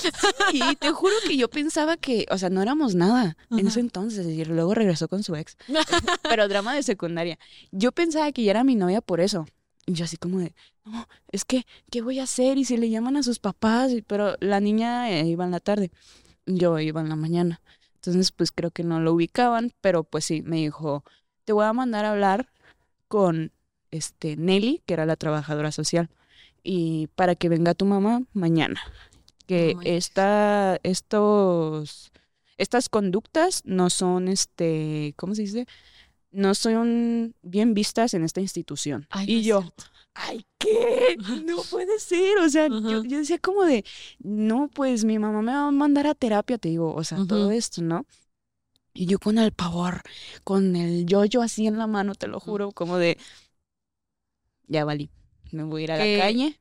Sí, 0.52 0.62
te 0.80 0.92
juro 0.92 1.14
que 1.28 1.36
yo 1.38 1.50
pensaba 1.50 1.98
que, 1.98 2.26
o 2.32 2.38
sea, 2.38 2.50
no 2.50 2.62
éramos 2.62 2.96
nada 2.96 3.36
en 3.50 3.68
ese 3.68 3.80
entonces. 3.82 4.26
Y 4.28 4.46
luego 4.46 4.74
regresó 4.74 5.08
con 5.08 5.24
su 5.24 5.36
ex. 5.36 5.58
Pero 6.24 6.48
drama 6.48 6.74
de 6.74 6.84
secundaria. 6.84 7.38
Yo 7.72 7.92
pensaba 7.92 8.32
que 8.32 8.44
ya 8.44 8.52
era 8.52 8.64
mi 8.64 8.76
novia 8.76 9.02
por 9.02 9.20
eso. 9.20 9.46
Y 9.86 9.94
yo 9.94 10.06
así 10.06 10.16
como 10.16 10.40
de, 10.40 10.54
no, 10.86 11.08
es 11.32 11.44
que, 11.44 11.66
¿qué 11.90 12.02
voy 12.02 12.20
a 12.20 12.24
hacer? 12.24 12.58
Y 12.58 12.66
si 12.66 12.78
le 12.78 12.90
llaman 12.90 13.18
a 13.18 13.24
sus 13.24 13.40
papás, 13.40 13.92
pero 14.08 14.36
la 14.40 14.60
niña 14.60 15.10
eh, 15.12 15.26
iba 15.26 15.44
en 15.44 15.52
la 15.52 15.60
tarde, 15.60 15.92
yo 16.46 16.80
iba 16.80 17.02
en 17.02 17.10
la 17.10 17.16
mañana. 17.16 17.62
Entonces, 17.96 18.32
pues 18.32 18.52
creo 18.52 18.72
que 18.72 18.84
no 18.84 19.00
lo 19.00 19.14
ubicaban, 19.14 19.74
pero 19.82 20.04
pues 20.04 20.24
sí, 20.26 20.42
me 20.44 20.58
dijo, 20.58 21.04
te 21.46 21.54
voy 21.54 21.66
a 21.66 21.74
mandar 21.74 22.06
a 22.06 22.12
hablar 22.12 22.48
con 23.08 23.52
este 23.92 24.38
Nelly, 24.38 24.82
que 24.86 24.94
era 24.94 25.06
la 25.06 25.16
trabajadora 25.16 25.72
social, 25.72 26.10
y 26.64 27.08
para 27.16 27.36
que 27.36 27.50
venga 27.50 27.74
tu 27.74 27.86
mamá 27.86 28.24
mañana. 28.34 28.82
Que 29.48 29.76
esta, 29.84 30.80
estos, 30.84 32.14
estas 32.58 32.88
conductas 32.88 33.62
no 33.66 33.90
son, 33.90 34.30
este, 34.30 35.14
¿cómo 35.18 35.36
se 35.36 35.42
dice? 35.42 35.68
No 36.32 36.56
son 36.56 37.36
bien 37.42 37.74
vistas 37.74 38.14
en 38.14 38.24
esta 38.24 38.40
institución. 38.40 39.08
Ay, 39.10 39.26
y 39.28 39.44
yo, 39.44 39.62
cierto. 39.62 39.84
ay, 40.14 40.46
¿qué? 40.58 41.18
No 41.44 41.58
puede 41.70 42.00
ser. 42.00 42.38
O 42.38 42.48
sea, 42.50 42.70
yo, 42.70 43.04
yo 43.04 43.18
decía 43.18 43.40
como 43.40 43.66
de, 43.66 43.84
no, 44.20 44.70
pues 44.74 45.04
mi 45.04 45.20
mamá 45.20 45.42
me 45.42 45.52
va 45.52 45.68
a 45.68 45.72
mandar 45.72 46.08
a 46.08 46.16
terapia, 46.16 46.58
te 46.58 46.70
digo, 46.70 46.94
o 46.94 47.04
sea, 47.04 47.18
todo 47.28 47.52
esto, 47.52 47.82
¿no? 47.82 48.06
Y 48.94 49.06
yo 49.06 49.20
con 49.20 49.38
el 49.38 49.52
pavor, 49.52 50.02
con 50.44 50.76
el 50.76 51.06
yo-yo 51.06 51.42
así 51.42 51.68
en 51.68 51.78
la 51.78 51.88
mano, 51.88 52.16
te 52.16 52.28
lo 52.28 52.40
juro, 52.40 52.72
como 52.72 52.98
de, 52.98 53.18
ya 54.68 54.86
valí, 54.86 55.10
me 55.52 55.64
voy 55.64 55.82
a 55.82 55.84
ir 55.86 55.92
a 55.92 55.98
Que 55.98 56.18
la 56.18 56.24
calle. 56.24 56.58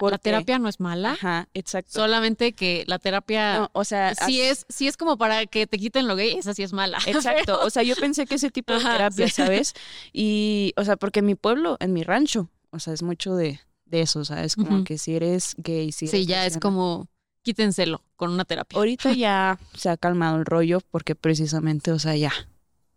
La 0.00 0.18
terapia 0.18 0.60
no 0.60 0.68
es 0.68 0.78
mala, 0.78 1.14
Ajá, 1.14 1.48
exacto. 1.54 1.90
solamente 1.90 2.52
que 2.52 2.84
la 2.86 3.00
terapia 3.00 3.58
No, 3.58 3.70
o 3.72 3.82
sea, 3.84 4.14
sí 4.14 4.40
as- 4.40 4.58
es, 4.60 4.66
sí 4.68 4.86
es 4.86 4.96
como 4.96 5.18
para 5.18 5.44
que 5.46 5.66
te 5.66 5.76
quiten 5.76 6.06
lo 6.06 6.14
gay, 6.14 6.34
esa 6.38 6.54
sí 6.54 6.62
es 6.62 6.72
mala. 6.72 6.98
Exacto, 7.06 7.58
o 7.62 7.68
sea, 7.70 7.82
yo 7.82 7.96
pensé 7.96 8.24
que 8.26 8.36
ese 8.36 8.50
tipo 8.52 8.72
de 8.74 8.78
Ajá, 8.78 8.92
terapia, 8.92 9.26
sí. 9.26 9.32
¿sabes? 9.32 9.74
Y, 10.12 10.72
o 10.76 10.84
sea, 10.84 10.96
porque 10.96 11.18
en 11.18 11.26
mi 11.26 11.34
pueblo, 11.34 11.76
en 11.80 11.92
mi 11.92 12.04
rancho, 12.04 12.48
o 12.70 12.78
sea, 12.78 12.92
es 12.94 13.02
mucho 13.02 13.34
de, 13.34 13.58
de 13.86 14.02
eso, 14.02 14.24
¿sabes? 14.24 14.54
Como 14.54 14.76
Ujú. 14.76 14.84
que 14.84 14.98
si 14.98 15.16
eres 15.16 15.54
gay, 15.58 15.90
si 15.90 16.06
Sí, 16.06 16.18
eres 16.18 16.26
ya 16.28 16.46
es 16.46 16.58
como 16.58 17.08
quítenselo 17.42 18.04
con 18.14 18.30
una 18.30 18.44
terapia. 18.44 18.76
Ahorita 18.78 19.12
ya 19.14 19.58
se 19.74 19.88
ha 19.90 19.96
calmado 19.96 20.36
el 20.36 20.44
rollo 20.46 20.78
porque 20.92 21.16
precisamente, 21.16 21.90
o 21.90 21.98
sea, 21.98 22.14
ya, 22.14 22.32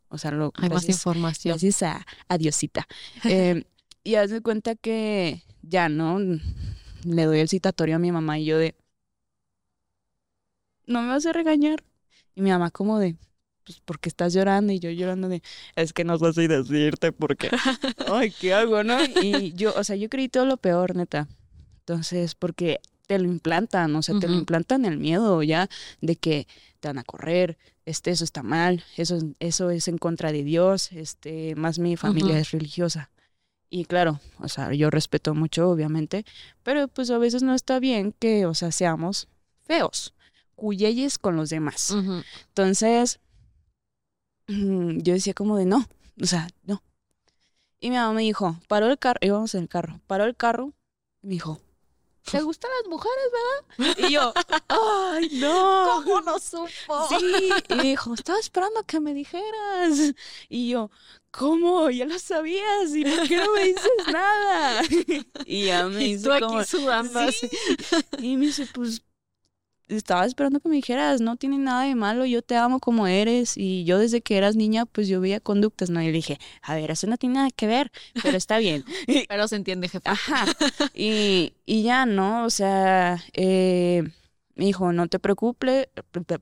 o 0.09 0.19
sea, 0.19 0.30
lo, 0.30 0.51
Hay 0.57 0.69
más 0.69 0.84
gracias, 0.84 0.97
información. 0.97 1.53
gracias 1.53 1.82
a, 1.82 2.05
a 2.28 2.38
Diosita. 2.38 2.88
Eh, 3.24 3.63
y 4.04 4.16
haz 4.16 4.30
de 4.30 4.41
cuenta 4.41 4.76
que 4.76 5.43
ya, 5.62 5.89
¿no? 5.89 6.20
Le 6.20 7.26
doy 7.26 7.39
el 7.39 7.49
citatorio 7.49 7.95
a 7.95 7.99
mi 7.99 8.12
mamá 8.12 8.39
y 8.39 8.45
yo 8.45 8.58
de, 8.58 8.76
no 10.86 11.02
me 11.02 11.10
vas 11.10 11.26
a 11.26 11.34
regañar. 11.34 11.84
Y 12.36 12.41
mi 12.41 12.49
mamá 12.49 12.72
como 12.72 12.99
de, 12.99 13.16
pues, 13.66 13.80
¿por 13.82 13.99
qué 13.99 14.10
estás 14.10 14.34
llorando? 14.34 14.74
Y 14.74 14.80
yo 14.80 14.89
llorando 14.89 15.30
de, 15.30 15.41
es 15.76 15.93
que 15.93 16.04
no 16.04 16.18
sé 16.18 16.34
si 16.34 16.47
decirte 16.47 17.12
porque, 17.12 17.49
ay, 18.08 18.32
¿qué 18.32 18.54
hago, 18.54 18.84
no? 18.84 18.97
Y 19.22 19.54
yo, 19.54 19.74
o 19.76 19.84
sea, 19.84 19.95
yo 19.95 20.10
creí 20.10 20.30
todo 20.30 20.45
lo 20.45 20.58
peor, 20.58 20.95
neta. 20.95 21.28
Entonces, 21.80 22.36
porque 22.36 22.80
te 23.08 23.20
lo 23.20 23.26
implantan, 23.26 23.93
o 23.95 24.02
sea, 24.02 24.18
te 24.20 24.28
lo 24.28 24.36
implantan 24.36 24.86
el 24.86 24.97
miedo 24.97 25.43
ya 25.43 25.68
de 25.99 26.16
que 26.16 26.47
te 26.80 26.88
van 26.88 26.97
a 26.97 27.04
correr, 27.04 27.58
este, 27.86 28.12
eso 28.12 28.24
está 28.24 28.41
mal, 28.41 28.86
eso, 28.95 29.20
eso 29.39 29.70
es 29.70 29.89
en 29.89 29.97
contra 29.97 30.32
de 30.32 30.43
Dios, 30.43 30.93
este, 30.93 31.56
más 31.56 31.78
mi 31.78 31.97
familia 31.97 32.39
es 32.39 32.52
religiosa. 32.52 33.10
Y 33.74 33.86
claro, 33.86 34.19
o 34.39 34.49
sea, 34.49 34.74
yo 34.74 34.89
respeto 34.89 35.34
mucho, 35.34 35.69
obviamente, 35.69 36.26
pero 36.61 36.89
pues 36.89 37.09
a 37.09 37.17
veces 37.17 37.41
no 37.41 37.55
está 37.55 37.80
bien 37.80 38.11
que, 38.11 38.45
o 38.45 38.53
sea, 38.53 38.69
seamos 38.74 39.30
feos, 39.63 40.13
cuyeyes 40.57 41.17
con 41.17 41.38
los 41.38 41.49
demás. 41.49 41.95
Entonces, 42.49 43.22
mm, 44.47 44.97
yo 44.99 45.13
decía 45.13 45.34
como 45.34 45.55
de 45.55 45.65
no, 45.65 45.88
o 46.22 46.26
sea, 46.26 46.49
no. 46.63 46.84
Y 47.80 47.91
mi 47.91 47.95
mamá 47.95 48.11
me 48.11 48.24
dijo, 48.24 48.59
paró 48.67 48.88
el 48.88 48.99
carro, 48.99 49.19
íbamos 49.22 49.55
en 49.55 49.61
el 49.61 49.69
carro, 49.69 50.01
paró 50.05 50.26
el 50.26 50.36
carro, 50.36 50.74
y 51.24 51.28
me 51.28 51.34
dijo, 51.36 51.61
¿te 52.30 52.41
gustan 52.41 52.72
las 52.82 52.89
mujeres, 52.89 53.26
verdad? 53.78 54.09
Y 54.09 54.11
yo, 54.11 54.34
¡ay, 54.67 55.30
no! 55.39 56.03
¿Cómo 56.03 56.22
no 56.22 56.39
supo? 56.39 57.07
Sí, 57.07 57.49
y 57.69 57.76
me 57.76 57.84
dijo, 57.84 58.13
estaba 58.13 58.38
esperando 58.38 58.84
que 58.84 58.99
me 58.99 59.13
dijeras. 59.13 60.13
Y 60.49 60.69
yo, 60.69 60.91
¿cómo? 61.32 61.89
Ya 61.89 62.05
lo 62.05 62.19
sabías, 62.19 62.95
¿y 62.95 63.03
por 63.03 63.27
qué 63.27 63.38
no 63.38 63.53
me 63.53 63.63
dices 63.65 63.91
nada? 64.11 64.82
Y 65.45 65.65
ya 65.65 65.88
me 65.88 65.97
dice 65.97 66.23
tú 66.25 66.32
aquí 66.32 66.45
como, 66.45 66.63
sudando 66.63 67.19
así. 67.19 67.47
"Sí". 67.47 67.97
Y 68.19 68.38
me 68.38 68.45
dice, 68.47 68.67
pues, 68.73 69.01
estaba 69.88 70.25
esperando 70.25 70.59
que 70.59 70.69
me 70.69 70.75
dijeras, 70.75 71.19
no 71.21 71.36
tiene 71.36 71.57
nada 71.57 71.84
de 71.84 71.95
malo, 71.95 72.25
yo 72.25 72.41
te 72.41 72.55
amo 72.55 72.79
como 72.79 73.07
eres. 73.07 73.57
Y 73.57 73.84
yo 73.84 73.99
desde 73.99 74.21
que 74.21 74.38
eras 74.38 74.55
niña, 74.55 74.86
pues 74.86 75.07
yo 75.07 75.19
veía 75.19 75.39
conductas, 75.39 75.89
¿no? 75.89 76.01
Y 76.01 76.05
le 76.05 76.11
dije, 76.13 76.39
a 76.61 76.75
ver, 76.75 76.91
eso 76.91 77.07
no 77.07 77.17
tiene 77.17 77.36
nada 77.36 77.49
que 77.51 77.67
ver, 77.67 77.91
pero 78.21 78.38
está 78.38 78.57
bien. 78.59 78.86
pero 79.27 79.47
se 79.47 79.55
entiende, 79.57 79.89
jefe. 79.89 80.07
Ajá. 80.09 80.45
Y, 80.93 81.53
y 81.65 81.84
ya, 81.84 82.05
¿no? 82.05 82.45
O 82.45 82.49
sea, 82.49 83.21
eh, 83.34 84.03
me 84.55 84.65
dijo, 84.65 84.93
no 84.93 85.07
te 85.07 85.19
preocupes, 85.19 85.88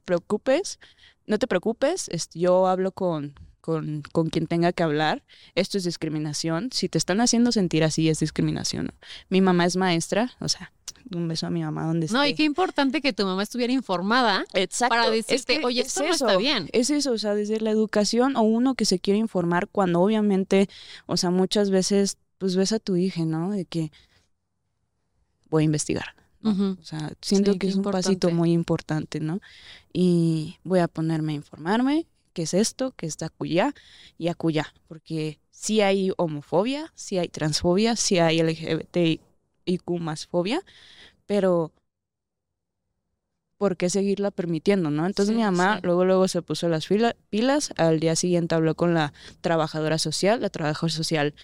preocupes, 0.06 0.80
no 1.26 1.40
te 1.40 1.48
preocupes, 1.48 2.08
este, 2.10 2.40
yo 2.40 2.68
hablo 2.68 2.92
con, 2.92 3.34
con, 3.70 4.02
con, 4.12 4.30
quien 4.32 4.48
tenga 4.48 4.74
que 4.74 4.82
hablar. 4.82 5.22
Esto 5.54 5.78
es 5.78 5.84
discriminación. 5.84 6.70
Si 6.72 6.90
te 6.90 6.98
están 6.98 7.22
haciendo 7.22 7.52
sentir 7.52 7.84
así, 7.84 8.10
es 8.10 8.20
discriminación. 8.20 8.92
Mi 9.30 9.42
mamá 9.42 9.66
es 9.66 9.78
maestra, 9.78 10.32
o 10.40 10.50
sea, 10.50 10.72
un 11.16 11.28
beso 11.28 11.46
a 11.46 11.52
mi 11.52 11.62
mamá 11.62 11.86
donde 11.86 12.08
No, 12.08 12.26
y 12.26 12.34
qué 12.34 12.44
importante 12.44 13.00
que 13.00 13.14
tu 13.14 13.26
mamá 13.26 13.44
estuviera 13.44 13.72
informada 13.72 14.44
Exacto. 14.54 14.96
para 14.96 15.12
decirte, 15.12 15.64
oye, 15.64 15.82
esto 15.82 16.02
no 16.02 16.10
está 16.10 16.36
bien. 16.38 16.68
Es 16.74 16.90
eso, 16.90 17.12
o 17.12 17.18
sea, 17.20 17.36
desde 17.36 17.60
la 17.60 17.70
educación 17.70 18.36
o 18.38 18.42
uno 18.42 18.74
que 18.74 18.86
se 18.86 18.98
quiere 18.98 19.20
informar 19.20 19.68
cuando 19.68 20.02
obviamente, 20.02 20.68
o 21.06 21.16
sea, 21.16 21.30
muchas 21.30 21.70
veces, 21.70 22.18
pues 22.40 22.56
ves 22.56 22.72
a 22.72 22.80
tu 22.80 22.96
hija, 22.96 23.24
¿no? 23.24 23.52
De 23.52 23.66
que 23.66 23.92
voy 25.52 25.62
a 25.62 25.66
investigar. 25.66 26.16
O 26.42 26.84
sea, 26.84 27.12
siento 27.22 27.60
que 27.60 27.68
es 27.68 27.76
un 27.76 27.84
pasito 27.84 28.32
muy 28.32 28.52
importante, 28.52 29.20
¿no? 29.20 29.42
Y 29.94 30.58
voy 30.64 30.80
a 30.80 30.88
ponerme 30.88 31.34
a 31.34 31.36
informarme 31.36 32.08
qué 32.40 32.44
es 32.44 32.54
esto, 32.54 32.94
qué 32.96 33.06
está 33.06 33.26
acuya 33.26 33.74
y 34.18 34.30
acuya, 34.30 34.74
porque 34.88 35.42
si 35.52 35.82
hay 35.82 36.14
homofobia, 36.16 36.90
si 36.96 37.18
hay 37.18 37.28
transfobia, 37.28 37.98
si 37.98 38.18
hay 38.18 38.42
LGBTIQ 38.42 40.00
más 40.00 40.26
fobia, 40.26 40.62
pero 41.26 41.74
¿por 43.58 43.76
qué 43.76 43.90
seguirla 43.90 44.32
permitiendo, 44.32 44.90
no? 44.90 45.06
Entonces 45.06 45.36
mi 45.36 45.42
mamá 45.42 45.82
luego 45.84 46.06
luego 46.06 46.30
se 46.30 46.42
puso 46.42 46.70
las 46.70 46.88
pilas, 47.30 47.74
al 47.76 48.00
día 48.00 48.16
siguiente 48.16 48.56
habló 48.56 48.76
con 48.76 48.94
la 48.94 49.12
trabajadora 49.42 49.98
social, 49.98 50.40
la 50.40 50.50
trabajadora 50.50 50.94
social 50.94 51.36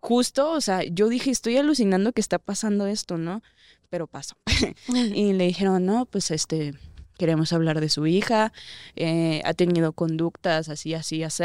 justo, 0.00 0.50
o 0.50 0.60
sea, 0.60 0.82
yo 0.82 1.08
dije, 1.08 1.30
estoy 1.30 1.56
alucinando 1.56 2.12
que 2.12 2.20
está 2.20 2.40
pasando 2.40 2.88
esto, 2.88 3.16
¿no? 3.16 3.44
Pero 3.90 4.08
pasó. 4.08 4.34
y 4.88 5.34
le 5.34 5.46
dijeron, 5.46 5.86
no, 5.86 6.06
pues 6.06 6.32
este, 6.32 6.74
queremos 7.18 7.52
hablar 7.52 7.80
de 7.80 7.88
su 7.88 8.06
hija, 8.06 8.52
eh, 8.96 9.42
ha 9.44 9.54
tenido 9.54 9.92
conductas 9.92 10.68
así, 10.68 10.94
así, 10.94 11.22
así, 11.22 11.44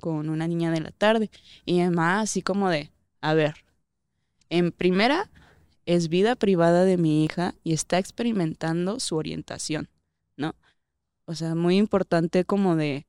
con 0.00 0.28
una 0.28 0.46
niña 0.46 0.70
de 0.70 0.80
la 0.80 0.90
tarde. 0.90 1.30
Y 1.64 1.80
además, 1.80 2.24
así 2.24 2.42
como 2.42 2.68
de, 2.68 2.90
a 3.20 3.34
ver, 3.34 3.54
en 4.50 4.72
primera, 4.72 5.30
es 5.86 6.08
vida 6.08 6.36
privada 6.36 6.84
de 6.84 6.96
mi 6.96 7.24
hija 7.24 7.54
y 7.62 7.72
está 7.72 7.98
experimentando 7.98 9.00
su 9.00 9.16
orientación, 9.16 9.88
¿no? 10.36 10.54
O 11.24 11.34
sea, 11.34 11.54
muy 11.54 11.76
importante 11.76 12.44
como 12.44 12.76
de, 12.76 13.06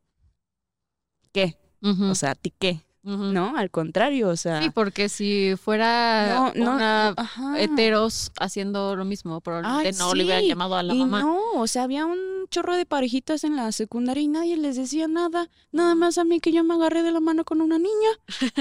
¿qué? 1.32 1.58
O 1.82 2.16
sea, 2.16 2.36
¿ti 2.36 2.54
qué? 2.58 2.82
¿No? 3.08 3.56
Al 3.58 3.72
contrario, 3.72 4.30
o 4.30 4.36
sea. 4.36 4.62
Sí, 4.62 4.70
porque 4.70 5.08
si 5.10 5.56
fuera 5.56 6.52
una 6.56 7.16
heteros 7.58 8.32
haciendo 8.40 8.96
lo 8.96 9.06
mismo, 9.06 9.40
probablemente 9.42 9.98
no 9.98 10.14
le 10.14 10.26
hubieran 10.26 10.44
llamado 10.44 10.76
a 10.76 10.84
la 10.84 10.94
y 10.94 11.00
mamá. 11.00 11.22
No, 11.22 11.40
o 11.54 11.68
sea, 11.68 11.84
había 11.84 12.06
un 12.06 12.48
chorro 12.50 12.76
de 12.76 12.86
parejitas 12.86 13.44
en 13.44 13.56
la 13.56 13.72
secundaria 13.72 14.24
y 14.24 14.28
nadie 14.28 14.58
les 14.58 14.76
decía 14.76 15.08
nada, 15.08 15.50
nada 15.72 15.96
más 15.96 16.18
a 16.18 16.24
mí 16.24 16.40
que 16.40 16.52
yo 16.52 16.64
me 16.64 16.74
agarré 16.74 17.04
de 17.04 17.12
la 17.12 17.20
mano 17.20 17.46
con 17.46 17.62
una 17.62 17.78
niña. 17.78 17.90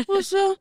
O 0.08 0.22
sea, 0.22 0.54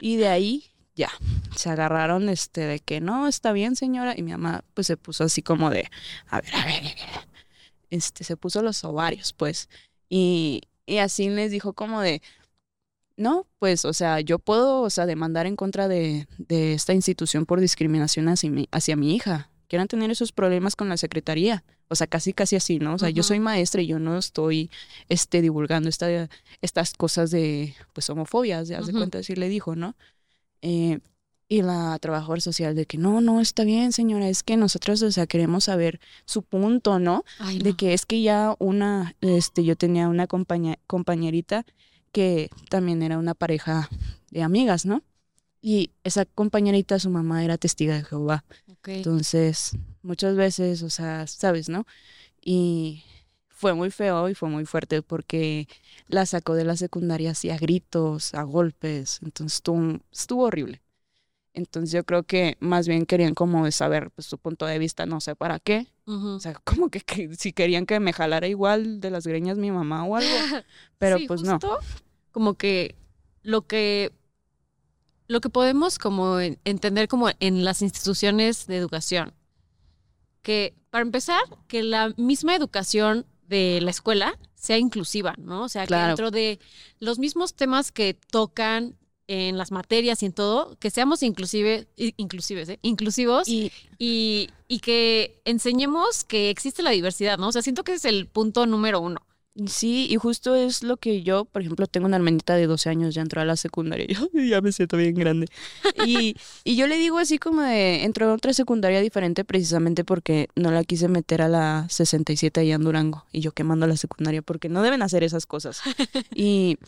y 0.00 0.16
de 0.16 0.28
ahí 0.28 0.64
ya, 0.94 1.10
se 1.56 1.70
agarraron 1.70 2.28
este 2.28 2.62
de 2.62 2.80
que 2.80 3.00
no, 3.00 3.26
está 3.26 3.52
bien, 3.52 3.76
señora, 3.76 4.14
y 4.16 4.22
mi 4.22 4.32
mamá 4.32 4.64
pues 4.74 4.86
se 4.86 4.96
puso 4.96 5.24
así 5.24 5.42
como 5.42 5.70
de, 5.70 5.90
a 6.28 6.40
ver, 6.40 6.54
a 6.54 6.64
ver, 6.64 6.76
a 6.76 6.80
ver. 6.80 7.28
este 7.90 8.24
se 8.24 8.36
puso 8.36 8.62
los 8.62 8.84
ovarios, 8.84 9.32
pues. 9.32 9.68
Y, 10.08 10.62
y 10.86 10.98
así 10.98 11.28
les 11.28 11.50
dijo 11.50 11.72
como 11.72 12.00
de, 12.00 12.22
no, 13.22 13.46
pues, 13.58 13.84
o 13.84 13.92
sea, 13.92 14.20
yo 14.20 14.38
puedo, 14.38 14.82
o 14.82 14.90
sea, 14.90 15.06
demandar 15.06 15.46
en 15.46 15.56
contra 15.56 15.88
de, 15.88 16.26
de 16.38 16.74
esta 16.74 16.92
institución 16.92 17.46
por 17.46 17.60
discriminación 17.60 18.28
hacia 18.28 18.50
mi, 18.50 18.68
hacia 18.72 18.96
mi 18.96 19.14
hija. 19.14 19.48
Quieran 19.68 19.88
tener 19.88 20.10
esos 20.10 20.32
problemas 20.32 20.76
con 20.76 20.88
la 20.88 20.98
secretaría. 20.98 21.64
O 21.88 21.94
sea, 21.94 22.06
casi, 22.06 22.32
casi 22.32 22.56
así, 22.56 22.78
¿no? 22.78 22.94
O 22.94 22.98
sea, 22.98 23.10
yo 23.10 23.22
soy 23.22 23.38
maestra 23.38 23.80
y 23.80 23.86
yo 23.86 23.98
no 23.98 24.18
estoy 24.18 24.70
este, 25.08 25.40
divulgando 25.40 25.88
esta, 25.88 26.28
estas 26.60 26.94
cosas 26.94 27.30
de, 27.30 27.74
pues, 27.92 28.10
homofobia, 28.10 28.64
de, 28.64 28.76
haz 28.76 28.86
de 28.86 28.92
cuenta, 28.92 29.18
así 29.18 29.34
le 29.34 29.48
dijo, 29.48 29.76
¿no? 29.76 29.94
Eh, 30.60 30.98
y 31.48 31.60
la 31.60 31.98
trabajadora 32.00 32.40
social 32.40 32.74
de 32.74 32.86
que 32.86 32.96
no, 32.96 33.20
no, 33.20 33.40
está 33.40 33.64
bien, 33.64 33.92
señora, 33.92 34.28
es 34.28 34.42
que 34.42 34.56
nosotros, 34.56 35.02
o 35.02 35.12
sea, 35.12 35.26
queremos 35.26 35.64
saber 35.64 36.00
su 36.24 36.42
punto, 36.42 36.98
¿no? 36.98 37.24
De 37.62 37.74
que 37.74 37.92
es 37.92 38.06
que 38.06 38.22
ya 38.22 38.56
una, 38.58 39.14
este, 39.20 39.62
yo 39.62 39.76
tenía 39.76 40.08
una 40.08 40.26
compañerita 40.26 41.66
que 42.12 42.50
también 42.68 43.02
era 43.02 43.18
una 43.18 43.34
pareja 43.34 43.88
de 44.30 44.42
amigas, 44.42 44.86
¿no? 44.86 45.02
Y 45.60 45.90
esa 46.04 46.24
compañerita, 46.24 46.98
su 46.98 47.10
mamá 47.10 47.44
era 47.44 47.56
testiga 47.56 47.94
de 47.94 48.04
Jehová. 48.04 48.44
Entonces, 48.84 49.76
muchas 50.02 50.36
veces, 50.36 50.82
o 50.82 50.90
sea, 50.90 51.26
sabes, 51.26 51.68
¿no? 51.68 51.86
Y 52.44 53.04
fue 53.48 53.74
muy 53.74 53.90
feo 53.90 54.28
y 54.28 54.34
fue 54.34 54.48
muy 54.48 54.64
fuerte 54.66 55.02
porque 55.02 55.68
la 56.08 56.26
sacó 56.26 56.54
de 56.54 56.64
la 56.64 56.76
secundaria 56.76 57.30
así 57.30 57.48
a 57.48 57.56
gritos, 57.56 58.34
a 58.34 58.42
golpes. 58.42 59.20
Entonces 59.22 59.58
estuvo, 59.58 60.00
estuvo 60.10 60.42
horrible. 60.42 60.82
Entonces 61.54 61.92
yo 61.92 62.04
creo 62.04 62.22
que 62.22 62.56
más 62.60 62.88
bien 62.88 63.04
querían 63.04 63.34
como 63.34 63.70
saber 63.70 64.10
pues, 64.10 64.26
su 64.26 64.38
punto 64.38 64.66
de 64.66 64.78
vista, 64.78 65.04
no 65.06 65.20
sé 65.20 65.36
para 65.36 65.58
qué. 65.58 65.86
O 66.06 66.40
sea, 66.40 66.54
como 66.64 66.88
que, 66.88 67.02
si 67.36 67.52
querían 67.52 67.86
que 67.86 68.00
me 68.00 68.12
jalara 68.12 68.46
igual 68.48 69.00
de 69.00 69.10
las 69.10 69.26
greñas 69.26 69.58
mi 69.58 69.70
mamá 69.70 70.04
o 70.04 70.16
algo. 70.16 70.28
Pero 70.98 71.18
pues 71.26 71.42
no. 71.42 71.58
Como 72.30 72.54
que 72.54 72.96
lo 73.42 73.66
que 73.66 74.12
lo 75.28 75.40
que 75.40 75.48
podemos 75.48 75.98
como 75.98 76.40
entender 76.40 77.08
como 77.08 77.30
en 77.40 77.64
las 77.64 77.82
instituciones 77.82 78.66
de 78.66 78.76
educación. 78.76 79.32
Que 80.42 80.74
para 80.90 81.02
empezar, 81.02 81.42
que 81.68 81.82
la 81.82 82.12
misma 82.16 82.54
educación 82.54 83.26
de 83.46 83.80
la 83.80 83.90
escuela 83.90 84.38
sea 84.54 84.78
inclusiva, 84.78 85.34
¿no? 85.38 85.64
O 85.64 85.68
sea, 85.68 85.86
que 85.86 85.94
dentro 85.94 86.30
de 86.30 86.58
los 86.98 87.18
mismos 87.18 87.54
temas 87.54 87.92
que 87.92 88.14
tocan 88.14 88.96
en 89.32 89.58
las 89.58 89.70
materias 89.70 90.22
y 90.22 90.26
en 90.26 90.32
todo, 90.32 90.76
que 90.78 90.90
seamos 90.90 91.22
inclusive, 91.22 91.86
inclusives, 91.96 92.68
¿eh? 92.68 92.78
inclusivos 92.82 93.48
y, 93.48 93.72
y, 93.98 94.48
que 94.80 95.40
enseñemos 95.44 96.24
que 96.24 96.50
existe 96.50 96.82
la 96.82 96.90
diversidad, 96.90 97.38
¿no? 97.38 97.48
O 97.48 97.52
sea, 97.52 97.62
siento 97.62 97.84
que 97.84 97.94
es 97.94 98.04
el 98.04 98.26
punto 98.26 98.66
número 98.66 99.00
uno. 99.00 99.20
Sí, 99.66 100.06
y 100.08 100.16
justo 100.16 100.54
es 100.54 100.82
lo 100.82 100.96
que 100.96 101.22
yo, 101.22 101.44
por 101.44 101.60
ejemplo, 101.60 101.86
tengo 101.86 102.06
una 102.06 102.16
hermanita 102.16 102.54
de 102.56 102.66
12 102.66 102.88
años, 102.88 103.14
ya 103.14 103.20
entró 103.20 103.42
a 103.42 103.44
la 103.44 103.56
secundaria, 103.56 104.06
yo 104.32 104.42
ya 104.42 104.62
me 104.62 104.72
siento 104.72 104.96
bien 104.96 105.14
grande. 105.14 105.46
Y, 106.06 106.36
y 106.64 106.76
yo 106.76 106.86
le 106.86 106.96
digo 106.96 107.18
así 107.18 107.38
como 107.38 107.60
de, 107.60 108.04
entró 108.04 108.30
a 108.30 108.34
otra 108.34 108.54
secundaria 108.54 109.02
diferente 109.02 109.44
precisamente 109.44 110.04
porque 110.04 110.48
no 110.56 110.70
la 110.70 110.84
quise 110.84 111.08
meter 111.08 111.42
a 111.42 111.48
la 111.48 111.86
67 111.90 112.60
allá 112.60 112.76
en 112.76 112.84
Durango, 112.84 113.26
y 113.30 113.40
yo 113.40 113.52
quemando 113.52 113.86
la 113.86 113.98
secundaria 113.98 114.40
porque 114.40 114.70
no 114.70 114.80
deben 114.80 115.02
hacer 115.02 115.22
esas 115.22 115.44
cosas. 115.44 115.82
Y 116.34 116.78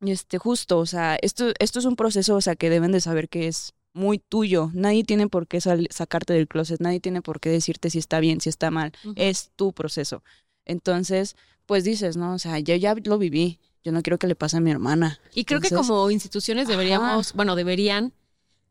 este, 0.00 0.38
justo, 0.38 0.78
o 0.78 0.86
sea, 0.86 1.16
esto, 1.20 1.52
esto 1.58 1.78
es 1.78 1.84
un 1.84 1.96
proceso, 1.96 2.36
o 2.36 2.40
sea, 2.40 2.56
que 2.56 2.70
deben 2.70 2.92
de 2.92 3.00
saber 3.00 3.28
que 3.28 3.48
es 3.48 3.74
muy 3.92 4.18
tuyo. 4.18 4.70
Nadie 4.72 5.04
tiene 5.04 5.28
por 5.28 5.46
qué 5.46 5.60
sacarte 5.60 6.32
del 6.32 6.48
closet, 6.48 6.80
nadie 6.80 7.00
tiene 7.00 7.22
por 7.22 7.40
qué 7.40 7.50
decirte 7.50 7.90
si 7.90 7.98
está 7.98 8.20
bien, 8.20 8.40
si 8.40 8.48
está 8.48 8.70
mal. 8.70 8.92
Es 9.16 9.50
tu 9.56 9.72
proceso. 9.72 10.22
Entonces, 10.64 11.36
pues 11.66 11.84
dices, 11.84 12.16
¿no? 12.16 12.34
O 12.34 12.38
sea, 12.38 12.58
yo 12.58 12.74
ya 12.76 12.94
lo 13.04 13.18
viví. 13.18 13.58
Yo 13.82 13.92
no 13.92 14.02
quiero 14.02 14.18
que 14.18 14.26
le 14.26 14.34
pase 14.34 14.58
a 14.58 14.60
mi 14.60 14.70
hermana. 14.70 15.18
Y 15.34 15.44
creo 15.44 15.60
que 15.60 15.70
como 15.70 16.10
instituciones 16.10 16.68
deberíamos, 16.68 17.32
bueno, 17.32 17.56
deberían, 17.56 18.12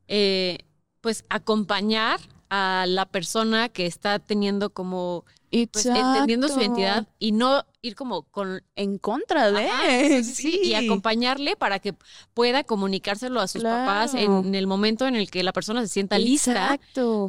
eh, 0.08 0.60
pues, 1.02 1.26
acompañar 1.30 2.20
a 2.50 2.86
la 2.88 3.08
persona 3.08 3.70
que 3.70 3.86
está 3.86 4.20
teniendo 4.20 4.70
como 4.70 5.26
pues, 5.52 5.86
entendiendo 5.86 6.48
su 6.48 6.60
identidad 6.60 7.08
y 7.18 7.32
no 7.32 7.66
ir 7.82 7.96
como 7.96 8.24
con 8.24 8.62
en 8.76 8.98
contra 8.98 9.52
de 9.52 10.24
sí, 10.24 10.62
y 10.64 10.74
acompañarle 10.74 11.56
para 11.56 11.80
que 11.80 11.96
pueda 12.34 12.64
comunicárselo 12.64 13.40
a 13.40 13.48
sus 13.48 13.64
papás 13.64 14.14
en, 14.14 14.54
el 14.54 14.68
momento 14.68 15.08
en 15.08 15.16
el 15.16 15.32
que 15.32 15.44
la 15.44 15.54
persona 15.54 15.82
se 15.82 15.88
sienta 15.88 16.20
lista 16.20 16.80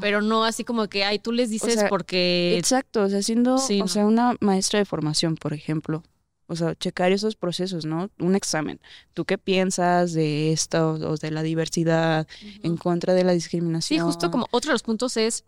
pero 0.01 0.23
no 0.23 0.45
así 0.45 0.65
como 0.65 0.89
que 0.89 1.05
ay 1.05 1.19
tú 1.19 1.33
les 1.33 1.51
dices 1.51 1.85
porque 1.89 2.57
exacto 2.59 3.03
o 3.03 3.09
sea 3.09 3.23
siendo 3.23 3.55
o 3.55 3.89
sea 3.89 4.07
una 4.07 4.35
maestra 4.41 4.79
de 4.79 4.85
formación 4.85 5.37
por 5.37 5.53
ejemplo 5.53 6.03
o 6.51 6.57
sea, 6.57 6.75
checar 6.75 7.13
esos 7.13 7.37
procesos, 7.37 7.87
¿no? 7.87 8.11
Un 8.19 8.35
examen. 8.35 8.81
¿Tú 9.15 9.25
qué 9.25 9.39
piensas 9.39 10.13
de 10.15 10.51
esto 10.51 10.95
o 10.95 11.17
de 11.17 11.31
la 11.31 11.45
diversidad 11.45 12.27
en 12.65 12.77
contra 12.77 13.15
de 13.15 13.23
la 13.23 13.31
discriminación? 13.31 14.01
Sí, 14.01 14.05
justo 14.05 14.33
como 14.33 14.49
otro 14.51 14.71
de 14.71 14.75
los 14.75 14.83
puntos 14.83 15.17
es 15.17 15.45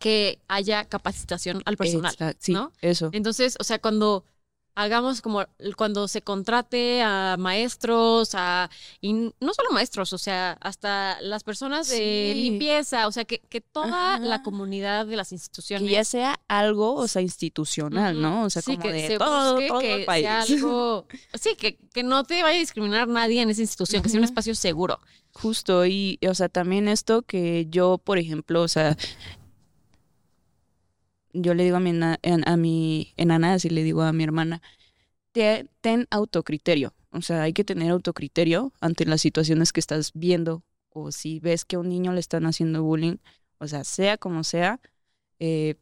que 0.00 0.40
haya 0.48 0.84
capacitación 0.86 1.62
al 1.66 1.76
personal, 1.76 2.16
sí, 2.40 2.52
¿no? 2.52 2.72
Eso. 2.80 3.10
Entonces, 3.12 3.56
o 3.60 3.64
sea, 3.64 3.78
cuando 3.78 4.24
hagamos 4.76 5.20
como 5.20 5.44
cuando 5.76 6.08
se 6.08 6.22
contrate 6.22 7.02
a 7.02 7.36
maestros, 7.38 8.30
a, 8.34 8.70
y 9.02 9.12
no 9.12 9.52
solo 9.52 9.72
maestros, 9.72 10.12
o 10.14 10.16
sea, 10.18 10.56
hasta 10.62 11.20
las 11.20 11.44
personas 11.44 11.88
de 11.90 12.32
limpieza, 12.34 13.06
o 13.06 13.12
sea, 13.12 13.26
que, 13.26 13.40
que 13.40 13.60
toda 13.60 14.18
la 14.20 14.42
comunidad 14.42 15.04
de 15.06 15.16
las 15.16 15.28
Que 15.30 15.34
instituciones. 15.34 15.90
ya 15.90 16.04
sea 16.04 16.40
algo, 16.48 16.94
o 16.94 17.08
sea, 17.08 17.20
institucional. 17.20 18.22
¿no? 18.22 18.44
O 18.44 18.48
sea, 18.50 18.62
Sí, 18.62 18.76
como 18.76 18.82
que 18.84 18.92
de 18.92 19.06
se 19.08 19.18
todo, 19.18 19.58
todo 19.68 19.80
que 19.80 19.94
el 19.96 20.04
país. 20.06 20.24
sea 20.24 20.40
algo, 20.42 21.06
sí, 21.34 21.56
que, 21.56 21.76
que 21.92 22.02
no 22.02 22.24
te 22.24 22.42
vaya 22.42 22.56
a 22.56 22.60
discriminar 22.60 23.06
nadie 23.06 23.42
en 23.42 23.50
esa 23.50 23.60
institución, 23.60 24.02
que 24.02 24.08
sea 24.08 24.18
un 24.18 24.24
espacio 24.24 24.54
seguro. 24.54 24.98
Justo, 25.32 25.84
y, 25.84 26.18
o 26.26 26.34
sea, 26.34 26.48
también 26.48 26.88
esto 26.88 27.22
que 27.22 27.66
yo, 27.68 27.98
por 27.98 28.18
ejemplo, 28.18 28.62
o 28.62 28.68
sea, 28.68 28.96
yo 31.32 31.54
le 31.54 31.64
digo 31.64 31.76
a 31.76 31.80
mi, 31.80 31.92
a 32.00 32.56
mi 32.56 33.12
enana, 33.16 33.54
así 33.54 33.70
le 33.70 33.82
digo 33.82 34.02
a 34.02 34.12
mi 34.12 34.24
hermana, 34.24 34.62
te- 35.32 35.68
ten 35.80 36.06
autocriterio. 36.10 36.92
O 37.12 37.22
sea, 37.22 37.42
hay 37.42 37.52
que 37.52 37.64
tener 37.64 37.90
autocriterio 37.90 38.72
ante 38.80 39.04
las 39.04 39.20
situaciones 39.20 39.72
que 39.72 39.80
estás 39.80 40.12
viendo 40.14 40.62
o 40.90 41.12
si 41.12 41.40
ves 41.40 41.64
que 41.64 41.76
a 41.76 41.78
un 41.80 41.88
niño 41.88 42.12
le 42.12 42.20
están 42.20 42.46
haciendo 42.46 42.82
bullying, 42.82 43.16
o 43.58 43.66
sea, 43.66 43.84
sea 43.84 44.16
como 44.18 44.42
sea, 44.44 44.80
eh, 45.38 45.76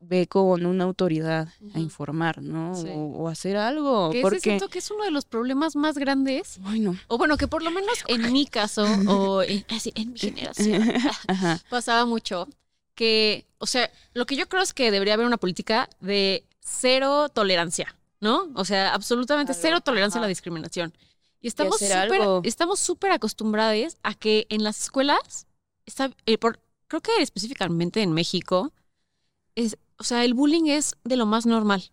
ve 0.00 0.26
con 0.26 0.64
una 0.64 0.84
autoridad 0.84 1.48
a 1.74 1.78
informar, 1.78 2.42
¿no? 2.42 2.74
Sí. 2.74 2.88
O, 2.90 2.98
o 3.24 3.28
hacer 3.28 3.56
algo, 3.58 4.10
Que 4.10 4.22
porque... 4.22 4.40
siento 4.40 4.68
que 4.68 4.78
es 4.78 4.90
uno 4.90 5.04
de 5.04 5.10
los 5.10 5.26
problemas 5.26 5.76
más 5.76 5.98
grandes, 5.98 6.58
Ay, 6.64 6.80
no. 6.80 6.96
o 7.08 7.18
bueno, 7.18 7.36
que 7.36 7.48
por 7.48 7.62
lo 7.62 7.70
menos 7.70 8.02
en 8.08 8.32
mi 8.32 8.46
caso, 8.46 8.84
o 9.06 9.42
en, 9.42 9.64
mi 9.68 9.80
generación, 10.18 10.82
pasaba 11.68 12.06
mucho 12.06 12.48
que, 13.00 13.46
o 13.56 13.64
sea, 13.64 13.90
lo 14.12 14.26
que 14.26 14.36
yo 14.36 14.46
creo 14.46 14.62
es 14.62 14.74
que 14.74 14.90
debería 14.90 15.14
haber 15.14 15.24
una 15.24 15.38
política 15.38 15.88
de 16.00 16.44
cero 16.60 17.30
tolerancia, 17.30 17.96
¿no? 18.20 18.50
O 18.54 18.66
sea, 18.66 18.92
absolutamente 18.92 19.52
Algo, 19.52 19.62
cero 19.62 19.80
tolerancia 19.80 20.18
a 20.18 20.20
la 20.20 20.28
discriminación. 20.28 20.92
Y 21.40 21.48
estamos 21.48 21.78
súper 21.78 22.20
estamos 22.44 22.78
súper 22.78 23.12
acostumbrados 23.12 23.96
a 24.02 24.12
que 24.12 24.46
en 24.50 24.64
las 24.64 24.82
escuelas, 24.82 25.46
está, 25.86 26.10
eh, 26.26 26.36
por, 26.36 26.60
creo 26.88 27.00
que 27.00 27.22
específicamente 27.22 28.02
en 28.02 28.12
México, 28.12 28.70
es, 29.54 29.78
o 29.96 30.04
sea, 30.04 30.22
el 30.22 30.34
bullying 30.34 30.66
es 30.66 30.94
de 31.02 31.16
lo 31.16 31.24
más 31.24 31.46
normal. 31.46 31.92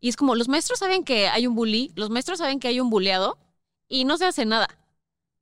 Y 0.00 0.08
es 0.08 0.16
como, 0.16 0.34
los 0.34 0.48
maestros 0.48 0.78
saben 0.78 1.04
que 1.04 1.28
hay 1.28 1.46
un 1.46 1.54
bully, 1.54 1.92
los 1.94 2.08
maestros 2.08 2.38
saben 2.38 2.58
que 2.58 2.68
hay 2.68 2.80
un 2.80 2.88
buleado 2.88 3.36
y 3.86 4.06
no 4.06 4.16
se 4.16 4.24
hace 4.24 4.46
nada. 4.46 4.68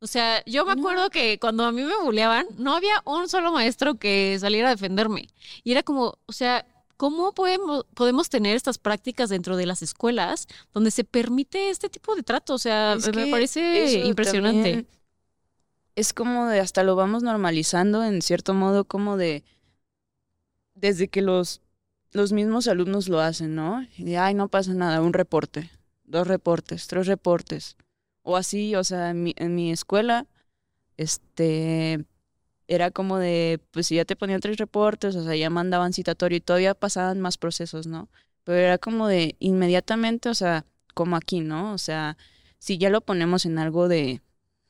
O 0.05 0.07
sea, 0.07 0.45
yo 0.45 0.67
me 0.67 0.75
No. 0.75 0.83
acuerdo 0.83 1.09
que 1.09 1.39
cuando 1.39 1.65
a 1.65 1.73
mí 1.73 1.83
me 1.83 1.97
buleaban, 2.03 2.45
no 2.59 2.77
había 2.77 3.01
un 3.07 3.27
solo 3.27 3.53
maestro 3.53 3.95
que 3.95 4.37
saliera 4.39 4.69
a 4.69 4.73
defenderme. 4.73 5.29
Y 5.63 5.73
era 5.73 5.83
como, 5.83 6.19
o 6.27 6.33
sea, 6.33 6.67
¿cómo 6.99 7.33
podemos, 7.33 7.87
podemos 7.95 8.29
tener 8.29 8.55
estas 8.55 8.77
prácticas 8.77 9.31
dentro 9.31 9.57
de 9.57 9.65
las 9.65 9.81
escuelas 9.81 10.47
donde 10.75 10.91
se 10.91 11.05
permite 11.05 11.71
este 11.71 11.89
tipo 11.89 12.15
de 12.17 12.23
trato? 12.23 12.53
O 12.53 12.59
sea, 12.59 12.93
Es 12.93 13.17
me 13.17 13.29
parece 13.29 14.05
impresionante. 14.05 14.85
Es 15.97 16.13
como 16.13 16.49
de 16.49 16.61
hasta 16.61 16.83
lo 16.83 16.97
vamos 16.97 17.23
normalizando 17.23 18.05
en 18.05 18.21
cierto 18.21 18.53
modo, 18.53 18.85
como 18.85 19.17
de 19.17 19.43
desde 20.75 21.09
que 21.09 21.23
los, 21.23 21.63
los 22.13 22.33
mismos 22.33 22.69
alumnos 22.69 23.09
lo 23.09 23.21
hacen, 23.21 23.55
¿no? 23.55 23.87
Y 23.97 24.05
de, 24.05 24.19
ay, 24.19 24.35
no 24.35 24.49
pasa 24.49 24.75
nada, 24.75 25.01
un 25.01 25.15
reporte, 25.15 25.71
dos 26.05 26.27
reportes, 26.27 26.89
tres 26.89 27.07
reportes. 27.07 27.77
O 28.25 28.37
así, 28.37 28.75
o 28.75 28.83
sea, 28.83 29.11
en 29.11 29.23
mi, 29.23 29.35
en 29.37 29.55
mi 29.55 29.71
escuela, 29.71 30.27
este, 30.97 32.05
era 32.67 32.91
como 32.91 33.19
de, 33.19 33.61
pues 33.71 33.87
si 33.87 33.97
ya 33.97 34.05
te 34.05 34.17
ponían 34.17 34.41
tres 34.41 34.57
reportes, 34.57 35.15
o 35.15 35.23
sea, 35.25 35.37
ya 35.37 35.51
mandaban 35.51 35.93
citatorio 35.93 36.39
y 36.39 36.41
todavía 36.41 36.75
pasaban 36.75 37.21
más 37.21 37.39
procesos, 37.39 37.87
¿no? 37.87 38.09
Pero 38.43 38.59
era 38.59 38.79
como 38.79 39.07
de 39.07 39.37
inmediatamente, 39.39 40.29
o 40.29 40.35
sea, 40.35 40.65
como 40.95 41.17
aquí, 41.17 41.41
¿no? 41.41 41.73
O 41.75 41.79
sea, 41.79 42.17
si 42.59 42.79
ya 42.79 42.91
lo 42.91 43.03
ponemos 43.03 43.47
en 43.47 43.59
algo 43.59 43.89
de, 43.89 44.23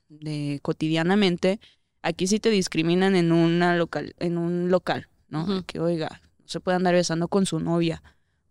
de 0.08 0.58
cotidianamente, 0.62 1.60
aquí 2.02 2.26
sí 2.26 2.40
te 2.40 2.50
discriminan 2.50 3.16
en 3.16 3.32
una 3.32 3.76
local, 3.76 4.14
en 4.18 4.36
un 4.38 4.70
local, 4.70 5.08
¿no? 5.28 5.64
Que 5.66 5.80
oiga, 5.80 6.20
no 6.40 6.48
se 6.48 6.60
puede 6.60 6.76
andar 6.76 6.94
besando 6.94 7.28
con 7.28 7.46
su 7.46 7.60
novia 7.60 8.02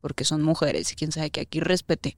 porque 0.01 0.26
son 0.26 0.41
mujeres 0.43 0.91
y 0.91 0.95
quién 0.95 1.12
sabe 1.12 1.30
que 1.30 1.41
aquí 1.41 1.60
respete. 1.62 2.18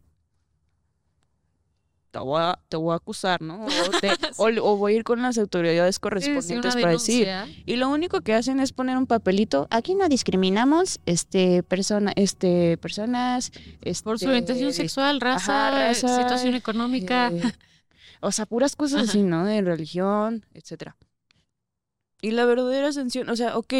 Te 2.15 2.19
voy 2.19 2.39
a, 2.41 2.57
te 2.69 2.77
voy 2.77 2.93
a 2.93 2.95
acusar, 2.95 3.41
¿no? 3.41 3.65
O, 3.65 3.67
te- 3.99 4.11
o, 4.37 4.47
o 4.71 4.77
voy 4.77 4.93
a 4.93 4.95
ir 4.95 5.03
con 5.03 5.21
las 5.21 5.37
autoridades 5.37 5.95
Sí, 5.95 5.97
sí, 5.97 5.99
correspondientes 5.99 6.75
para 6.75 6.91
decir. 6.93 7.27
Y 7.65 7.75
lo 7.75 7.89
único 7.89 8.21
que 8.21 8.33
hacen 8.33 8.61
es 8.61 8.71
poner 8.71 8.95
un 8.95 9.05
papelito. 9.05 9.67
Aquí 9.69 9.95
no 9.95 10.07
discriminamos, 10.07 11.01
este, 11.05 11.61
persona, 11.63 12.13
este, 12.15 12.77
personas, 12.77 13.51
Por 13.51 13.59
su 13.81 14.11
este, 14.13 14.27
orientación 14.27 14.71
sexual, 14.71 15.19
raza, 15.19 15.67
ajá, 15.67 15.77
raza, 15.87 16.17
situación 16.21 16.55
económica. 16.55 17.31
eh, 17.33 17.51
o 18.21 18.31
sea, 18.31 18.45
puras 18.45 18.77
cosas 18.77 19.01
Ajá. 19.01 19.09
así, 19.09 19.21
¿no? 19.21 19.43
De 19.43 19.61
religión, 19.61 20.45
etcétera. 20.53 20.95
Y 22.21 22.31
la 22.31 22.45
verdadera 22.45 22.93
sanción, 22.93 23.29
o 23.29 23.35
sea, 23.35 23.57
ok, 23.57 23.73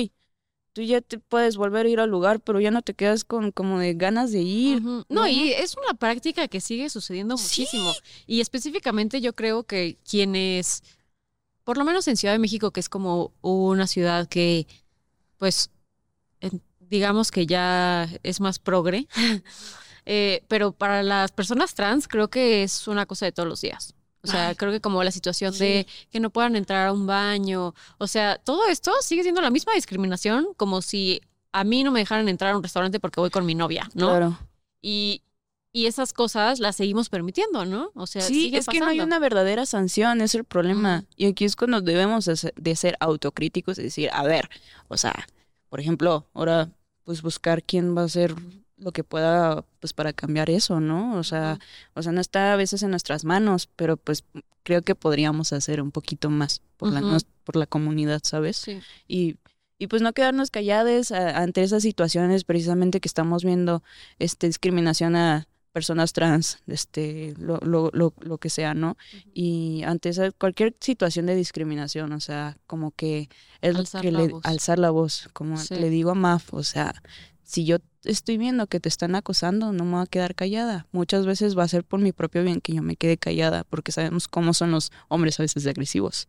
tú 0.76 0.82
ya 0.82 1.00
te 1.00 1.20
puedes 1.20 1.56
volver 1.56 1.86
a 1.86 1.90
ir 1.90 2.02
al 2.02 2.10
lugar, 2.10 2.42
pero 2.42 2.60
ya 2.60 2.70
no 2.70 2.82
te 2.82 2.94
quedas 2.94 3.24
con 3.24 3.54
como 3.54 3.80
de 3.80 3.94
ganas 3.94 4.34
de 4.34 4.42
ir. 4.42 4.82
No, 5.08 5.26
y 5.26 5.54
es 5.54 5.78
una 5.78 5.94
práctica 5.94 6.50
que 6.50 6.60
sigue 6.60 6.90
sucediendo 6.90 7.38
muchísimo. 7.38 7.94
Y 8.28 8.42
específicamente 8.42 9.22
yo 9.22 9.32
creo 9.32 9.64
que 9.64 9.98
quienes, 10.08 10.84
por 11.64 11.78
lo 11.78 11.86
menos 11.86 12.10
en 12.10 12.18
Ciudad 12.18 12.34
de 12.34 12.40
México, 12.40 12.72
que 12.72 12.82
es 12.82 12.90
como 12.90 13.32
una 13.42 13.88
ciudad 13.88 14.28
que, 14.28 14.68
pues, 15.38 15.72
digamos 16.82 17.32
que 17.32 17.48
ya 17.48 18.10
es 18.24 18.42
más 18.42 18.60
progre, 18.60 19.08
eh, 20.06 20.44
pero 20.50 20.74
para 20.74 21.04
las 21.04 21.32
personas 21.32 21.74
trans 21.74 22.10
creo 22.10 22.28
que 22.28 22.64
es 22.64 22.90
una 22.90 23.06
cosa 23.06 23.26
de 23.26 23.32
todos 23.32 23.48
los 23.48 23.62
días. 23.62 23.96
O 24.26 24.28
sea, 24.28 24.50
Ay, 24.50 24.56
creo 24.56 24.72
que 24.72 24.82
como 24.82 25.04
la 25.04 25.12
situación 25.12 25.58
de 25.58 25.88
que 26.12 26.20
no 26.20 26.30
puedan 26.30 26.56
entrar 26.56 26.88
a 26.88 26.92
un 26.94 27.08
baño, 27.08 27.74
o 27.98 28.08
sea, 28.08 28.38
todo 28.38 28.68
esto 28.68 28.92
sigue 29.02 29.24
siendo 29.24 29.42
la 29.42 29.50
misma 29.50 29.74
discriminación 29.74 30.48
como 30.58 30.82
si 30.82 31.22
a 31.52 31.64
mí 31.64 31.84
no 31.84 31.92
me 31.92 32.00
dejaran 32.00 32.28
entrar 32.28 32.54
a 32.54 32.58
un 32.58 32.64
restaurante 32.64 33.00
porque 33.00 33.22
voy 33.22 33.30
con 33.30 33.46
mi 33.46 33.56
novia, 33.56 33.90
¿no? 33.94 34.10
Claro. 34.10 34.38
Y, 34.82 35.22
y 35.72 35.86
esas 35.86 36.12
cosas 36.12 36.60
las 36.60 36.76
seguimos 36.76 37.10
permitiendo, 37.10 37.66
¿no? 37.66 37.92
O 37.96 38.08
sea, 38.08 38.22
Sí, 38.22 38.52
es 38.54 38.66
que 38.68 38.80
no 38.80 38.88
hay 38.88 39.00
una 39.00 39.20
verdadera 39.20 39.66
sanción, 39.66 40.22
es 40.22 40.36
el 40.36 40.44
problema. 40.44 41.06
Y 41.16 41.28
aquí 41.28 41.46
es 41.46 41.56
cuando 41.56 41.82
debemos 41.82 42.26
de 42.26 42.36
ser, 42.36 42.54
ser 42.76 42.98
autocríticos 43.00 43.78
y 43.80 43.84
decir, 43.84 44.10
a 44.12 44.24
ver, 44.24 44.50
o 44.88 44.98
sea, 44.98 45.28
por 45.70 45.80
ejemplo, 45.80 46.26
ahora 46.34 46.70
pues 47.04 47.22
buscar 47.22 47.64
quién 47.64 47.96
va 47.96 48.02
a 48.02 48.06
hacer 48.06 48.36
lo 48.78 48.92
que 48.92 49.04
pueda 49.04 49.64
pues 49.80 49.94
para 49.94 50.12
cambiar 50.14 50.50
eso, 50.50 50.80
¿no? 50.80 51.16
O 51.18 51.24
sea, 51.24 51.60
o 51.94 52.02
sea, 52.04 52.12
no 52.12 52.22
está 52.22 52.54
a 52.54 52.56
veces 52.58 52.84
en 52.84 52.92
nuestras 52.92 53.24
manos, 53.26 53.70
pero 53.76 53.96
pues 53.98 54.24
creo 54.64 54.82
que 54.82 54.96
podríamos 54.96 55.54
hacer 55.54 55.82
un 55.82 55.92
poquito 55.92 56.30
más 56.30 56.62
por 56.78 56.92
la 56.92 57.00
Ujú. 57.00 57.10
nos- 57.12 57.26
por 57.44 57.56
la 57.56 57.68
comunidad, 57.68 58.22
¿sabes? 58.24 58.58
Sí. 58.58 58.80
y, 59.08 59.36
y 59.78 59.88
pues 59.88 60.02
no 60.02 60.14
quedarnos 60.14 60.52
calladas 60.52 61.12
a- 61.12 61.38
ante 61.42 61.62
esas 61.64 61.84
situaciones 61.84 62.44
precisamente 62.44 63.00
que 63.00 63.08
estamos 63.08 63.44
viendo 63.44 63.84
este 64.20 64.48
discriminación 64.48 65.16
a 65.16 65.48
personas 65.74 66.14
trans, 66.14 66.60
este 66.68 67.34
lo, 67.38 67.58
lo, 67.60 67.90
lo, 67.94 68.14
lo 68.22 68.38
que 68.38 68.50
sea, 68.50 68.74
¿no? 68.74 68.96
Y 69.34 69.84
ante 69.86 70.08
esa, 70.10 70.32
cualquier 70.32 70.74
situación 70.80 71.26
de 71.26 71.36
discriminación, 71.36 72.14
o 72.14 72.20
sea, 72.22 72.58
como 72.66 72.92
que 72.92 73.30
es 73.62 73.76
Alzar 73.76 74.02
que 74.02 74.12
la 74.14 74.20
le 74.20 74.28
voz. 74.30 74.46
alzar 74.46 74.80
la 74.80 74.90
voz, 74.90 75.30
como 75.34 75.58
Sí. 75.58 75.76
le 75.76 75.90
digo 75.90 76.12
a 76.12 76.16
Maf, 76.16 76.54
o 76.54 76.64
sea, 76.64 76.94
si 77.46 77.64
yo 77.64 77.78
estoy 78.04 78.38
viendo 78.38 78.68
que 78.68 78.80
te 78.80 78.90
están 78.90 79.16
acosando, 79.16 79.72
no 79.72 79.86
me 79.86 79.92
voy 79.92 80.04
a 80.04 80.08
quedar 80.08 80.36
callada. 80.36 80.88
Muchas 80.92 81.26
veces 81.26 81.58
va 81.58 81.64
a 81.64 81.68
ser 81.68 81.84
por 81.84 82.00
mi 82.00 82.12
propio 82.12 82.44
bien 82.44 82.60
que 82.60 82.74
yo 82.74 82.82
me 82.82 82.96
quede 82.96 83.18
callada, 83.18 83.64
porque 83.64 83.92
sabemos 83.92 84.28
cómo 84.28 84.54
son 84.54 84.72
los 84.72 84.92
hombres 85.08 85.40
a 85.40 85.44
veces 85.44 85.64
de 85.64 85.70
agresivos. 85.70 86.28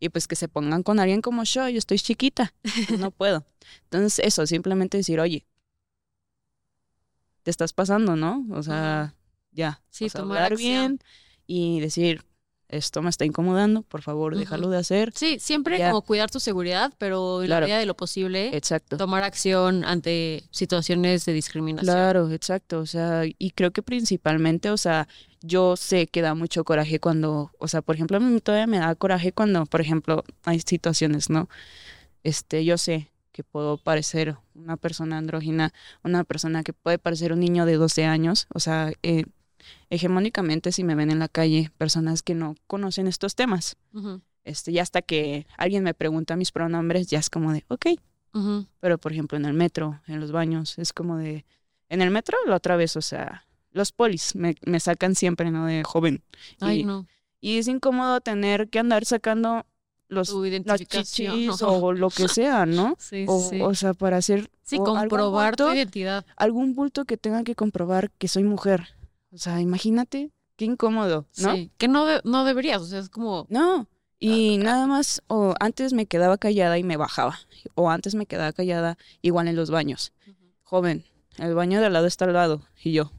Y 0.00 0.08
pues 0.08 0.26
que 0.26 0.36
se 0.36 0.48
pongan 0.48 0.82
con 0.82 0.98
alguien 0.98 1.20
como 1.20 1.44
yo, 1.44 1.68
yo 1.68 1.78
estoy 1.78 1.98
chiquita, 1.98 2.54
pues 2.62 2.98
no 2.98 3.10
puedo. 3.10 3.44
Entonces 3.84 4.24
eso, 4.24 4.46
simplemente 4.46 4.96
decir, 4.96 5.20
oye, 5.20 5.46
te 7.42 7.50
estás 7.50 7.74
pasando, 7.74 8.16
¿no? 8.16 8.46
O 8.50 8.62
sea, 8.62 9.14
ya. 9.52 9.82
Sí, 9.90 10.06
o 10.06 10.08
sea, 10.08 10.22
tomar 10.22 10.44
acción. 10.44 10.58
bien 10.58 10.98
y 11.46 11.80
decir, 11.80 12.24
esto 12.68 13.02
me 13.02 13.10
está 13.10 13.24
incomodando, 13.24 13.82
por 13.82 14.02
favor, 14.02 14.36
déjalo 14.36 14.68
de 14.70 14.78
hacer. 14.78 15.12
Sí, 15.14 15.38
siempre 15.38 15.78
Ya. 15.78 15.88
como 15.90 16.02
cuidar 16.02 16.30
tu 16.30 16.40
seguridad, 16.40 16.92
pero 16.98 17.42
en 17.42 17.50
la 17.50 17.60
medida 17.60 17.78
de 17.78 17.86
lo 17.86 17.94
posible, 17.96 18.56
Exacto. 18.56 18.96
tomar 18.96 19.22
acción 19.22 19.84
ante 19.84 20.44
situaciones 20.50 21.24
de 21.24 21.32
discriminación. 21.34 21.94
Claro, 21.94 22.30
exacto. 22.32 22.80
O 22.80 22.86
sea, 22.86 23.22
y 23.26 23.50
creo 23.50 23.70
que 23.72 23.82
principalmente, 23.82 24.70
o 24.70 24.76
sea, 24.76 25.06
yo 25.42 25.76
sé 25.76 26.06
que 26.06 26.22
da 26.22 26.34
mucho 26.34 26.64
coraje 26.64 26.98
cuando, 27.00 27.50
o 27.58 27.68
sea, 27.68 27.82
por 27.82 27.94
ejemplo, 27.94 28.16
a 28.16 28.20
mí 28.20 28.40
todavía 28.40 28.66
me 28.66 28.78
da 28.78 28.94
coraje 28.94 29.32
cuando, 29.32 29.66
por 29.66 29.80
ejemplo, 29.80 30.24
hay 30.44 30.60
situaciones, 30.60 31.28
¿no? 31.30 31.48
Este, 32.22 32.64
yo 32.64 32.78
sé 32.78 33.10
que 33.32 33.44
puedo 33.44 33.76
parecer 33.78 34.36
una 34.54 34.76
persona 34.76 35.18
andrógina, 35.18 35.72
una 36.02 36.24
persona 36.24 36.62
que 36.62 36.72
puede 36.72 36.98
parecer 36.98 37.32
un 37.32 37.40
niño 37.40 37.66
de 37.66 37.74
12 37.74 38.04
años, 38.04 38.46
o 38.54 38.60
sea, 38.60 38.92
eh, 39.02 39.24
hegemónicamente 39.90 40.72
si 40.72 40.84
me 40.84 40.94
ven 40.94 41.10
en 41.10 41.18
la 41.18 41.28
calle, 41.28 41.70
personas 41.78 42.22
que 42.22 42.34
no 42.34 42.54
conocen 42.66 43.06
estos 43.06 43.34
temas, 43.34 43.76
este, 44.44 44.72
y 44.72 44.78
hasta 44.78 45.00
que 45.02 45.46
alguien 45.56 45.82
me 45.84 45.94
pregunta 45.94 46.36
mis 46.36 46.52
pronombres, 46.52 47.06
ya 47.08 47.18
es 47.18 47.30
como 47.30 47.52
de, 47.52 47.64
ok, 47.68 47.86
pero 48.80 48.98
por 48.98 49.12
ejemplo 49.12 49.38
en 49.38 49.44
el 49.44 49.54
metro, 49.54 50.00
en 50.06 50.20
los 50.20 50.32
baños, 50.32 50.78
es 50.78 50.92
como 50.92 51.16
de, 51.16 51.44
en 51.88 52.02
el 52.02 52.10
metro 52.10 52.36
la 52.46 52.56
otra 52.56 52.76
vez, 52.76 52.96
o 52.96 53.02
sea, 53.02 53.46
los 53.70 53.92
polis 53.92 54.34
me, 54.34 54.56
me 54.66 54.80
sacan 54.80 55.14
siempre, 55.14 55.50
¿no? 55.50 55.66
De 55.66 55.82
joven. 55.84 56.22
Ay, 56.60 56.80
y, 56.80 56.84
no. 56.84 57.06
y 57.40 57.58
es 57.58 57.68
incómodo 57.68 58.20
tener 58.20 58.68
que 58.68 58.78
andar 58.78 59.04
sacando 59.04 59.66
los, 60.08 60.28
Tu 60.28 60.44
las 60.64 60.80
chichis 60.84 61.60
o 61.62 61.92
lo 61.92 62.10
que 62.10 62.28
sea, 62.28 62.66
¿no? 62.66 62.96
Sí, 63.00 63.24
O, 63.26 63.40
sí. 63.40 63.60
o 63.60 63.74
sea, 63.74 63.94
para 63.94 64.18
hacer 64.18 64.50
sí, 64.62 64.76
comprobar 64.78 65.56
tu 65.56 65.64
bulto- 65.64 65.74
identidad. 65.74 66.24
algún 66.36 66.74
bulto 66.74 67.04
que 67.04 67.16
tenga 67.16 67.42
que 67.42 67.54
comprobar 67.54 68.10
que 68.12 68.28
soy 68.28 68.44
mujer. 68.44 68.88
O 69.34 69.38
sea, 69.38 69.60
imagínate, 69.60 70.30
qué 70.56 70.64
incómodo, 70.64 71.26
¿no? 71.38 71.54
Sí. 71.54 71.70
Que 71.76 71.88
no, 71.88 72.06
de- 72.06 72.20
no 72.24 72.44
deberías, 72.44 72.80
o 72.80 72.86
sea, 72.86 73.00
es 73.00 73.08
como... 73.08 73.46
No. 73.48 73.88
Y 74.20 74.58
nada 74.58 74.86
más, 74.86 75.22
o 75.26 75.54
antes 75.60 75.92
me 75.92 76.06
quedaba 76.06 76.38
callada 76.38 76.78
y 76.78 76.84
me 76.84 76.96
bajaba. 76.96 77.38
O 77.74 77.90
antes 77.90 78.14
me 78.14 78.26
quedaba 78.26 78.52
callada 78.52 78.96
igual 79.20 79.48
en 79.48 79.56
los 79.56 79.70
baños. 79.70 80.12
Joven, 80.62 81.04
el 81.36 81.54
baño 81.54 81.80
de 81.80 81.86
al 81.86 81.92
lado 81.92 82.06
está 82.06 82.24
al 82.24 82.32
lado. 82.32 82.62
Y 82.82 82.92
yo, 82.92 83.12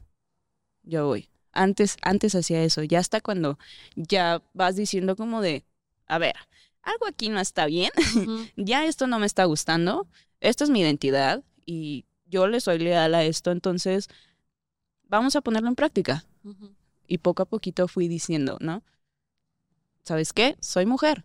yo 0.82 1.06
voy. 1.06 1.28
Antes, 1.52 1.96
antes 2.02 2.34
hacía 2.34 2.64
eso. 2.64 2.82
Ya 2.82 2.98
hasta 2.98 3.20
cuando 3.20 3.58
ya 3.94 4.42
vas 4.52 4.74
diciendo 4.74 5.14
como 5.16 5.42
de, 5.42 5.64
a 6.06 6.18
ver, 6.18 6.34
algo 6.82 7.06
aquí 7.06 7.28
no 7.28 7.38
está 7.40 7.66
bien. 7.66 7.90
Ya 8.56 8.84
esto 8.86 9.06
no 9.06 9.18
me 9.18 9.26
está 9.26 9.44
gustando. 9.44 10.08
Esta 10.40 10.64
es 10.64 10.70
mi 10.70 10.80
identidad 10.80 11.44
y 11.66 12.04
yo 12.26 12.48
le 12.48 12.60
soy 12.60 12.78
leal 12.78 13.14
a 13.14 13.22
esto. 13.22 13.52
Entonces, 13.52 14.08
vamos 15.06 15.36
a 15.36 15.40
ponerlo 15.40 15.68
en 15.68 15.74
práctica. 15.74 16.24
Ujú. 16.44 16.70
Y 17.08 17.18
poco 17.18 17.42
a 17.42 17.46
poquito 17.46 17.86
fui 17.88 18.08
diciendo, 18.08 18.58
¿no? 18.60 18.82
¿Sabes 20.04 20.32
qué? 20.32 20.56
Soy 20.60 20.86
mujer. 20.86 21.24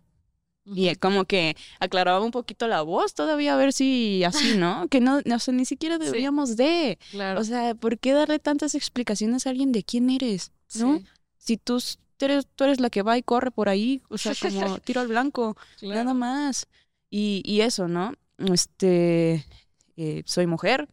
Y 0.64 0.94
como 0.94 1.24
que 1.24 1.56
aclaraba 1.80 2.20
un 2.24 2.30
poquito 2.30 2.68
la 2.68 2.82
voz 2.82 3.14
todavía 3.14 3.54
a 3.54 3.56
ver 3.56 3.72
si 3.72 4.22
así, 4.22 4.56
¿no? 4.56 4.86
Que 4.90 5.00
no, 5.00 5.20
no, 5.24 5.34
o 5.36 5.38
sea, 5.40 5.52
ni 5.52 5.64
siquiera 5.64 5.96
Sí. 5.96 6.04
deberíamos 6.04 6.56
de. 6.56 6.98
Claro. 7.10 7.40
O 7.40 7.44
sea, 7.44 7.74
¿por 7.74 7.98
qué 7.98 8.12
darle 8.12 8.38
tantas 8.38 8.76
explicaciones 8.76 9.46
a 9.46 9.50
alguien 9.50 9.72
de 9.72 9.82
quién 9.82 10.08
eres? 10.08 10.52
¿no? 10.78 10.98
Sí, 10.98 11.04
Si 11.36 11.56
tú 11.56 11.80
eres, 12.20 12.46
tú 12.54 12.62
eres 12.64 12.78
la 12.78 12.90
que 12.90 13.02
va 13.02 13.18
y 13.18 13.22
corre 13.24 13.50
por 13.50 13.68
ahí, 13.68 14.02
o 14.08 14.18
sea, 14.18 14.34
como 14.40 14.78
tiro 14.84 15.00
al 15.00 15.08
blanco, 15.08 15.56
claro. 15.80 15.94
nada 16.04 16.14
más. 16.14 16.68
Y, 17.10 17.42
y 17.44 17.62
eso, 17.62 17.88
¿no? 17.88 18.14
Este, 18.38 19.44
eh, 19.96 20.22
soy 20.26 20.46
mujer 20.46 20.88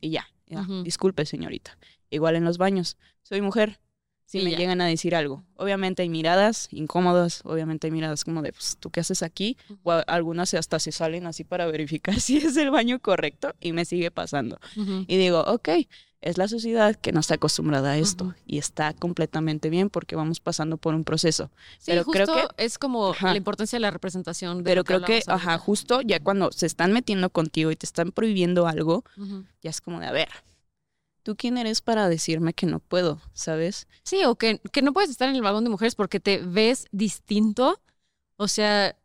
y 0.00 0.10
ya, 0.10 0.26
ya. 0.48 0.62
Ujú. 0.62 0.82
Disculpe, 0.82 1.24
señorita. 1.26 1.78
Igual 2.12 2.36
en 2.36 2.44
los 2.44 2.58
baños, 2.58 2.96
soy 3.22 3.40
mujer. 3.40 3.80
Si 4.26 4.38
Y 4.38 4.44
me 4.44 4.50
ya. 4.52 4.58
llegan 4.58 4.80
a 4.80 4.86
decir 4.86 5.14
algo. 5.14 5.42
Obviamente 5.56 6.02
hay 6.02 6.08
miradas 6.08 6.68
incómodas, 6.70 7.42
obviamente 7.44 7.86
hay 7.88 7.90
miradas 7.90 8.24
como 8.24 8.40
de, 8.40 8.52
pues, 8.52 8.76
¿tú 8.80 8.88
qué 8.90 9.00
haces 9.00 9.22
aquí? 9.22 9.56
O 9.82 9.92
algunas 10.06 10.54
hasta 10.54 10.78
se 10.78 10.90
salen 10.92 11.26
así 11.26 11.44
para 11.44 11.66
verificar 11.66 12.14
si 12.20 12.38
es 12.38 12.56
el 12.56 12.70
baño 12.70 12.98
correcto 13.00 13.54
y 13.60 13.72
me 13.72 13.84
sigue 13.84 14.10
pasando. 14.10 14.58
Ujú. 14.76 15.04
Y 15.06 15.16
digo, 15.18 15.40
ok, 15.46 15.68
es 16.22 16.38
la 16.38 16.48
sociedad 16.48 16.94
que 16.96 17.12
no 17.12 17.20
está 17.20 17.34
acostumbrada 17.34 17.90
a 17.90 17.98
esto 17.98 18.24
Ujú. 18.26 18.34
y 18.46 18.56
está 18.58 18.94
completamente 18.94 19.68
bien 19.68 19.90
porque 19.90 20.16
vamos 20.16 20.40
pasando 20.40 20.76
por 20.78 20.94
un 20.94 21.04
proceso. 21.04 21.50
Sí, 21.78 21.86
pero 21.90 22.04
justo 22.04 22.12
creo 22.24 22.48
que- 22.56 22.64
es 22.64 22.78
como 22.78 23.10
Ajá. 23.10 23.32
la 23.32 23.36
importancia 23.36 23.76
de 23.76 23.80
la 23.80 23.90
representación. 23.90 24.58
de 24.58 24.64
Pero 24.64 24.84
creo 24.84 25.02
que, 25.02 25.22
ajá, 25.26 25.58
justo 25.58 26.00
ya 26.00 26.20
cuando 26.20 26.52
se 26.52 26.64
están 26.66 26.92
metiendo 26.92 27.28
contigo 27.28 27.70
y 27.70 27.76
te 27.76 27.84
están 27.84 28.12
prohibiendo 28.12 28.66
algo, 28.66 29.04
Ujú. 29.18 29.44
ya 29.62 29.68
es 29.70 29.80
como 29.82 30.00
de, 30.00 30.06
a 30.06 30.12
ver, 30.12 30.28
¿tú 31.22 31.36
quién 31.36 31.58
eres 31.58 31.80
para 31.80 32.08
decirme 32.08 32.54
que 32.54 32.66
no 32.66 32.80
puedo? 32.80 33.20
¿Sabes? 33.32 33.86
Sí, 34.02 34.24
o 34.24 34.36
que, 34.36 34.60
que 34.72 34.82
no 34.82 34.92
puedes 34.92 35.10
estar 35.10 35.28
en 35.28 35.36
el 35.36 35.42
vagón 35.42 35.64
de 35.64 35.70
mujeres 35.70 35.94
porque 35.94 36.20
te 36.20 36.38
ves 36.38 36.86
distinto. 36.92 37.80
O 38.36 38.48
sea, 38.48 38.96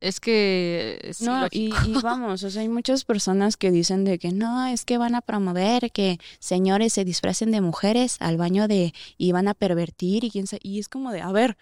es 0.00 0.20
que 0.20 1.00
es 1.02 1.22
No, 1.22 1.46
y, 1.50 1.72
y 1.86 1.94
vamos, 2.02 2.42
o 2.42 2.50
sea, 2.50 2.62
hay 2.62 2.68
muchas 2.68 3.04
personas 3.04 3.56
que 3.56 3.70
dicen 3.70 4.04
de 4.04 4.18
que 4.18 4.32
no, 4.32 4.66
es 4.66 4.84
que 4.84 4.98
van 4.98 5.14
a 5.14 5.22
promover 5.22 5.90
que 5.92 6.18
señores 6.38 6.92
se 6.92 7.04
disfracen 7.04 7.50
de 7.50 7.60
mujeres 7.60 8.16
al 8.20 8.36
baño 8.36 8.68
de 8.68 8.92
y 9.16 9.32
van 9.32 9.48
a 9.48 9.54
pervertir 9.54 10.24
y 10.24 10.30
quién 10.30 10.46
sabe, 10.46 10.60
y 10.62 10.78
es 10.78 10.88
como 10.88 11.10
de, 11.10 11.22
a 11.22 11.32
ver, 11.32 11.56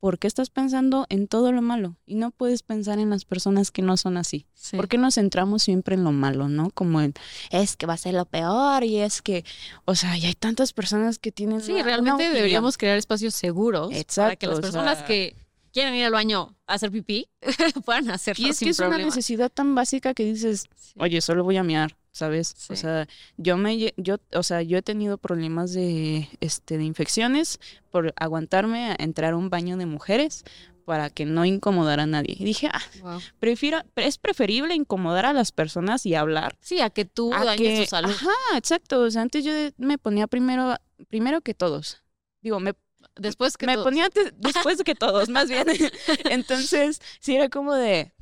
¿por 0.00 0.18
qué 0.18 0.26
estás 0.28 0.50
pensando 0.50 1.06
en 1.08 1.26
todo 1.28 1.50
lo 1.52 1.60
malo? 1.62 1.96
Y 2.06 2.14
no 2.14 2.30
puedes 2.30 2.62
pensar 2.62 2.98
en 2.98 3.10
las 3.10 3.24
personas 3.24 3.70
que 3.70 3.82
no 3.82 3.96
son 3.96 4.16
así. 4.16 4.46
Sí. 4.54 4.76
¿Por 4.76 4.88
qué 4.88 4.98
nos 4.98 5.14
centramos 5.16 5.62
siempre 5.62 5.94
en 5.94 6.04
lo 6.04 6.12
malo, 6.12 6.48
no? 6.48 6.70
Como 6.70 7.00
en, 7.00 7.14
es 7.50 7.76
que 7.76 7.86
va 7.86 7.94
a 7.94 7.98
ser 7.98 8.14
lo 8.14 8.24
peor 8.26 8.84
y 8.84 8.98
es 8.98 9.22
que, 9.22 9.44
o 9.84 9.94
sea, 9.94 10.16
y 10.16 10.26
hay 10.26 10.34
tantas 10.34 10.72
personas 10.72 11.18
que 11.18 11.32
tienen... 11.32 11.60
Sí, 11.60 11.80
realmente 11.82 12.30
deberíamos 12.30 12.78
crear 12.78 12.96
espacios 12.98 13.34
seguros 13.34 13.90
para 14.16 14.36
que 14.36 14.46
las 14.46 14.58
o 14.58 14.60
personas 14.60 14.98
sea- 14.98 15.06
que 15.06 15.36
quieren 15.72 15.94
ir 15.94 16.04
al 16.06 16.12
baño 16.12 16.56
a 16.66 16.74
hacer 16.74 16.90
pipí 16.90 17.28
puedan 17.84 18.10
hacerlo 18.10 18.46
Y 18.46 18.50
es 18.50 18.56
sin 18.56 18.66
que 18.66 18.70
es 18.70 18.78
una 18.80 18.98
necesidad 18.98 19.50
tan 19.50 19.74
básica 19.74 20.14
que 20.14 20.24
dices, 20.24 20.64
Sí. 20.76 20.94
oye, 20.98 21.20
solo 21.20 21.44
voy 21.44 21.56
a 21.56 21.62
miar, 21.62 21.96
¿sabes? 22.18 22.54
Sí. 22.56 22.72
O 22.72 22.76
sea, 22.76 23.06
yo 23.36 23.56
me 23.56 23.92
yo, 23.96 24.16
o 24.34 24.42
sea, 24.42 24.62
yo 24.62 24.78
he 24.78 24.82
tenido 24.82 25.18
problemas 25.18 25.72
de 25.72 26.28
este 26.40 26.76
de 26.78 26.84
infecciones 26.84 27.58
por 27.90 28.12
aguantarme 28.16 28.90
a 28.90 28.96
entrar 28.98 29.32
a 29.32 29.36
un 29.36 29.50
baño 29.50 29.76
de 29.76 29.86
mujeres 29.86 30.44
para 30.84 31.10
que 31.10 31.26
no 31.26 31.44
incomodara 31.44 32.04
a 32.04 32.06
nadie. 32.06 32.34
Y 32.38 32.44
dije, 32.44 32.68
ah, 32.72 32.80
Wow. 33.02 33.20
prefiero 33.38 33.82
es 33.96 34.16
preferible 34.18 34.74
incomodar 34.74 35.26
a 35.26 35.32
las 35.34 35.52
personas 35.52 36.06
y 36.06 36.14
hablar 36.14 36.56
Sí, 36.60 36.80
a 36.80 36.88
que 36.90 37.04
tú 37.04 37.32
a 37.34 37.44
dañes 37.44 37.80
que- 37.80 37.84
tu 37.84 37.90
salud. 37.90 38.10
Ajá, 38.10 38.56
exacto, 38.56 39.00
o 39.02 39.10
sea, 39.10 39.22
antes 39.22 39.44
yo 39.44 39.52
me 39.76 39.98
ponía 39.98 40.26
primero 40.26 40.76
primero 41.08 41.40
que 41.42 41.54
todos. 41.54 42.02
Digo, 42.42 42.58
me 42.60 42.72
Después 43.16 43.56
que 43.56 43.66
me 43.66 43.74
todo- 43.74 43.84
ponía 43.84 44.04
antes- 44.06 44.32
después 44.38 44.82
que 44.84 44.94
todos, 44.94 45.28
más 45.28 45.48
bien. 45.48 45.66
Entonces, 46.30 47.00
sí 47.20 47.34
era 47.34 47.48
como 47.48 47.74
de, 47.74 48.12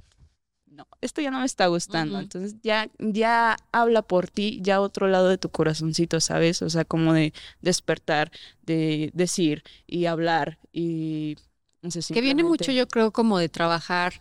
no, 0.67 0.87
esto 1.01 1.21
ya 1.21 1.31
no 1.31 1.41
me 1.41 1.47
está 1.47 1.67
gustando. 1.69 2.19
Entonces, 2.19 2.57
ya, 2.63 2.91
ya 2.99 3.57
habla 3.73 4.03
por 4.03 4.29
ti, 4.29 4.61
ya 4.63 4.81
otro 4.81 5.09
lado 5.09 5.29
de 5.29 5.39
tu 5.39 5.49
corazoncito, 5.49 6.21
¿sabes? 6.21 6.63
O 6.63 6.71
sea, 6.71 6.85
como 6.85 7.13
de 7.13 7.33
despertar, 7.61 8.31
de 8.63 9.11
decir 9.15 9.63
y 9.87 10.07
hablar 10.07 10.59
y... 10.73 11.37
No 11.83 11.91
sé, 11.91 12.01
que 12.13 12.21
viene 12.21 12.43
mucho, 12.43 12.73
yo 12.73 12.89
creo, 12.89 13.13
como 13.13 13.39
de 13.39 13.49
trabajar 13.49 14.21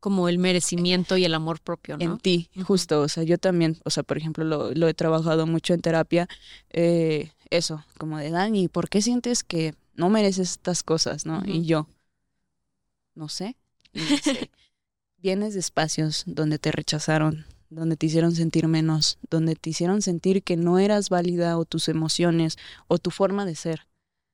como 0.00 0.28
el 0.28 0.38
merecimiento 0.38 1.16
y 1.16 1.24
el 1.24 1.34
amor 1.34 1.60
propio, 1.60 1.96
¿no? 1.96 2.04
En 2.04 2.18
ti, 2.18 2.50
justo. 2.64 3.00
O 3.00 3.08
sea, 3.08 3.22
yo 3.22 3.38
también, 3.38 3.76
o 3.84 3.90
sea, 3.90 4.02
por 4.02 4.16
ejemplo, 4.16 4.44
lo, 4.44 4.72
lo 4.72 4.88
he 4.88 4.94
trabajado 4.94 5.46
mucho 5.46 5.72
en 5.72 5.80
terapia. 5.80 6.28
eh, 6.70 7.30
eso, 7.50 7.84
como 7.98 8.18
de 8.18 8.30
Dani, 8.30 8.68
¿por 8.68 8.88
qué 8.88 9.00
sientes 9.02 9.44
que 9.44 9.74
no 9.94 10.10
mereces 10.10 10.50
estas 10.52 10.82
cosas, 10.82 11.26
no? 11.26 11.42
Y 11.46 11.64
yo, 11.64 11.86
no 13.14 13.28
sé. 13.28 13.56
Y 13.92 14.00
me 14.00 14.06
de 15.34 15.58
espacios 15.58 16.22
donde 16.26 16.58
te 16.60 16.70
rechazaron, 16.70 17.46
donde 17.68 17.96
te 17.96 18.06
hicieron 18.06 18.32
sentir 18.32 18.68
menos, 18.68 19.18
donde 19.28 19.56
te 19.56 19.70
hicieron 19.70 20.00
sentir 20.00 20.44
que 20.44 20.56
no 20.56 20.78
eras 20.78 21.08
válida 21.10 21.58
o 21.58 21.64
tus 21.64 21.88
emociones 21.88 22.56
o 22.86 22.98
tu 22.98 23.10
forma 23.10 23.44
de 23.44 23.56
ser. 23.56 23.88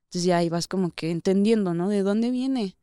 Entonces 0.05 0.24
ya 0.24 0.36
ahí 0.36 0.51
vas 0.51 0.68
como 0.68 0.90
que 0.90 1.11
entendiendo, 1.11 1.72
¿no? 1.72 1.88
¿De 1.88 2.03
dónde 2.03 2.30
viene? 2.30 2.76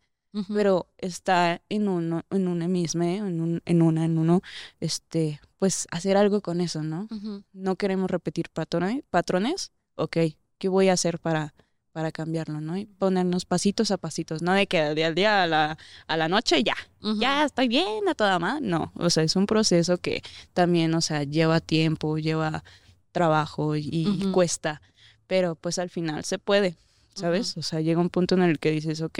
Pero 0.55 0.88
está 0.97 1.62
en 1.70 1.88
uno, 1.88 2.24
en 2.32 2.47
una 2.47 2.68
misma, 2.68 3.05
¿eh? 3.07 3.18
en, 3.18 3.41
un, 3.41 3.62
en 3.66 3.82
una, 3.84 4.05
en 4.05 4.18
uno, 4.18 4.41
este, 4.80 5.39
pues 5.60 5.88
hacer 5.91 6.18
algo 6.18 6.41
con 6.41 6.62
eso, 6.62 6.82
¿no? 6.82 7.07
No 7.53 7.76
queremos 7.76 8.10
repetir 8.10 8.45
patrone- 8.51 9.03
patrones, 9.12 9.72
ok, 9.95 10.18
¿qué 10.57 10.68
voy 10.68 10.89
a 10.89 10.93
hacer 10.93 11.20
para, 11.20 11.53
para 12.00 12.14
cambiarlo, 12.14 12.62
no? 12.62 12.78
Y 12.78 12.86
ponernos 12.86 13.43
pasitos 13.43 13.91
a 13.91 13.97
pasitos, 13.97 14.41
no 14.41 14.54
de 14.54 14.68
que 14.68 14.82
del 14.82 14.95
día 14.95 15.08
al 15.08 15.16
día 15.16 15.43
a 15.43 15.47
la, 15.47 15.78
a 16.08 16.16
la 16.16 16.30
noche 16.30 16.64
ya, 16.64 16.78
ya 17.20 17.43
estoy 17.43 17.68
bien 17.68 18.08
a 18.08 18.16
toda 18.16 18.39
más, 18.39 18.62
no, 18.62 18.93
o 18.95 19.10
sea, 19.10 19.24
es 19.24 19.36
un 19.36 19.45
proceso 19.45 19.97
que 19.97 20.24
también, 20.54 20.95
o 20.95 21.02
sea, 21.02 21.24
lleva 21.24 21.60
tiempo, 21.60 22.18
lleva 22.18 22.64
trabajo 23.12 23.76
y, 23.76 24.32
cuesta, 24.32 24.82
pero 25.28 25.56
pues 25.56 25.78
al 25.78 25.89
final 25.89 26.24
se 26.24 26.39
puede, 26.39 26.78
¿sabes? 27.16 27.58
O 27.58 27.64
sea, 27.64 27.82
llega 27.82 28.00
un 28.00 28.10
punto 28.10 28.36
en 28.36 28.43
el 28.43 28.60
que 28.60 28.72
dices, 28.72 29.02
ok, 29.02 29.20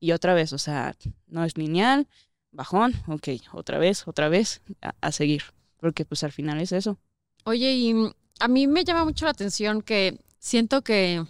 y 0.00 0.12
otra 0.12 0.32
vez, 0.32 0.54
o 0.54 0.58
sea, 0.58 0.96
no 1.26 1.44
es 1.44 1.58
lineal, 1.58 2.06
bajón, 2.52 2.94
ok, 3.06 3.28
otra 3.52 3.76
vez, 3.76 4.08
otra 4.08 4.30
vez, 4.30 4.62
a, 4.80 4.94
a 5.02 5.12
seguir, 5.12 5.42
porque 5.76 6.06
pues 6.06 6.24
al 6.24 6.32
final 6.32 6.58
es 6.58 6.72
eso. 6.72 6.96
Oye, 7.44 7.70
y 7.74 7.94
a 8.40 8.48
mí 8.48 8.66
me 8.66 8.84
llama 8.84 9.04
mucho 9.04 9.26
la 9.26 9.32
atención 9.32 9.82
que 9.82 10.18
siento 10.38 10.80
que 10.80 11.22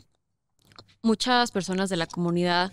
muchas 1.02 1.50
personas 1.50 1.88
de 1.90 1.96
la 1.96 2.06
comunidad, 2.06 2.72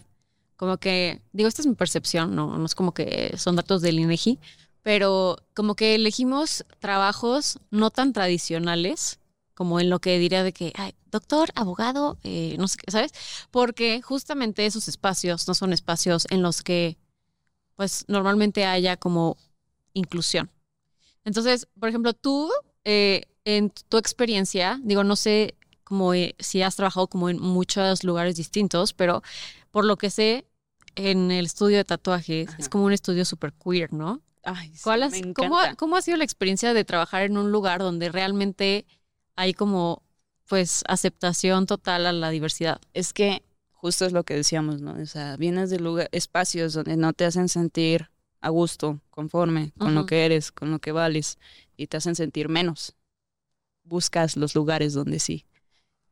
como 0.55 0.77
que, 0.77 1.21
digo, 1.33 1.47
esta 1.47 1.61
es 1.61 1.67
mi 1.67 1.75
percepción, 1.75 2.35
no, 2.35 2.57
no 2.57 2.65
es 2.65 2.75
como 2.75 2.93
que 2.93 3.35
son 3.37 3.55
datos 3.55 3.81
del 3.81 3.99
INEGI, 3.99 4.39
pero 4.81 5.37
como 5.53 5.75
que 5.75 5.95
elegimos 5.95 6.65
trabajos 6.79 7.59
no 7.71 7.89
tan 7.91 8.13
tradicionales, 8.13 9.19
como 9.53 9.79
en 9.79 9.89
lo 9.89 9.99
que 9.99 10.19
diría 10.19 10.43
de 10.43 10.53
que, 10.53 10.73
ay, 10.75 10.93
doctor, 11.11 11.49
abogado, 11.55 12.17
eh, 12.23 12.55
no 12.59 12.67
sé 12.67 12.77
qué, 12.77 12.91
¿sabes? 12.91 13.11
Porque 13.51 14.01
justamente 14.01 14.65
esos 14.65 14.87
espacios 14.87 15.47
no 15.47 15.53
son 15.53 15.73
espacios 15.73 16.27
en 16.29 16.41
los 16.41 16.61
que, 16.61 16.97
pues, 17.75 18.05
normalmente 18.07 18.65
haya 18.65 18.97
como 18.97 19.37
inclusión. 19.93 20.51
Entonces, 21.23 21.67
por 21.79 21.89
ejemplo, 21.89 22.13
tú, 22.13 22.51
eh, 22.83 23.23
en 23.45 23.71
tu 23.89 23.97
experiencia, 23.97 24.79
digo, 24.83 25.03
no 25.03 25.15
sé 25.15 25.55
como 25.85 26.13
eh, 26.13 26.35
si 26.39 26.61
has 26.61 26.75
trabajado 26.75 27.07
como 27.07 27.29
en 27.29 27.39
muchos 27.39 28.03
lugares 28.03 28.35
distintos, 28.35 28.91
pero 28.91 29.21
por 29.71 29.85
lo 29.85 29.95
que 29.95 30.09
sé, 30.09 30.45
en 30.95 31.31
el 31.31 31.45
estudio 31.45 31.77
de 31.77 31.85
tatuajes 31.85 32.49
es 32.57 32.67
como 32.67 32.83
un 32.85 32.91
estudio 32.91 33.23
súper 33.23 33.53
queer, 33.53 33.93
¿no? 33.93 34.21
Ay, 34.43 34.71
sí, 34.75 34.81
¿Cuál 34.83 35.03
has- 35.03 35.11
me 35.13 35.33
cómo, 35.33 35.57
cómo 35.77 35.95
ha 35.95 36.01
sido 36.01 36.17
la 36.17 36.23
experiencia 36.25 36.73
de 36.73 36.83
trabajar 36.83 37.23
en 37.23 37.37
un 37.37 37.51
lugar 37.51 37.79
donde 37.79 38.09
realmente 38.09 38.85
hay 39.37 39.53
como 39.53 40.03
pues 40.47 40.83
aceptación 40.87 41.65
total 41.65 42.05
a 42.05 42.11
la 42.13 42.29
diversidad. 42.29 42.79
Es 42.93 43.13
que 43.13 43.41
justo 43.71 44.05
es 44.05 44.11
lo 44.13 44.23
que 44.23 44.35
decíamos, 44.35 44.81
¿no? 44.81 44.93
O 44.93 45.05
sea, 45.07 45.37
vienes 45.37 45.69
de 45.69 45.79
lugar, 45.79 46.07
espacios 46.11 46.73
donde 46.73 46.97
no 46.97 47.13
te 47.13 47.25
hacen 47.25 47.49
sentir 47.49 48.09
a 48.41 48.49
gusto, 48.49 48.99
conforme 49.09 49.71
con 49.79 49.95
lo 49.95 50.05
que 50.05 50.23
eres, 50.25 50.51
con 50.51 50.69
lo 50.71 50.77
que 50.79 50.91
vales, 50.91 51.39
y 51.77 51.87
te 51.87 51.97
hacen 51.97 52.15
sentir 52.15 52.47
menos. 52.47 52.93
Buscas 53.83 54.37
los 54.37 54.55
lugares 54.55 54.93
donde 54.93 55.19
sí. 55.19 55.45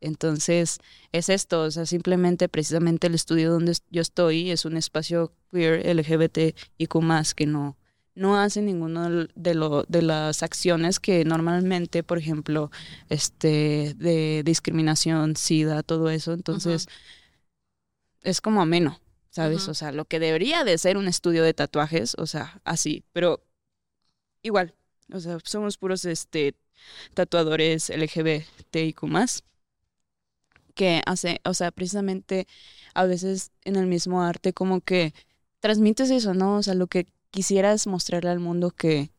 Entonces, 0.03 0.79
es 1.13 1.29
esto, 1.29 1.61
o 1.61 1.71
sea, 1.71 1.85
simplemente 1.85 2.49
precisamente 2.49 3.07
el 3.07 3.15
estudio 3.15 3.51
donde 3.51 3.73
yo 3.89 4.01
estoy 4.01 4.51
es 4.51 4.65
un 4.65 4.75
espacio 4.75 5.33
queer, 5.49 5.85
LGBT 5.95 6.55
y 6.77 6.87
más 7.01 7.33
que 7.33 7.45
no, 7.45 7.77
no 8.15 8.37
hace 8.37 8.61
ninguna 8.61 9.27
de, 9.33 9.53
lo, 9.55 9.83
de 9.83 10.01
las 10.01 10.43
acciones 10.43 10.99
que 10.99 11.23
normalmente, 11.23 12.03
por 12.03 12.17
ejemplo, 12.17 12.69
este, 13.07 13.93
de 13.95 14.43
discriminación, 14.43 15.37
SIDA, 15.37 15.83
todo 15.83 16.09
eso. 16.09 16.33
Entonces, 16.33 16.87
es 18.23 18.41
como 18.41 18.61
ameno, 18.61 18.99
¿sabes? 19.29 19.69
O 19.69 19.73
sea, 19.73 19.93
lo 19.93 20.03
que 20.03 20.19
debería 20.19 20.65
de 20.65 20.77
ser 20.77 20.97
un 20.97 21.07
estudio 21.07 21.43
de 21.43 21.53
tatuajes, 21.53 22.15
o 22.17 22.27
sea, 22.27 22.61
así, 22.65 23.05
pero 23.13 23.41
igual, 24.41 24.75
o 25.13 25.19
sea, 25.21 25.37
somos 25.45 25.77
puros 25.77 26.03
este, 26.03 26.55
tatuadores 27.13 27.89
LGBTIQ 27.89 29.03
más 29.03 29.45
que 30.73 31.01
hace, 31.05 31.39
o 31.45 31.53
sea, 31.53 31.71
precisamente 31.71 32.47
a 32.93 33.05
veces 33.05 33.51
en 33.63 33.75
el 33.75 33.87
mismo 33.87 34.21
arte 34.21 34.53
como 34.53 34.81
que 34.81 35.13
transmites 35.59 36.09
eso, 36.11 36.33
¿no? 36.33 36.57
O 36.57 36.63
sea, 36.63 36.73
lo 36.73 36.87
que 36.87 37.07
quisieras 37.31 37.87
mostrarle 37.87 38.29
al 38.29 38.39
mundo 38.39 38.71
que, 38.71 39.09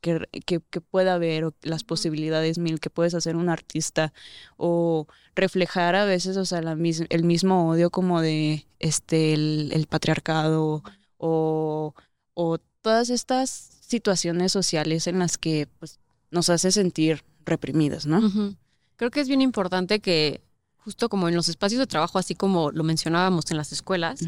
que, 0.00 0.20
que, 0.46 0.80
pueda 0.80 1.18
ver 1.18 1.44
o 1.44 1.54
las 1.62 1.84
posibilidades 1.84 2.58
mil 2.58 2.80
que 2.80 2.90
puedes 2.90 3.14
hacer 3.14 3.36
un 3.36 3.48
artista 3.48 4.12
o 4.56 5.06
reflejar 5.34 5.94
a 5.94 6.04
veces, 6.04 6.36
o 6.36 6.44
sea, 6.44 6.62
la 6.62 6.72
el 6.72 7.24
mismo 7.24 7.68
odio 7.68 7.90
como 7.90 8.20
de 8.20 8.66
este 8.78 9.34
el, 9.34 9.86
patriarcado 9.88 10.82
o, 11.18 11.94
o, 12.34 12.58
todas 12.80 13.10
estas 13.10 13.50
situaciones 13.50 14.52
sociales 14.52 15.06
en 15.08 15.18
las 15.18 15.36
que 15.36 15.68
pues, 15.78 15.98
nos 16.30 16.48
hace 16.48 16.70
sentir 16.70 17.24
reprimidas, 17.44 18.06
¿no? 18.06 18.56
Creo 18.96 19.10
que 19.10 19.20
es 19.20 19.28
bien 19.28 19.42
importante 19.42 20.00
que 20.00 20.40
justo 20.88 21.10
como 21.10 21.28
en 21.28 21.34
los 21.34 21.50
espacios 21.50 21.80
de 21.80 21.86
trabajo, 21.86 22.18
así 22.18 22.34
como 22.34 22.70
lo 22.70 22.82
mencionábamos 22.82 23.50
en 23.50 23.58
las 23.58 23.72
escuelas, 23.72 24.20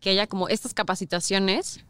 que 0.00 0.10
haya 0.10 0.26
como 0.26 0.48
estas 0.48 0.74
capacitaciones 0.74 1.84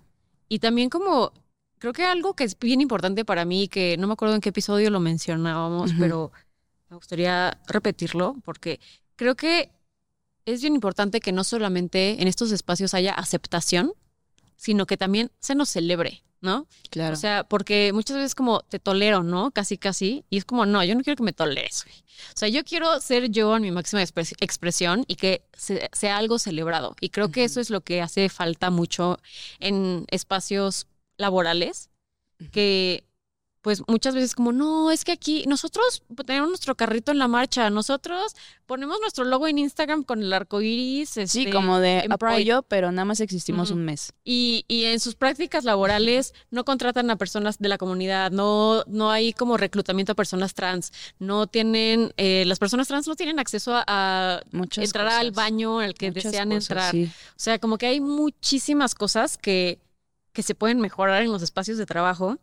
y 0.51 0.59
también 0.59 0.91
como, 0.91 1.33
creo 1.79 1.95
que 1.95 2.05
algo 2.05 2.35
que 2.35 2.45
es 2.45 2.59
bien 2.59 2.83
importante 2.83 3.24
para 3.24 3.47
mí, 3.47 3.68
que 3.68 3.97
no 3.97 4.07
me 4.07 4.12
acuerdo 4.12 4.35
en 4.35 4.43
qué 4.43 4.51
episodio 4.51 4.91
lo 4.91 5.01
mencionábamos, 5.01 5.93
pero 5.99 6.31
me 6.91 6.97
gustaría 6.97 7.59
repetirlo, 7.68 8.37
porque 8.45 8.81
creo 9.16 9.35
que 9.35 9.70
es 10.45 10.61
bien 10.61 10.74
importante 10.74 11.20
que 11.20 11.33
no 11.33 11.43
solamente 11.43 12.20
en 12.20 12.29
estos 12.29 12.53
espacios 12.53 12.93
haya 12.93 13.14
aceptación, 13.14 13.95
sino 14.57 14.85
que 14.85 14.99
también 14.99 15.31
se 15.41 15.55
nos 15.55 15.70
celebre, 15.70 16.22
¿no? 16.41 16.66
Claro. 16.91 17.14
O 17.14 17.16
sea, 17.16 17.45
porque 17.45 17.93
muchas 17.93 18.16
veces 18.16 18.34
como 18.34 18.61
te 18.61 18.78
tolero, 18.78 19.22
¿no? 19.22 19.51
Casi, 19.51 19.78
casi. 19.78 20.24
Y 20.30 20.39
es 20.39 20.45
como, 20.45 20.66
no, 20.66 20.84
yo 20.84 20.95
no 20.95 21.03
quiero 21.03 21.16
que 21.16 21.22
me 21.22 21.32
toleres. 21.32 21.84
O 22.34 22.36
sea, 22.36 22.49
yo 22.49 22.64
quiero 22.64 23.01
ser 23.01 23.30
yo 23.30 23.57
en 23.57 23.62
mi 23.62 23.70
máxima 23.70 24.03
expresión 24.03 25.05
y 25.07 25.16
que 25.16 25.43
sea 25.57 26.16
algo 26.16 26.39
celebrado. 26.39 26.95
Y 27.01 27.11
creo 27.11 27.30
que 27.30 27.45
eso 27.45 27.61
es 27.61 27.70
lo 27.70 27.80
que 27.80 28.03
hace 28.03 28.28
falta 28.28 28.70
mucho 28.70 29.18
en 29.59 30.05
espacios 30.11 30.86
laborales, 31.16 31.91
que 32.53 33.08
pues 33.69 33.83
muchas 33.87 34.14
veces 34.14 34.35
como, 34.35 34.51
no, 34.51 34.91
es 34.91 35.05
que 35.05 35.12
aquí 35.12 35.45
nosotros 35.47 36.03
tenemos 36.25 36.49
nuestro 36.49 36.75
carrito 36.75 37.12
en 37.12 37.19
la 37.19 37.29
marcha, 37.29 37.69
nosotros 37.69 38.35
ponemos 38.64 38.99
nuestro 38.99 39.27
logo 39.27 39.47
en 39.47 39.59
Instagram 39.59 40.05
con 40.05 40.23
el 40.23 40.33
arco 40.33 40.62
iris. 40.62 41.11
sí, 41.11 41.21
este, 41.21 41.51
como 41.51 41.79
de 41.79 42.07
apoyo, 42.09 42.62
pero 42.62 42.91
nada 42.93 43.05
más 43.05 43.21
existimos 43.21 43.71
un 43.71 43.85
mes. 43.85 44.14
Y, 44.25 44.64
y, 44.69 44.85
en 44.85 45.01
sus 45.01 45.16
prácticas 45.16 45.64
laborales 45.64 46.33
no 46.51 46.64
contratan 46.64 47.11
a 47.11 47.16
personas 47.16 47.59
de 47.59 47.69
la 47.69 47.77
comunidad, 47.77 48.31
no, 48.31 48.85
no 48.87 49.11
hay 49.11 49.35
como 49.35 49.59
reclutamiento 49.59 50.12
a 50.12 50.14
personas 50.14 50.55
trans, 50.55 50.91
no 51.19 51.47
tienen, 51.47 52.14
eh, 52.16 52.45
las 52.47 52.59
personas 52.59 52.89
trans 52.89 53.07
no 53.07 53.16
tienen 53.16 53.39
acceso 53.39 53.75
a, 53.75 54.41
entrar 54.79 55.09
al 55.09 55.33
baño 55.33 55.81
al 55.81 55.93
que 55.93 56.11
desean 56.11 56.53
entrar. 56.53 56.95
O 56.97 57.09
sea, 57.37 57.59
como 57.59 57.77
que 57.77 57.85
hay 57.85 58.01
muchísimas 58.01 58.95
cosas 58.95 59.37
que, 59.37 59.79
que 60.33 60.43
se 60.43 60.55
pueden 60.55 60.81
mejorar 60.81 61.21
en 61.21 61.31
los 61.31 61.43
espacios 61.43 61.77
de 61.77 61.85
trabajo 61.85 62.39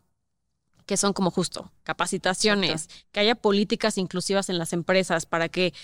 que 0.86 0.96
son 0.96 1.12
como 1.12 1.30
justo 1.30 1.70
capacitaciones, 1.82 2.88
que 3.12 3.20
haya 3.20 3.34
políticas 3.34 3.98
inclusivas 3.98 4.48
en 4.48 4.58
las 4.58 4.72
empresas 4.72 5.26
para 5.26 5.48
que 5.48 5.74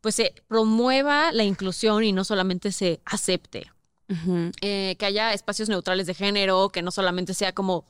pues 0.00 0.14
se 0.14 0.34
promueva 0.46 1.32
la 1.32 1.44
inclusión 1.44 2.04
y 2.04 2.12
no 2.12 2.24
solamente 2.24 2.72
se 2.72 3.00
acepte. 3.04 3.70
Eh, 4.60 4.96
que 4.98 5.06
haya 5.06 5.32
espacios 5.32 5.68
neutrales 5.68 6.06
de 6.08 6.14
género, 6.14 6.70
que 6.70 6.82
no 6.82 6.90
solamente 6.90 7.32
sea 7.32 7.52
como 7.52 7.84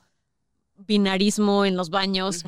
binarismo 0.77 1.65
en 1.65 1.75
los 1.75 1.89
baños. 1.89 2.43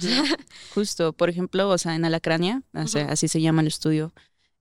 Justo, 0.75 1.13
por 1.13 1.29
ejemplo, 1.29 1.69
o 1.69 1.77
sea, 1.77 1.95
en 1.95 2.05
Alacrania, 2.05 2.61
así 2.73 3.27
se 3.27 3.41
llama 3.41 3.61
el 3.61 3.67
estudio, 3.67 4.13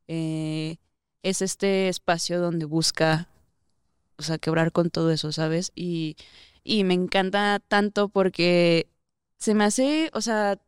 eh, 0.09 0.77
es 1.23 1.43
este 1.43 1.89
espacio 1.89 2.41
donde 2.41 2.65
busca, 2.65 3.29
o 4.17 4.23
sea, 4.23 4.39
quebrar 4.39 4.73
con 4.73 4.91
todo 4.91 5.11
eso, 5.11 5.31
¿sabes? 5.31 5.73
Y, 5.75 6.17
y 6.65 6.85
me 6.85 6.95
encanta 6.95 7.61
tanto 7.69 8.09
porque 8.09 8.89
se 9.43 9.55
me 9.55 9.65
hace, 9.65 10.11
o 10.15 10.21
sea, 10.21 10.61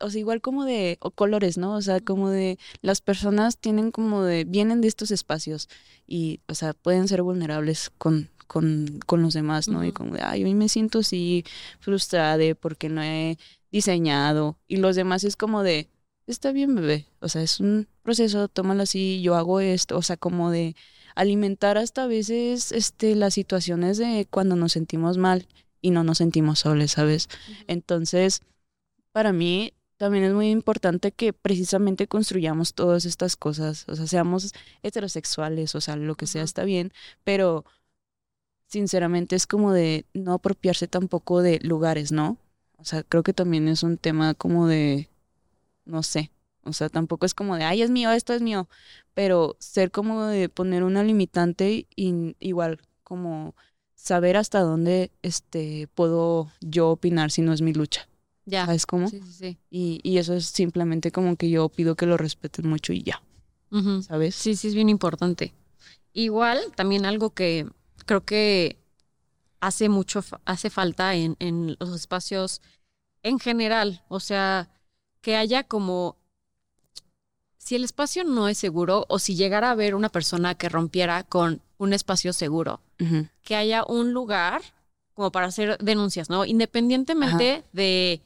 o 0.00 0.10
sea, 0.10 0.20
igual 0.20 0.40
como 0.40 0.64
de 0.64 0.96
o 1.00 1.10
colores, 1.10 1.58
¿no? 1.58 1.74
O 1.74 1.82
sea, 1.82 2.00
como 2.00 2.30
de 2.30 2.58
las 2.82 3.00
personas 3.00 3.58
tienen 3.58 3.90
como 3.90 4.22
de 4.22 4.44
vienen 4.44 4.80
de 4.80 4.88
estos 4.88 5.10
espacios 5.10 5.68
y, 6.06 6.40
o 6.48 6.54
sea, 6.54 6.72
pueden 6.72 7.08
ser 7.08 7.22
vulnerables 7.22 7.90
con 7.98 8.30
con, 8.46 9.00
con 9.04 9.20
los 9.20 9.34
demás, 9.34 9.68
¿no? 9.68 9.84
Y 9.84 9.92
como 9.92 10.14
de, 10.14 10.22
ay, 10.22 10.44
hoy 10.44 10.54
me 10.54 10.70
siento 10.70 11.00
así 11.00 11.44
frustrada 11.80 12.54
porque 12.54 12.88
no 12.88 13.02
he 13.02 13.36
diseñado 13.70 14.56
y 14.68 14.78
los 14.78 14.96
demás 14.96 15.24
es 15.24 15.36
como 15.36 15.62
de, 15.62 15.90
está 16.26 16.52
bien, 16.52 16.74
bebé, 16.74 17.06
o 17.20 17.28
sea, 17.28 17.42
es 17.42 17.60
un 17.60 17.88
proceso, 18.02 18.48
tómalo 18.48 18.84
así, 18.84 19.20
yo 19.20 19.34
hago 19.34 19.60
esto, 19.60 19.98
o 19.98 20.02
sea, 20.02 20.16
como 20.16 20.50
de 20.50 20.76
alimentar 21.14 21.76
hasta 21.76 22.04
a 22.04 22.06
veces 22.06 22.72
este 22.72 23.14
las 23.16 23.34
situaciones 23.34 23.98
de 23.98 24.26
cuando 24.30 24.56
nos 24.56 24.72
sentimos 24.72 25.18
mal 25.18 25.46
y 25.80 25.90
no 25.90 26.04
nos 26.04 26.18
sentimos 26.18 26.60
soles, 26.60 26.92
¿sabes? 26.92 27.28
Entonces, 27.66 28.42
para 29.12 29.32
mí 29.32 29.72
también 29.96 30.24
es 30.24 30.32
muy 30.32 30.50
importante 30.50 31.12
que 31.12 31.32
precisamente 31.32 32.06
construyamos 32.06 32.72
todas 32.74 33.04
estas 33.04 33.36
cosas, 33.36 33.84
o 33.88 33.96
sea, 33.96 34.06
seamos 34.06 34.52
heterosexuales, 34.82 35.74
o 35.74 35.80
sea, 35.80 35.96
lo 35.96 36.14
que 36.14 36.26
sea 36.26 36.44
está 36.44 36.64
bien, 36.64 36.92
pero 37.24 37.64
sinceramente 38.66 39.34
es 39.34 39.46
como 39.46 39.72
de 39.72 40.06
no 40.14 40.34
apropiarse 40.34 40.86
tampoco 40.86 41.42
de 41.42 41.58
lugares, 41.62 42.12
¿no? 42.12 42.38
O 42.76 42.84
sea, 42.84 43.02
creo 43.02 43.24
que 43.24 43.32
también 43.32 43.66
es 43.66 43.82
un 43.82 43.98
tema 43.98 44.34
como 44.34 44.68
de, 44.68 45.08
no 45.84 46.04
sé, 46.04 46.30
o 46.62 46.72
sea, 46.72 46.88
tampoco 46.88 47.26
es 47.26 47.34
como 47.34 47.56
de, 47.56 47.64
ay, 47.64 47.82
es 47.82 47.90
mío, 47.90 48.12
esto 48.12 48.34
es 48.34 48.42
mío, 48.42 48.68
pero 49.14 49.56
ser 49.58 49.90
como 49.90 50.26
de 50.26 50.48
poner 50.48 50.84
una 50.84 51.02
limitante 51.02 51.88
y 51.96 52.36
igual 52.38 52.80
como 53.02 53.56
saber 53.98 54.36
hasta 54.36 54.60
dónde 54.60 55.10
este, 55.22 55.88
puedo 55.94 56.50
yo 56.60 56.90
opinar 56.90 57.30
si 57.30 57.42
no 57.42 57.52
es 57.52 57.60
mi 57.60 57.72
lucha. 57.72 58.08
Ya. 58.46 58.64
¿Sabes 58.64 58.86
cómo? 58.86 59.08
Sí, 59.08 59.20
sí, 59.20 59.32
sí. 59.32 59.58
Y, 59.70 60.00
y 60.02 60.18
eso 60.18 60.34
es 60.34 60.46
simplemente 60.46 61.10
como 61.10 61.36
que 61.36 61.50
yo 61.50 61.68
pido 61.68 61.96
que 61.96 62.06
lo 62.06 62.16
respeten 62.16 62.68
mucho 62.68 62.92
y 62.92 63.02
ya. 63.02 63.22
¿Sabes? 64.00 64.34
Sí, 64.34 64.56
sí, 64.56 64.68
es 64.68 64.74
bien 64.74 64.88
importante. 64.88 65.52
Igual, 66.14 66.58
también 66.74 67.04
algo 67.04 67.30
que 67.34 67.68
creo 68.06 68.24
que 68.24 68.78
hace 69.60 69.90
mucho, 69.90 70.24
hace 70.46 70.70
falta 70.70 71.14
en, 71.14 71.36
en 71.38 71.76
los 71.78 71.94
espacios 71.94 72.62
en 73.22 73.38
general. 73.38 74.02
O 74.08 74.20
sea, 74.20 74.70
que 75.20 75.36
haya 75.36 75.64
como 75.64 76.16
si 77.58 77.74
el 77.74 77.84
espacio 77.84 78.24
no 78.24 78.48
es 78.48 78.56
seguro 78.56 79.04
o 79.08 79.18
si 79.18 79.34
llegara 79.34 79.68
a 79.68 79.72
haber 79.72 79.94
una 79.94 80.08
persona 80.08 80.54
que 80.54 80.70
rompiera 80.70 81.24
con 81.24 81.60
un 81.78 81.92
espacio 81.92 82.32
seguro, 82.32 82.80
que 83.42 83.56
haya 83.56 83.84
un 83.84 84.12
lugar 84.12 84.62
como 85.14 85.32
para 85.32 85.46
hacer 85.46 85.78
denuncias, 85.78 86.28
¿no? 86.28 86.44
Independientemente 86.44 87.64
de, 87.72 88.20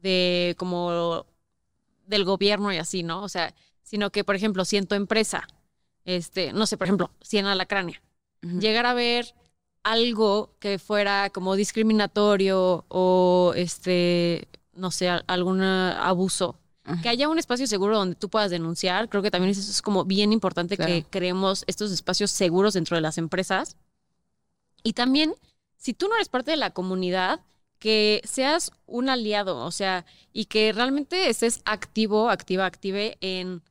de 0.00 0.54
como 0.58 1.26
del 2.06 2.24
gobierno 2.24 2.72
y 2.72 2.78
así, 2.78 3.02
¿no? 3.02 3.22
O 3.22 3.28
sea, 3.28 3.54
sino 3.82 4.10
que, 4.10 4.24
por 4.24 4.34
ejemplo, 4.34 4.64
si 4.64 4.76
en 4.76 4.86
tu 4.86 4.94
empresa, 4.94 5.46
este, 6.04 6.52
no 6.52 6.66
sé, 6.66 6.76
por 6.76 6.86
ejemplo, 6.86 7.10
si 7.20 7.38
en 7.38 7.46
Alacrania, 7.46 8.00
llegara 8.42 8.90
a 8.90 8.94
ver 8.94 9.34
algo 9.82 10.50
que 10.58 10.78
fuera 10.78 11.30
como 11.30 11.56
discriminatorio 11.56 12.84
o 12.88 13.52
este, 13.56 14.48
no 14.74 14.90
sé, 14.90 15.08
algún 15.08 15.62
abuso 15.62 16.58
que 17.02 17.08
haya 17.08 17.28
un 17.28 17.38
espacio 17.38 17.66
seguro 17.66 17.96
donde 17.96 18.14
tú 18.14 18.28
puedas 18.28 18.50
denunciar, 18.50 19.08
creo 19.08 19.22
que 19.22 19.30
también 19.30 19.50
eso 19.50 19.60
es 19.60 19.80
como 19.80 20.04
bien 20.04 20.32
importante 20.32 20.76
que 20.76 21.04
creemos 21.08 21.64
estos 21.66 21.90
espacios 21.90 22.30
seguros 22.30 22.74
dentro 22.74 22.96
de 22.96 23.00
las 23.00 23.16
empresas. 23.18 23.76
Y 24.82 24.92
también, 24.92 25.34
si 25.76 25.94
tú 25.94 26.08
no 26.08 26.14
eres 26.14 26.28
parte 26.28 26.50
de 26.50 26.58
la 26.58 26.70
comunidad, 26.70 27.40
que 27.78 28.22
seas 28.24 28.70
un 28.86 29.08
aliado, 29.08 29.64
o 29.64 29.70
sea, 29.70 30.06
y 30.32 30.46
que 30.46 30.72
realmente 30.72 31.28
estés 31.28 31.60
activo, 31.64 32.30
activa, 32.30 32.66
active 32.66 33.18
en 33.20 33.62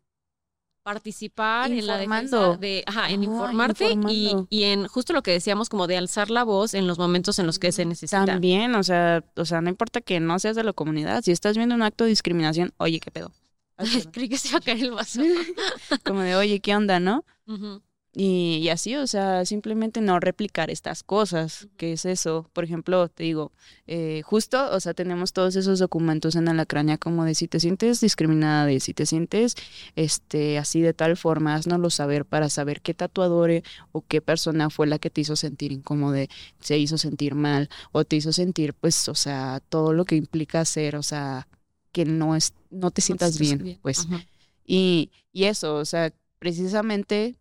participar 0.84 1.72
en 1.72 1.88
la 1.88 1.98
defensa 1.98 2.58
de, 2.58 2.84
ajá, 2.86 3.10
en 3.10 3.22
Ah, 3.22 3.26
informarte 3.26 3.98
y, 4.10 4.36
y 4.50 4.64
en 4.64 4.88
justo 4.88 5.14
lo 5.14 5.24
que 5.24 5.32
decíamos, 5.32 5.70
como 5.70 5.88
de 5.88 5.98
alzar 5.98 6.30
la 6.30 6.44
voz 6.44 6.74
en 6.74 6.88
los 6.88 7.00
momentos 7.00 7.40
en 7.40 7.46
los 7.48 7.58
que 7.58 7.72
se 7.72 7.86
necesita. 7.86 8.26
También, 8.26 8.76
o 8.76 8.84
sea, 8.84 9.24
o 9.36 9.46
sea, 9.46 9.62
no 9.62 9.70
importa 9.70 10.02
que 10.02 10.20
no 10.20 10.38
seas 10.40 10.56
de 10.56 10.64
la 10.64 10.74
comunidad, 10.74 11.22
si 11.24 11.32
estás 11.32 11.58
viendo 11.58 11.74
un 11.74 11.82
acto 11.82 12.04
de 12.04 12.12
discriminación, 12.12 12.74
oye, 12.78 13.00
¿qué 13.00 13.12
pedo? 13.12 13.32
Creí 14.12 14.30
que 14.30 14.38
se 14.38 14.50
iba 14.50 14.58
a 14.60 14.62
caer 14.62 14.80
el 14.84 14.92
vaso. 14.92 15.22
Como 16.06 16.22
de, 16.22 16.36
oye, 16.36 16.60
¿qué 16.60 16.76
onda, 16.76 17.00
no? 17.00 17.26
Ujú. 17.48 17.82
Y, 18.16 18.60
y 18.62 18.70
así, 18.70 18.96
o 18.96 19.08
sea, 19.08 19.44
simplemente 19.44 20.00
no 20.00 20.20
replicar 20.20 20.70
estas 20.70 21.02
cosas. 21.02 21.68
¿Qué 21.78 21.94
es 21.94 22.06
eso? 22.06 22.48
Por 22.54 22.64
ejemplo, 22.64 23.08
te 23.10 23.24
digo, 23.24 23.52
eh, 23.88 24.22
justo, 24.24 24.72
o 24.72 24.80
sea, 24.80 24.94
tenemos 24.94 25.34
todos 25.34 25.56
esos 25.56 25.80
documentos 25.80 26.36
en 26.36 26.48
Alacraña 26.48 27.00
como 27.00 27.26
de 27.26 27.34
si 27.34 27.48
te 27.48 27.60
sientes 27.60 28.02
discriminada, 28.02 28.68
de 28.68 28.80
si 28.80 28.94
te 28.94 29.08
sientes 29.08 29.56
este, 29.96 30.60
así 30.60 30.82
de 30.82 30.94
tal 30.94 31.18
forma, 31.18 31.56
haznoslo 31.56 31.90
saber 31.90 32.26
para 32.26 32.50
saber 32.50 32.82
qué 32.82 32.94
tatuador 32.94 33.64
o 33.92 34.02
qué 34.08 34.22
persona 34.22 34.70
fue 34.70 34.86
la 34.86 35.00
que 35.00 35.10
te 35.10 35.22
hizo 35.22 35.36
sentir 35.36 35.72
incómodo, 35.72 36.24
se 36.60 36.78
hizo 36.78 37.00
sentir 37.00 37.34
mal 37.34 37.68
o 37.92 38.06
te 38.06 38.16
hizo 38.16 38.32
sentir, 38.32 38.76
pues, 38.76 39.10
o 39.10 39.16
sea, 39.16 39.60
todo 39.70 39.92
lo 39.92 40.06
que 40.06 40.16
implica 40.16 40.64
ser, 40.66 40.98
o 40.98 41.04
sea, 41.04 41.48
que 41.92 42.06
no, 42.06 42.36
es, 42.36 42.54
no 42.70 42.92
te 42.92 43.02
sientas 43.02 43.40
bien, 43.40 43.80
pues. 43.82 44.06
Ajá. 44.06 44.24
Y, 44.66 45.10
y 45.32 45.46
eso, 45.46 45.76
o 45.76 45.86
sea, 45.86 46.14
precisamente 46.38 47.38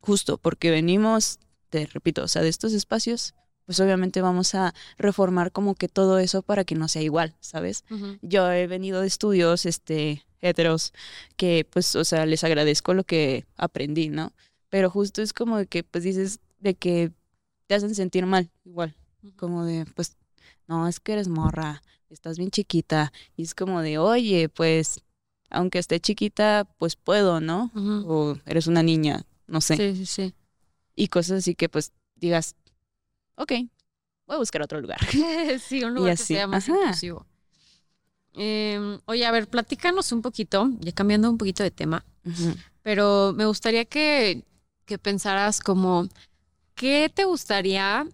justo 0.00 0.38
porque 0.38 0.70
venimos, 0.70 1.38
te 1.68 1.86
repito, 1.86 2.24
o 2.24 2.28
sea, 2.28 2.42
de 2.42 2.48
estos 2.48 2.72
espacios, 2.72 3.34
pues 3.66 3.78
obviamente 3.78 4.20
vamos 4.20 4.54
a 4.54 4.74
reformar 4.98 5.52
como 5.52 5.74
que 5.74 5.88
todo 5.88 6.18
eso 6.18 6.42
para 6.42 6.64
que 6.64 6.74
no 6.74 6.88
sea 6.88 7.02
igual, 7.02 7.36
¿sabes? 7.40 7.84
Yo 8.20 8.50
he 8.50 8.66
venido 8.66 9.00
de 9.00 9.06
estudios, 9.06 9.64
este, 9.66 10.24
heteros, 10.40 10.92
que 11.36 11.66
pues, 11.70 11.94
o 11.94 12.04
sea, 12.04 12.26
les 12.26 12.42
agradezco 12.42 12.94
lo 12.94 13.04
que 13.04 13.46
aprendí, 13.56 14.08
¿no? 14.08 14.32
Pero 14.70 14.90
justo 14.90 15.22
es 15.22 15.32
como 15.32 15.58
de 15.58 15.66
que, 15.66 15.84
pues 15.84 16.02
dices, 16.04 16.40
de 16.58 16.74
que 16.74 17.12
te 17.66 17.74
hacen 17.74 17.94
sentir 17.94 18.26
mal, 18.26 18.50
igual, 18.64 18.96
como 19.36 19.64
de, 19.64 19.86
pues, 19.94 20.16
no, 20.66 20.88
es 20.88 20.98
que 20.98 21.12
eres 21.12 21.28
morra, 21.28 21.82
estás 22.08 22.38
bien 22.38 22.50
chiquita, 22.50 23.12
y 23.36 23.42
es 23.42 23.54
como 23.54 23.82
de, 23.82 23.98
oye, 23.98 24.48
pues, 24.48 25.00
aunque 25.48 25.78
esté 25.78 26.00
chiquita, 26.00 26.68
pues 26.78 26.96
puedo, 26.96 27.40
¿no? 27.40 27.70
O 28.06 28.36
eres 28.46 28.66
una 28.66 28.82
niña, 28.82 29.24
no 29.50 29.60
sé. 29.60 29.76
Sí, 29.76 29.96
sí, 29.96 30.06
sí. 30.06 30.34
Y 30.94 31.08
cosas 31.08 31.38
así 31.38 31.54
que, 31.54 31.68
pues, 31.68 31.92
digas, 32.14 32.54
ok, 33.34 33.52
voy 34.26 34.36
a 34.36 34.38
buscar 34.38 34.62
otro 34.62 34.80
lugar. 34.80 34.98
sí, 35.60 35.82
un 35.84 35.94
lugar 35.94 36.16
que 36.16 36.22
así, 36.22 36.34
sea 36.34 36.46
más 36.46 36.68
ajá. 36.68 36.78
inclusivo. 36.78 37.26
Em, 38.34 39.00
oye, 39.06 39.26
a 39.26 39.32
ver, 39.32 39.48
platícanos 39.48 40.12
un 40.12 40.22
poquito, 40.22 40.70
ya 40.78 40.92
cambiando 40.92 41.28
un 41.28 41.36
poquito 41.36 41.64
de 41.64 41.72
tema, 41.72 42.04
pero 42.82 43.32
me 43.34 43.44
gustaría 43.44 43.84
que, 43.84 44.44
que 44.84 44.98
pensaras 44.98 45.60
como, 45.60 46.08
¿qué 46.76 47.10
te 47.12 47.24
gustaría, 47.24 48.06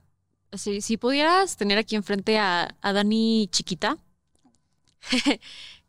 si, 0.54 0.80
si 0.80 0.96
pudieras 0.96 1.58
tener 1.58 1.76
aquí 1.76 1.96
enfrente 1.96 2.38
a, 2.38 2.74
a 2.80 2.92
Dani 2.94 3.48
chiquita, 3.52 3.98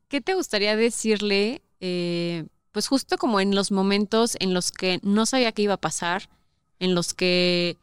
¿qué 0.10 0.20
te 0.20 0.34
gustaría 0.34 0.76
decirle, 0.76 1.62
eh, 1.80 2.46
pues 2.78 2.90
justo 2.90 3.18
como 3.18 3.40
en 3.40 3.56
los 3.56 3.72
momentos 3.72 4.38
en 4.40 4.54
los 4.54 4.72
que 4.72 5.00
no 5.02 5.26
sabía 5.26 5.52
qué 5.52 5.64
iba 5.64 5.74
a 5.74 5.82
pasar, 5.82 6.30
en 6.78 6.94
los 6.94 7.16
que 7.16 7.76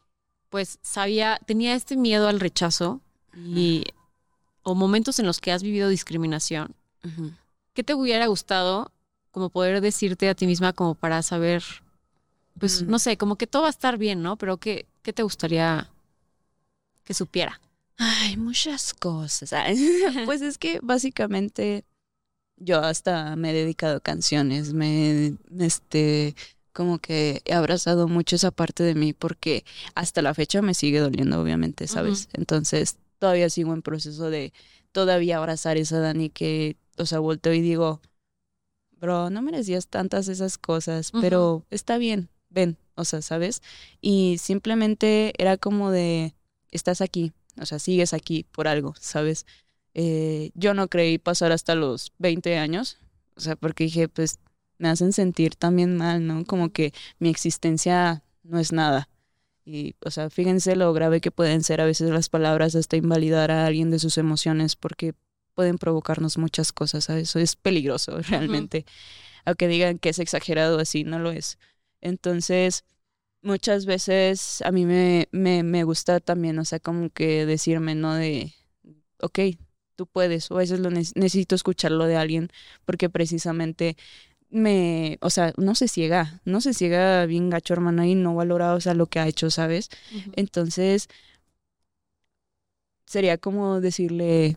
pues 0.51 0.79
sabía, 0.83 1.41
tenía 1.47 1.75
este 1.75 1.97
miedo 1.97 2.29
al 2.29 2.39
rechazo 2.39 3.01
y, 3.37 3.87
o 4.63 4.77
momentos 4.77 5.19
en 5.19 5.27
los 5.27 5.41
que 5.41 5.51
has 5.51 5.65
vivido 5.65 5.89
discriminación? 5.89 6.77
¿Qué 7.73 7.83
te 7.83 7.95
hubiera 7.95 8.29
gustado 8.29 8.93
como 9.33 9.51
poder 9.51 9.81
decirte 9.81 10.29
a 10.29 10.37
ti 10.37 10.47
misma 10.47 10.73
como 10.73 10.95
para 10.95 11.25
saber, 11.25 11.65
pues 12.61 12.85
Mm. 12.85 12.91
no 12.91 13.01
sé, 13.01 13.17
como 13.17 13.35
que 13.35 13.49
todo 13.49 13.63
va 13.63 13.69
a 13.71 13.71
estar 13.71 13.99
bien, 13.99 14.23
¿no? 14.23 14.37
Pero 14.37 14.59
¿qué, 14.59 14.87
qué 15.03 15.13
te 15.13 15.25
gustaría 15.25 15.91
que 17.03 17.15
supiera? 17.15 17.61
Ay, 17.97 18.37
muchas 18.37 18.95
cosas. 18.95 19.51
Pues 20.25 20.41
es 20.41 20.57
que 20.57 20.79
básicamente 20.85 21.85
yo 22.57 22.79
hasta 22.81 23.37
me 23.37 23.51
he 23.51 23.55
dedicado 23.55 23.97
a 23.97 24.01
canciones, 24.01 24.73
me, 24.73 25.35
este, 25.59 26.35
como 26.73 26.99
que 26.99 27.43
he 27.45 27.53
abrazado 27.53 28.09
mucho 28.09 28.37
esa 28.37 28.51
parte 28.51 28.83
de 28.83 28.95
mí 28.95 29.13
porque 29.13 29.65
hasta 29.95 30.23
la 30.23 30.35
fecha 30.35 30.63
me 30.63 30.75
sigue 30.75 31.01
doliendo, 31.01 31.41
obviamente, 31.41 31.87
¿sabes? 31.87 32.29
Entonces 32.33 32.97
todavía 33.19 33.49
sigo 33.51 33.73
en 33.73 33.83
proceso 33.83 34.31
de 34.31 34.53
todavía 34.93 35.39
abrazar 35.39 35.77
esa 35.77 36.01
Dani 36.01 36.31
que, 36.31 36.77
o 36.99 37.07
sea, 37.07 37.19
volteo 37.21 37.53
y 37.53 37.61
digo, 37.61 38.01
bro, 39.01 39.31
no 39.31 39.43
merecías 39.43 39.89
tantas 39.89 40.29
esas 40.29 40.59
cosas, 40.59 41.13
pero 41.21 41.65
está 41.71 41.99
bien, 41.99 42.29
ven, 42.49 42.77
o 42.95 43.05
sea, 43.05 43.23
¿sabes? 43.23 43.63
Y 44.01 44.39
simplemente 44.39 45.33
era 45.39 45.57
como 45.57 45.91
de, 45.91 46.35
estás 46.71 47.01
aquí, 47.01 47.33
o 47.61 47.67
sea, 47.67 47.79
sigues 47.79 48.13
aquí 48.15 48.47
por 48.51 48.67
algo, 48.69 48.95
¿sabes? 48.99 49.47
Eh, 49.95 50.51
yo 50.55 50.75
no 50.75 50.89
creí 50.89 51.19
pasar 51.19 51.53
hasta 51.53 51.75
los 51.75 52.13
20 52.19 52.59
años, 52.59 52.99
o 53.37 53.41
sea, 53.41 53.57
porque 53.57 53.85
dije, 53.85 54.09
pues 54.09 54.41
me 54.79 54.89
hacen 54.89 55.13
sentir 55.13 55.55
también 55.57 55.97
mal, 55.97 56.27
¿no? 56.27 56.45
Como 56.45 56.71
que 56.71 56.93
mi 57.19 57.29
existencia 57.31 58.23
no 58.43 58.59
es 58.59 58.73
nada. 58.73 59.09
Y, 59.65 59.95
o 60.05 60.11
sea, 60.11 60.31
fíjense 60.31 60.77
lo 60.77 60.93
grave 60.93 61.21
que 61.21 61.31
pueden 61.31 61.63
ser 61.65 61.81
a 61.81 61.87
veces 61.87 62.11
las 62.11 62.29
palabras 62.29 62.75
hasta 62.75 62.97
invalidar 62.97 63.51
a 63.51 63.67
alguien 63.67 63.91
de 63.91 63.99
sus 63.99 64.19
emociones 64.19 64.77
porque 64.77 65.15
pueden 65.55 65.79
provocarnos 65.79 66.37
muchas 66.39 66.73
cosas, 66.73 67.05
¿sabes? 67.05 67.31
Eso 67.31 67.39
es 67.39 67.57
peligroso 67.57 68.19
realmente. 68.29 68.85
Aunque 69.45 69.69
digan 69.69 69.99
que 69.99 70.11
es 70.11 70.19
exagerado 70.19 70.79
así, 70.79 71.05
no 71.05 71.19
lo 71.19 71.31
es. 71.31 71.59
Entonces, 72.01 72.85
muchas 73.43 73.87
veces 73.87 74.63
a 74.63 74.73
mí 74.73 74.87
me, 74.87 75.29
me, 75.33 75.63
me 75.63 75.85
gusta 75.85 76.21
también, 76.21 76.59
o 76.59 76.65
sea, 76.65 76.81
como 76.81 77.11
que 77.11 77.47
decirme, 77.47 77.95
¿no? 77.95 78.15
De, 78.15 78.53
ok, 79.21 79.39
tú 79.97 80.07
puedes, 80.07 80.51
o 80.51 80.57
a 80.57 80.59
veces 80.59 80.81
lo 80.81 80.91
ne- 80.91 81.03
necesito 81.15 81.55
escucharlo 81.55 82.07
de 82.07 82.17
alguien 82.17 82.49
porque 82.85 83.09
precisamente 83.11 83.97
me, 84.51 85.19
o 85.21 85.31
sea, 85.31 85.53
no 85.57 85.75
se 85.75 85.89
ciega, 85.89 86.41
no 86.45 86.61
se 86.61 86.75
ciega 86.75 87.27
bien 87.27 87.51
gacho, 87.51 87.75
hermana, 87.75 88.07
y 88.07 88.15
no 88.15 88.35
valora, 88.35 88.75
o 88.75 88.81
sea, 88.81 88.95
lo 88.95 89.07
que 89.07 89.19
ha 89.19 89.27
hecho, 89.27 89.51
¿sabes? 89.51 89.89
Entonces, 90.37 91.09
sería 93.07 93.39
como 93.39 93.81
decirle, 93.81 94.57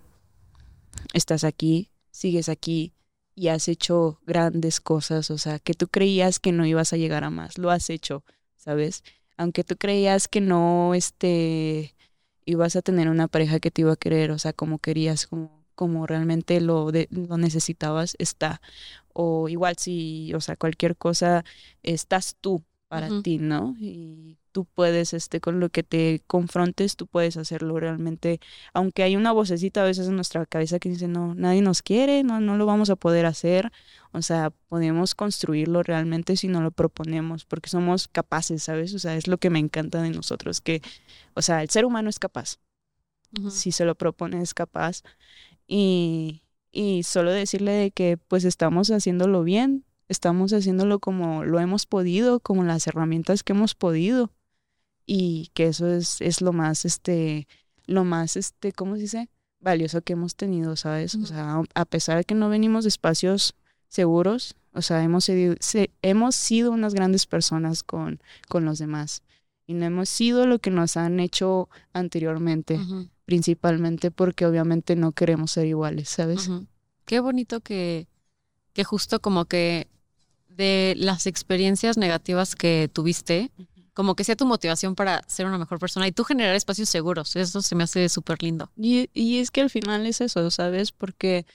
estás 1.14 1.44
aquí, 1.44 1.90
sigues 2.12 2.50
aquí 2.50 2.94
y 3.36 3.50
has 3.50 3.68
hecho 3.68 4.20
grandes 4.26 4.82
cosas, 4.82 5.30
o 5.32 5.38
sea, 5.38 5.60
que 5.60 5.74
tú 5.74 5.88
creías 5.88 6.40
que 6.40 6.52
no 6.52 6.66
ibas 6.66 6.94
a 6.94 6.98
llegar 6.98 7.24
a 7.24 7.30
más, 7.30 7.58
lo 7.58 7.70
has 7.72 7.90
hecho, 7.90 8.24
¿sabes? 8.56 9.04
Aunque 9.38 9.64
tú 9.64 9.78
creías 9.78 10.28
que 10.28 10.42
no, 10.42 10.94
este, 10.96 11.94
ibas 12.48 12.76
a 12.76 12.82
tener 12.82 13.10
una 13.10 13.28
pareja 13.28 13.60
que 13.60 13.72
te 13.72 13.82
iba 13.82 13.94
a 13.94 13.98
querer, 13.98 14.32
o 14.32 14.40
sea, 14.40 14.54
como 14.54 14.80
querías, 14.80 15.28
como, 15.28 15.66
como 15.76 16.08
realmente 16.08 16.62
lo, 16.62 16.92
de, 16.92 17.08
lo 17.12 17.38
necesitabas, 17.38 18.16
está. 18.20 18.62
O 19.14 19.50
igual 19.50 19.76
si, 19.78 20.34
o 20.34 20.42
sea, 20.42 20.56
cualquier 20.58 20.98
cosa, 20.98 21.46
estás 21.84 22.38
tú 22.42 22.64
para 22.88 23.10
ti, 23.22 23.38
¿no? 23.38 23.76
Y 23.80 24.38
tú 24.52 24.66
puedes, 24.66 25.14
este, 25.14 25.40
con 25.42 25.60
lo 25.60 25.70
que 25.70 25.84
te 25.84 26.22
confrontes, 26.28 26.96
tú 26.96 27.08
puedes 27.08 27.38
hacerlo 27.38 27.80
realmente. 27.80 28.40
Aunque 28.74 29.04
hay 29.04 29.16
una 29.16 29.32
vocecita 29.32 29.82
a 29.82 29.86
veces 29.86 30.08
en 30.08 30.16
nuestra 30.16 30.46
cabeza 30.46 30.80
que 30.80 30.90
dice, 30.90 31.08
no, 31.08 31.36
nadie 31.36 31.62
nos 31.62 31.82
quiere, 31.82 32.24
no, 32.24 32.40
no 32.40 32.58
lo 32.58 32.66
vamos 32.66 32.90
a 32.90 32.96
poder 32.96 33.26
hacer. 33.26 33.72
O 34.12 34.22
sea, 34.22 34.52
podemos 34.70 35.16
construirlo 35.16 35.84
realmente 35.84 36.38
si 36.38 36.48
no 36.48 36.62
lo 36.62 36.72
proponemos, 36.72 37.46
porque 37.46 37.70
somos 37.70 38.08
capaces, 38.08 38.64
¿sabes? 38.64 38.94
O 38.94 39.00
sea, 39.00 39.16
es 39.16 39.28
lo 39.28 39.38
que 39.38 39.50
me 39.50 39.60
encanta 39.60 40.02
de 40.02 40.12
nosotros, 40.12 40.62
que, 40.62 40.82
o 41.34 41.42
sea, 41.42 41.62
el 41.62 41.70
ser 41.70 41.86
humano 41.86 42.10
es 42.10 42.20
capaz 42.20 42.60
si 43.50 43.72
se 43.72 43.86
lo 43.86 43.96
propone 43.96 44.42
es 44.42 44.54
capaz. 44.54 45.04
Y, 45.68 46.44
y 46.72 47.04
solo 47.04 47.32
decirle 47.32 47.72
de 47.72 47.92
que 47.92 48.18
pues 48.18 48.46
estamos 48.46 48.90
haciéndolo 48.90 49.44
bien, 49.44 49.86
estamos 50.10 50.52
haciéndolo 50.54 51.00
como 51.00 51.44
lo 51.44 51.60
hemos 51.60 51.86
podido, 51.86 52.40
como 52.40 52.64
las 52.64 52.88
herramientas 52.88 53.44
que 53.44 53.54
hemos 53.54 53.76
podido. 53.76 54.32
Y 55.06 55.52
que 55.54 55.68
eso 55.68 55.88
es, 55.88 56.20
es 56.22 56.42
lo 56.42 56.52
más, 56.54 56.84
este, 56.86 57.48
lo 57.86 58.04
más, 58.04 58.36
este, 58.36 58.74
¿cómo 58.74 58.96
se 58.96 59.02
dice? 59.04 59.30
Valioso 59.62 60.02
que 60.02 60.14
hemos 60.14 60.36
tenido, 60.36 60.76
¿sabes? 60.76 61.16
O 61.16 61.26
sea, 61.26 61.62
a 61.74 61.86
pesar 61.86 62.18
de 62.18 62.24
que 62.26 62.36
no 62.36 62.50
venimos 62.50 62.84
de 62.84 62.90
espacios 62.90 63.56
seguros, 63.88 64.56
o 64.74 64.82
sea, 64.82 65.02
hemos 65.04 65.26
sido, 65.26 65.56
se- 65.62 65.92
hemos 66.02 66.36
sido 66.36 66.72
unas 66.72 66.94
grandes 66.94 67.26
personas 67.26 67.84
con, 67.84 68.20
con 68.50 68.66
los 68.66 68.80
demás. 68.80 69.24
Y 69.66 69.74
no 69.74 69.86
hemos 69.86 70.10
sido 70.10 70.46
lo 70.46 70.60
que 70.60 70.72
nos 70.72 70.96
han 70.98 71.20
hecho 71.20 71.70
anteriormente 71.94 72.76
principalmente 73.26 74.10
porque 74.12 74.46
obviamente 74.46 74.96
no 74.96 75.12
queremos 75.12 75.52
ser 75.52 75.66
iguales, 75.68 76.08
¿sabes? 76.10 76.48
Qué 77.06 77.20
bonito 77.20 77.60
que, 77.60 78.08
que 78.74 78.84
justo 78.86 79.20
como 79.20 79.46
que 79.46 79.88
de 80.58 80.96
las 80.98 81.28
experiencias 81.28 81.98
negativas 81.98 82.56
que 82.56 82.90
tuviste, 82.92 83.52
como 83.94 84.16
que 84.16 84.24
sea 84.24 84.36
tu 84.36 84.46
motivación 84.46 84.96
para 84.96 85.24
ser 85.28 85.46
una 85.46 85.58
mejor 85.58 85.80
persona 85.80 86.08
y 86.08 86.12
tú 86.12 86.24
generar 86.24 86.56
espacios 86.56 86.90
seguros. 86.90 87.36
Eso 87.36 87.62
se 87.62 87.76
me 87.76 87.84
hace 87.84 88.10
súper 88.10 88.44
lindo. 88.44 88.70
Y, 88.76 89.10
y 89.14 89.40
es 89.40 89.52
que 89.52 89.62
al 89.62 89.70
final 89.70 90.06
es 90.06 90.22
eso, 90.22 90.52
¿sabes? 90.52 90.92
Porque 90.92 91.46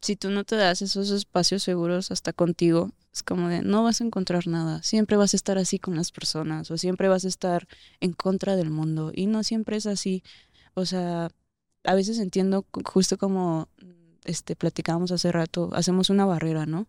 si 0.00 0.16
tú 0.16 0.30
no 0.30 0.44
te 0.44 0.56
das 0.56 0.82
esos 0.82 1.10
espacios 1.10 1.62
seguros 1.62 2.10
hasta 2.10 2.32
contigo, 2.32 2.90
es 3.12 3.22
como 3.22 3.48
de 3.48 3.62
no 3.62 3.84
vas 3.84 4.00
a 4.00 4.04
encontrar 4.04 4.46
nada, 4.46 4.82
siempre 4.82 5.16
vas 5.16 5.34
a 5.34 5.36
estar 5.36 5.58
así 5.58 5.78
con 5.78 5.96
las 5.96 6.10
personas 6.10 6.70
o 6.70 6.78
siempre 6.78 7.08
vas 7.08 7.24
a 7.24 7.28
estar 7.28 7.68
en 8.00 8.12
contra 8.12 8.56
del 8.56 8.70
mundo 8.70 9.12
y 9.14 9.26
no 9.26 9.44
siempre 9.44 9.76
es 9.76 9.86
así. 9.86 10.22
O 10.74 10.86
sea, 10.86 11.30
a 11.84 11.94
veces 11.94 12.18
entiendo 12.18 12.66
justo 12.84 13.18
como 13.18 13.68
este 14.24 14.56
platicábamos 14.56 15.12
hace 15.12 15.30
rato, 15.32 15.70
hacemos 15.72 16.10
una 16.10 16.24
barrera, 16.24 16.66
¿no? 16.66 16.86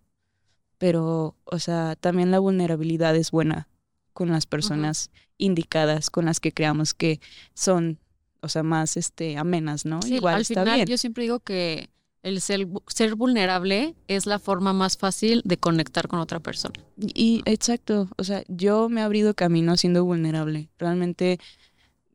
Pero, 0.84 1.38
o 1.46 1.60
sea, 1.60 1.96
también 1.96 2.30
la 2.30 2.40
vulnerabilidad 2.40 3.16
es 3.16 3.32
buena 3.32 3.70
con 4.12 4.30
las 4.34 4.46
personas 4.46 5.12
indicadas, 5.38 6.10
con 6.10 6.26
las 6.26 6.42
que 6.42 6.52
creamos 6.52 6.94
que 6.94 7.22
son, 7.54 8.00
o 8.42 8.50
sea, 8.50 8.64
más 8.64 8.98
este 8.98 9.38
amenas, 9.38 9.86
¿no? 9.86 10.02
Igual 10.06 10.36
al 10.36 10.46
final, 10.46 10.86
Yo 10.86 10.98
siempre 10.98 11.24
digo 11.24 11.40
que 11.40 11.90
el 12.22 12.42
ser, 12.42 12.68
ser, 12.88 13.16
vulnerable 13.16 13.96
es 14.10 14.26
la 14.26 14.40
forma 14.40 14.74
más 14.74 14.98
fácil 14.98 15.42
de 15.46 15.56
conectar 15.56 16.10
con 16.10 16.20
otra 16.20 16.42
persona. 16.42 16.76
Y 16.98 17.44
exacto, 17.46 18.10
o 18.18 18.26
sea, 18.26 18.44
yo 18.50 18.90
me 18.90 19.00
he 19.00 19.04
abrido 19.06 19.36
camino 19.36 19.78
siendo 19.78 20.04
vulnerable. 20.04 20.68
Realmente 20.78 21.40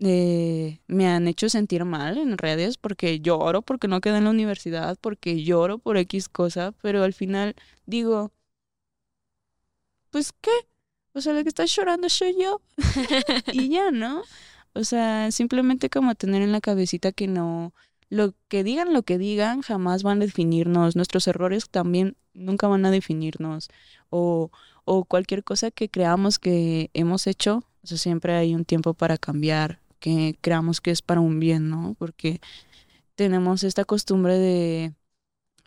eh, 0.00 0.78
me 0.88 1.08
han 1.08 1.26
hecho 1.26 1.48
sentir 1.48 1.86
mal 1.86 2.18
en 2.18 2.36
redes 2.36 2.76
porque 2.76 3.20
lloro 3.20 3.62
porque 3.62 3.88
no 3.88 4.02
quedé 4.02 4.18
en 4.18 4.24
la 4.24 4.30
universidad, 4.30 4.98
porque 5.00 5.42
lloro 5.42 5.78
por 5.78 5.96
X 5.96 6.28
cosa, 6.28 6.74
pero 6.82 7.02
al 7.02 7.14
final 7.14 7.54
digo, 7.86 8.30
pues 10.10 10.32
qué, 10.40 10.50
o 11.12 11.20
sea, 11.20 11.32
lo 11.32 11.42
que 11.42 11.48
está 11.48 11.64
llorando 11.64 12.08
soy 12.08 12.36
yo. 12.40 12.60
y 13.52 13.68
ya, 13.68 13.90
¿no? 13.92 14.22
O 14.74 14.84
sea, 14.84 15.30
simplemente 15.32 15.90
como 15.90 16.14
tener 16.14 16.42
en 16.42 16.52
la 16.52 16.60
cabecita 16.60 17.12
que 17.12 17.26
no, 17.26 17.72
lo 18.10 18.34
que 18.48 18.64
digan, 18.64 18.92
lo 18.92 19.02
que 19.02 19.18
digan, 19.18 19.62
jamás 19.62 20.02
van 20.02 20.22
a 20.22 20.26
definirnos. 20.26 20.96
Nuestros 20.96 21.26
errores 21.26 21.68
también 21.68 22.16
nunca 22.34 22.68
van 22.68 22.86
a 22.86 22.90
definirnos. 22.90 23.68
O, 24.10 24.50
o 24.84 25.04
cualquier 25.04 25.44
cosa 25.44 25.70
que 25.70 25.88
creamos 25.88 26.38
que 26.38 26.90
hemos 26.94 27.26
hecho, 27.26 27.64
o 27.82 27.86
sea, 27.86 27.98
siempre 27.98 28.34
hay 28.34 28.54
un 28.54 28.64
tiempo 28.64 28.94
para 28.94 29.18
cambiar, 29.18 29.80
que 30.00 30.36
creamos 30.40 30.80
que 30.80 30.90
es 30.90 31.02
para 31.02 31.20
un 31.20 31.40
bien, 31.40 31.68
¿no? 31.68 31.96
Porque 31.98 32.40
tenemos 33.14 33.64
esta 33.64 33.84
costumbre 33.84 34.38
de 34.38 34.94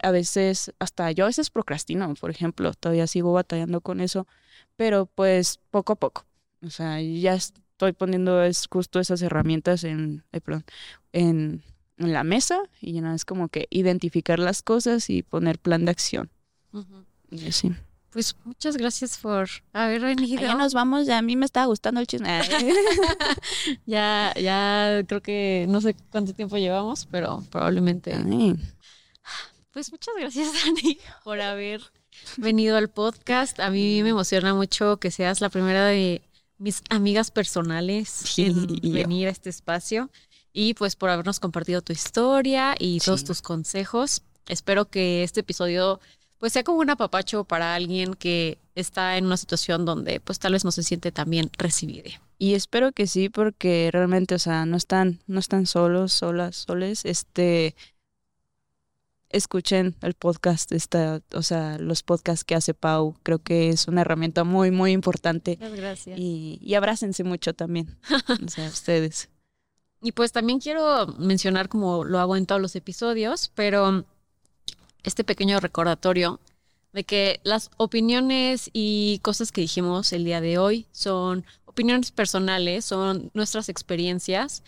a 0.01 0.11
veces, 0.11 0.73
hasta 0.79 1.11
yo 1.11 1.25
a 1.25 1.27
veces 1.27 1.49
procrastino, 1.49 2.13
por 2.15 2.31
ejemplo, 2.31 2.73
todavía 2.73 3.07
sigo 3.07 3.33
batallando 3.33 3.81
con 3.81 4.01
eso, 4.01 4.27
pero 4.75 5.05
pues 5.05 5.59
poco 5.69 5.93
a 5.93 5.95
poco. 5.95 6.25
O 6.65 6.69
sea, 6.69 7.01
ya 7.01 7.33
estoy 7.33 7.93
poniendo 7.93 8.43
es 8.43 8.67
justo 8.69 8.99
esas 8.99 9.21
herramientas 9.21 9.83
en, 9.83 10.23
perdón, 10.43 10.65
en 11.13 11.63
en 12.01 12.13
la 12.13 12.23
mesa 12.23 12.61
y 12.81 12.93
ya 12.93 13.13
es 13.13 13.25
como 13.25 13.47
que 13.47 13.67
identificar 13.69 14.39
las 14.39 14.61
cosas 14.61 15.09
y 15.09 15.23
poner 15.23 15.59
plan 15.59 15.85
de 15.85 15.91
acción. 15.91 16.29
Y 17.29 17.47
así. 17.47 17.71
Pues 18.11 18.35
muchas 18.43 18.75
gracias 18.75 19.17
por 19.17 19.47
haber 19.71 20.01
venido. 20.01 20.41
Ya 20.41 20.55
nos 20.55 20.73
vamos, 20.73 21.05
ya 21.05 21.17
a 21.17 21.21
mí 21.21 21.37
me 21.37 21.45
estaba 21.45 21.67
gustando 21.67 22.01
el 22.01 22.07
chisme. 22.07 22.41
ya, 23.85 24.33
ya 24.35 25.03
creo 25.07 25.21
que 25.21 25.65
no 25.69 25.79
sé 25.79 25.95
cuánto 26.11 26.33
tiempo 26.33 26.57
llevamos, 26.57 27.07
pero 27.09 27.41
probablemente. 27.49 28.13
Pues 29.71 29.91
muchas 29.91 30.13
gracias, 30.19 30.51
Dani, 30.65 30.97
por 31.23 31.39
haber 31.39 31.81
venido 32.37 32.77
al 32.77 32.89
podcast. 32.89 33.59
A 33.59 33.69
mí 33.69 34.03
me 34.03 34.09
emociona 34.09 34.53
mucho 34.53 34.97
que 34.97 35.11
seas 35.11 35.41
la 35.41 35.49
primera 35.49 35.85
de 35.87 36.21
mis 36.57 36.83
amigas 36.89 37.31
personales 37.31 38.37
en 38.37 38.67
venir 38.93 39.27
a 39.27 39.31
este 39.31 39.49
espacio 39.49 40.11
y 40.53 40.73
pues 40.75 40.95
por 40.95 41.09
habernos 41.09 41.39
compartido 41.39 41.81
tu 41.81 41.93
historia 41.93 42.75
y 42.77 42.99
todos 42.99 43.23
tus 43.23 43.41
consejos. 43.41 44.21
Espero 44.47 44.85
que 44.85 45.23
este 45.23 45.39
episodio 45.39 45.99
pues 46.37 46.53
sea 46.53 46.63
como 46.63 46.79
un 46.79 46.89
apapacho 46.89 47.43
para 47.45 47.73
alguien 47.75 48.13
que 48.15 48.57
está 48.75 49.17
en 49.17 49.25
una 49.25 49.37
situación 49.37 49.85
donde 49.85 50.19
pues 50.19 50.39
tal 50.39 50.53
vez 50.53 50.65
no 50.65 50.71
se 50.71 50.83
siente 50.83 51.11
tan 51.11 51.29
bien 51.29 51.49
recibido. 51.57 52.11
Y 52.37 52.55
espero 52.55 52.91
que 52.91 53.05
sí, 53.05 53.29
porque 53.29 53.89
realmente, 53.93 54.33
o 54.33 54.39
sea, 54.39 54.65
no 54.65 54.75
están, 54.75 55.19
no 55.27 55.39
están 55.39 55.67
solos, 55.67 56.11
solas, 56.11 56.55
soles. 56.55 57.05
Este, 57.05 57.75
escuchen 59.33 59.95
el 60.01 60.13
podcast, 60.13 60.71
esta, 60.71 61.21
o 61.33 61.41
sea, 61.41 61.77
los 61.77 62.03
podcasts 62.03 62.43
que 62.43 62.55
hace 62.55 62.73
Pau. 62.73 63.15
Creo 63.23 63.39
que 63.39 63.69
es 63.69 63.87
una 63.87 64.01
herramienta 64.01 64.43
muy, 64.43 64.71
muy 64.71 64.91
importante. 64.91 65.57
Muchas 65.59 65.75
gracias. 65.75 66.19
Y, 66.19 66.59
y 66.61 66.75
abrácense 66.75 67.23
mucho 67.23 67.53
también, 67.53 67.97
o 68.27 68.47
sea, 68.49 68.67
ustedes. 68.69 69.29
Y 70.01 70.13
pues 70.13 70.31
también 70.31 70.59
quiero 70.59 71.07
mencionar, 71.19 71.69
como 71.69 72.03
lo 72.03 72.19
hago 72.19 72.35
en 72.35 72.45
todos 72.45 72.61
los 72.61 72.75
episodios, 72.75 73.51
pero 73.53 74.05
este 75.03 75.23
pequeño 75.23 75.59
recordatorio 75.59 76.39
de 76.93 77.03
que 77.03 77.39
las 77.43 77.71
opiniones 77.77 78.69
y 78.73 79.19
cosas 79.19 79.51
que 79.51 79.61
dijimos 79.61 80.11
el 80.11 80.25
día 80.25 80.41
de 80.41 80.57
hoy 80.57 80.87
son 80.91 81.45
opiniones 81.65 82.11
personales, 82.11 82.83
son 82.85 83.31
nuestras 83.33 83.69
experiencias 83.69 84.63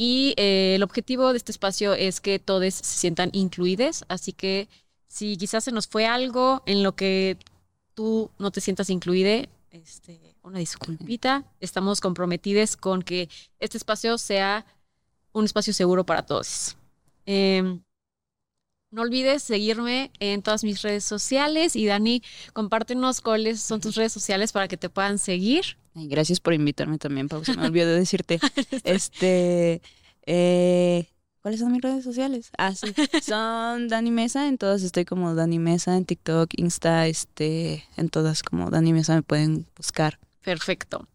y 0.00 0.32
eh, 0.36 0.76
el 0.76 0.84
objetivo 0.84 1.32
de 1.32 1.38
este 1.38 1.50
espacio 1.50 1.92
es 1.92 2.20
que 2.20 2.38
todos 2.38 2.72
se 2.72 2.84
sientan 2.84 3.30
incluidos, 3.32 4.04
así 4.06 4.32
que 4.32 4.68
si 5.08 5.36
quizás 5.36 5.64
se 5.64 5.72
nos 5.72 5.88
fue 5.88 6.06
algo 6.06 6.62
en 6.66 6.84
lo 6.84 6.94
que 6.94 7.36
tú 7.94 8.30
no 8.38 8.52
te 8.52 8.60
sientas 8.60 8.90
incluida, 8.90 9.48
este, 9.72 10.36
una 10.44 10.60
disculpita, 10.60 11.44
estamos 11.58 12.00
comprometidos 12.00 12.76
con 12.76 13.02
que 13.02 13.28
este 13.58 13.76
espacio 13.76 14.18
sea 14.18 14.64
un 15.32 15.44
espacio 15.44 15.74
seguro 15.74 16.06
para 16.06 16.24
todos. 16.24 16.76
Em, 17.26 17.82
no 18.90 19.02
olvides 19.02 19.42
seguirme 19.42 20.10
en 20.18 20.42
todas 20.42 20.64
mis 20.64 20.82
redes 20.82 21.04
sociales 21.04 21.76
y 21.76 21.86
Dani, 21.86 22.22
compártenos 22.52 23.20
cuáles 23.20 23.60
son 23.60 23.80
tus 23.80 23.94
redes 23.96 24.12
sociales 24.12 24.52
para 24.52 24.68
que 24.68 24.76
te 24.76 24.88
puedan 24.88 25.18
seguir. 25.18 25.76
gracias 25.94 26.40
por 26.40 26.54
invitarme 26.54 26.98
también, 26.98 27.28
Pau. 27.28 27.44
Se 27.44 27.56
me 27.56 27.66
olvidó 27.66 27.86
de 27.88 27.98
decirte. 27.98 28.40
este, 28.84 29.82
eh, 30.26 31.06
¿cuáles 31.42 31.60
son 31.60 31.72
mis 31.72 31.82
redes 31.82 32.04
sociales? 32.04 32.50
Ah, 32.56 32.74
sí. 32.74 32.94
Son 33.22 33.88
Dani 33.88 34.10
Mesa, 34.10 34.48
en 34.48 34.58
todas 34.58 34.82
estoy 34.82 35.04
como 35.04 35.34
Dani 35.34 35.58
Mesa, 35.58 35.96
en 35.96 36.04
TikTok, 36.04 36.50
Insta, 36.56 37.06
este, 37.06 37.84
en 37.96 38.08
todas 38.08 38.42
como 38.42 38.70
Dani 38.70 38.92
Mesa 38.92 39.14
me 39.14 39.22
pueden 39.22 39.66
buscar. 39.76 40.18
Perfecto. 40.42 41.06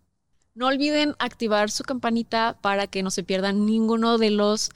No 0.56 0.68
olviden 0.68 1.16
activar 1.18 1.72
su 1.72 1.84
campanita 1.84 2.60
para 2.62 2.86
que 2.86 3.02
no 3.02 3.10
se 3.10 3.24
pierdan 3.24 3.66
ninguno 3.66 4.20
de 4.20 4.30
los 4.30 4.70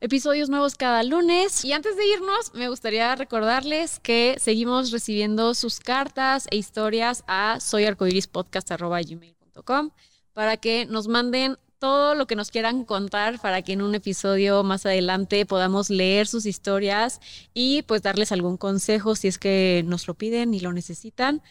episodios 0.00 0.48
nuevos 0.48 0.74
cada 0.74 1.02
lunes. 1.02 1.64
Y 1.64 1.72
antes 1.72 1.96
de 1.96 2.06
irnos, 2.06 2.54
me 2.54 2.68
gustaría 2.68 3.14
recordarles 3.16 3.98
que 4.00 4.36
seguimos 4.38 4.90
recibiendo 4.90 5.54
sus 5.54 5.80
cartas 5.80 6.46
e 6.50 6.56
historias 6.56 7.24
a 7.26 7.58
soyarcoirispodcast.com 7.60 9.90
para 10.32 10.56
que 10.56 10.86
nos 10.86 11.08
manden 11.08 11.58
todo 11.78 12.14
lo 12.14 12.26
que 12.26 12.36
nos 12.36 12.50
quieran 12.50 12.84
contar 12.84 13.38
para 13.40 13.62
que 13.62 13.72
en 13.72 13.82
un 13.82 13.94
episodio 13.94 14.62
más 14.64 14.86
adelante 14.86 15.44
podamos 15.44 15.90
leer 15.90 16.26
sus 16.26 16.46
historias 16.46 17.20
y 17.52 17.82
pues 17.82 18.02
darles 18.02 18.32
algún 18.32 18.56
consejo 18.56 19.14
si 19.14 19.28
es 19.28 19.38
que 19.38 19.82
nos 19.86 20.08
lo 20.08 20.14
piden 20.14 20.54
y 20.54 20.60
lo 20.60 20.72
necesitan. 20.72 21.42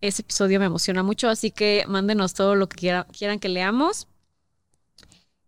Ese 0.00 0.22
episodio 0.22 0.60
me 0.60 0.66
emociona 0.66 1.02
mucho, 1.02 1.28
así 1.28 1.50
que 1.50 1.84
mándenos 1.88 2.34
todo 2.34 2.54
lo 2.54 2.68
que 2.68 3.02
quieran 3.12 3.40
que 3.40 3.48
leamos. 3.48 4.06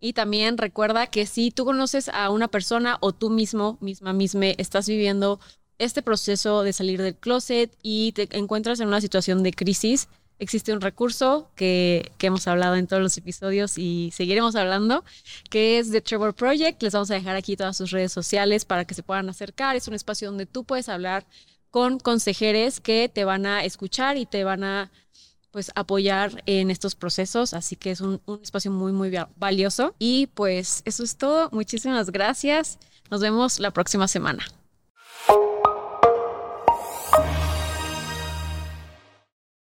Y 0.07 0.13
también 0.13 0.57
recuerda 0.57 1.09
que 1.09 1.27
si 1.27 1.51
tú 1.51 1.65
conoces 1.65 2.09
a 2.11 2.31
una 2.31 2.47
persona 2.47 2.97
o 3.01 3.11
tú 3.11 3.29
mismo, 3.29 3.77
misma, 3.81 4.13
misma, 4.13 4.47
estás 4.57 4.87
viviendo 4.87 5.41
este 5.79 6.01
proceso 6.01 6.63
de 6.63 6.73
salir 6.73 7.03
del 7.03 7.17
closet 7.17 7.77
y 7.83 8.13
te 8.13 8.29
encuentras 8.39 8.79
en 8.79 8.87
una 8.87 9.01
situación 9.01 9.43
de 9.43 9.53
crisis, 9.53 10.07
existe 10.39 10.73
un 10.73 10.81
recurso 10.81 11.51
que, 11.57 12.13
que, 12.19 12.29
hemos 12.29 12.47
hablado 12.47 12.77
en 12.77 12.87
todos 12.87 13.03
los 13.03 13.17
episodios 13.19 13.79
y 13.79 14.13
seguiremos 14.15 14.55
hablando, 14.55 15.03
que 15.51 15.81
es 15.81 15.91
The 15.91 16.03
Trevor 16.03 16.37
Project. 16.37 16.85
Les 16.85 16.93
vamos 16.93 17.11
a 17.11 17.15
dejar 17.15 17.35
aquí 17.35 17.57
todas 17.57 17.77
sus 17.77 17.91
redes 17.91 18.13
sociales 18.13 18.65
para 18.65 18.85
que 18.85 18.95
se 18.95 19.03
puedan 19.03 19.29
acercar. 19.29 19.75
Es 19.75 19.89
un 19.89 19.95
espacio 19.95 20.29
donde 20.29 20.47
tú 20.47 20.63
puedes 20.63 20.89
hablar 20.89 21.27
con 21.71 21.99
consejeres 21.99 22.79
que 22.79 23.11
te 23.13 23.25
van 23.25 23.45
a 23.45 23.65
escuchar 23.65 24.19
y 24.19 24.25
te 24.25 24.45
van 24.45 24.63
a 24.63 24.93
pues 25.57 25.73
apoyar 25.75 26.43
en 26.45 26.71
estos 26.71 26.95
procesos, 26.95 27.55
así 27.55 27.77
que 27.77 27.91
es 27.91 28.03
un, 28.03 28.21
un 28.27 28.41
espacio 28.43 28.71
muy, 28.71 28.93
muy 28.93 29.11
valioso. 29.37 29.95
Y 29.99 30.27
pues 30.35 30.83
eso 30.85 31.03
es 31.03 31.17
todo. 31.17 31.49
Muchísimas 31.51 32.11
gracias. 32.11 32.79
Nos 33.11 33.23
vemos 33.23 33.59
la 33.59 33.71
próxima 33.71 34.07
semana. 34.07 34.45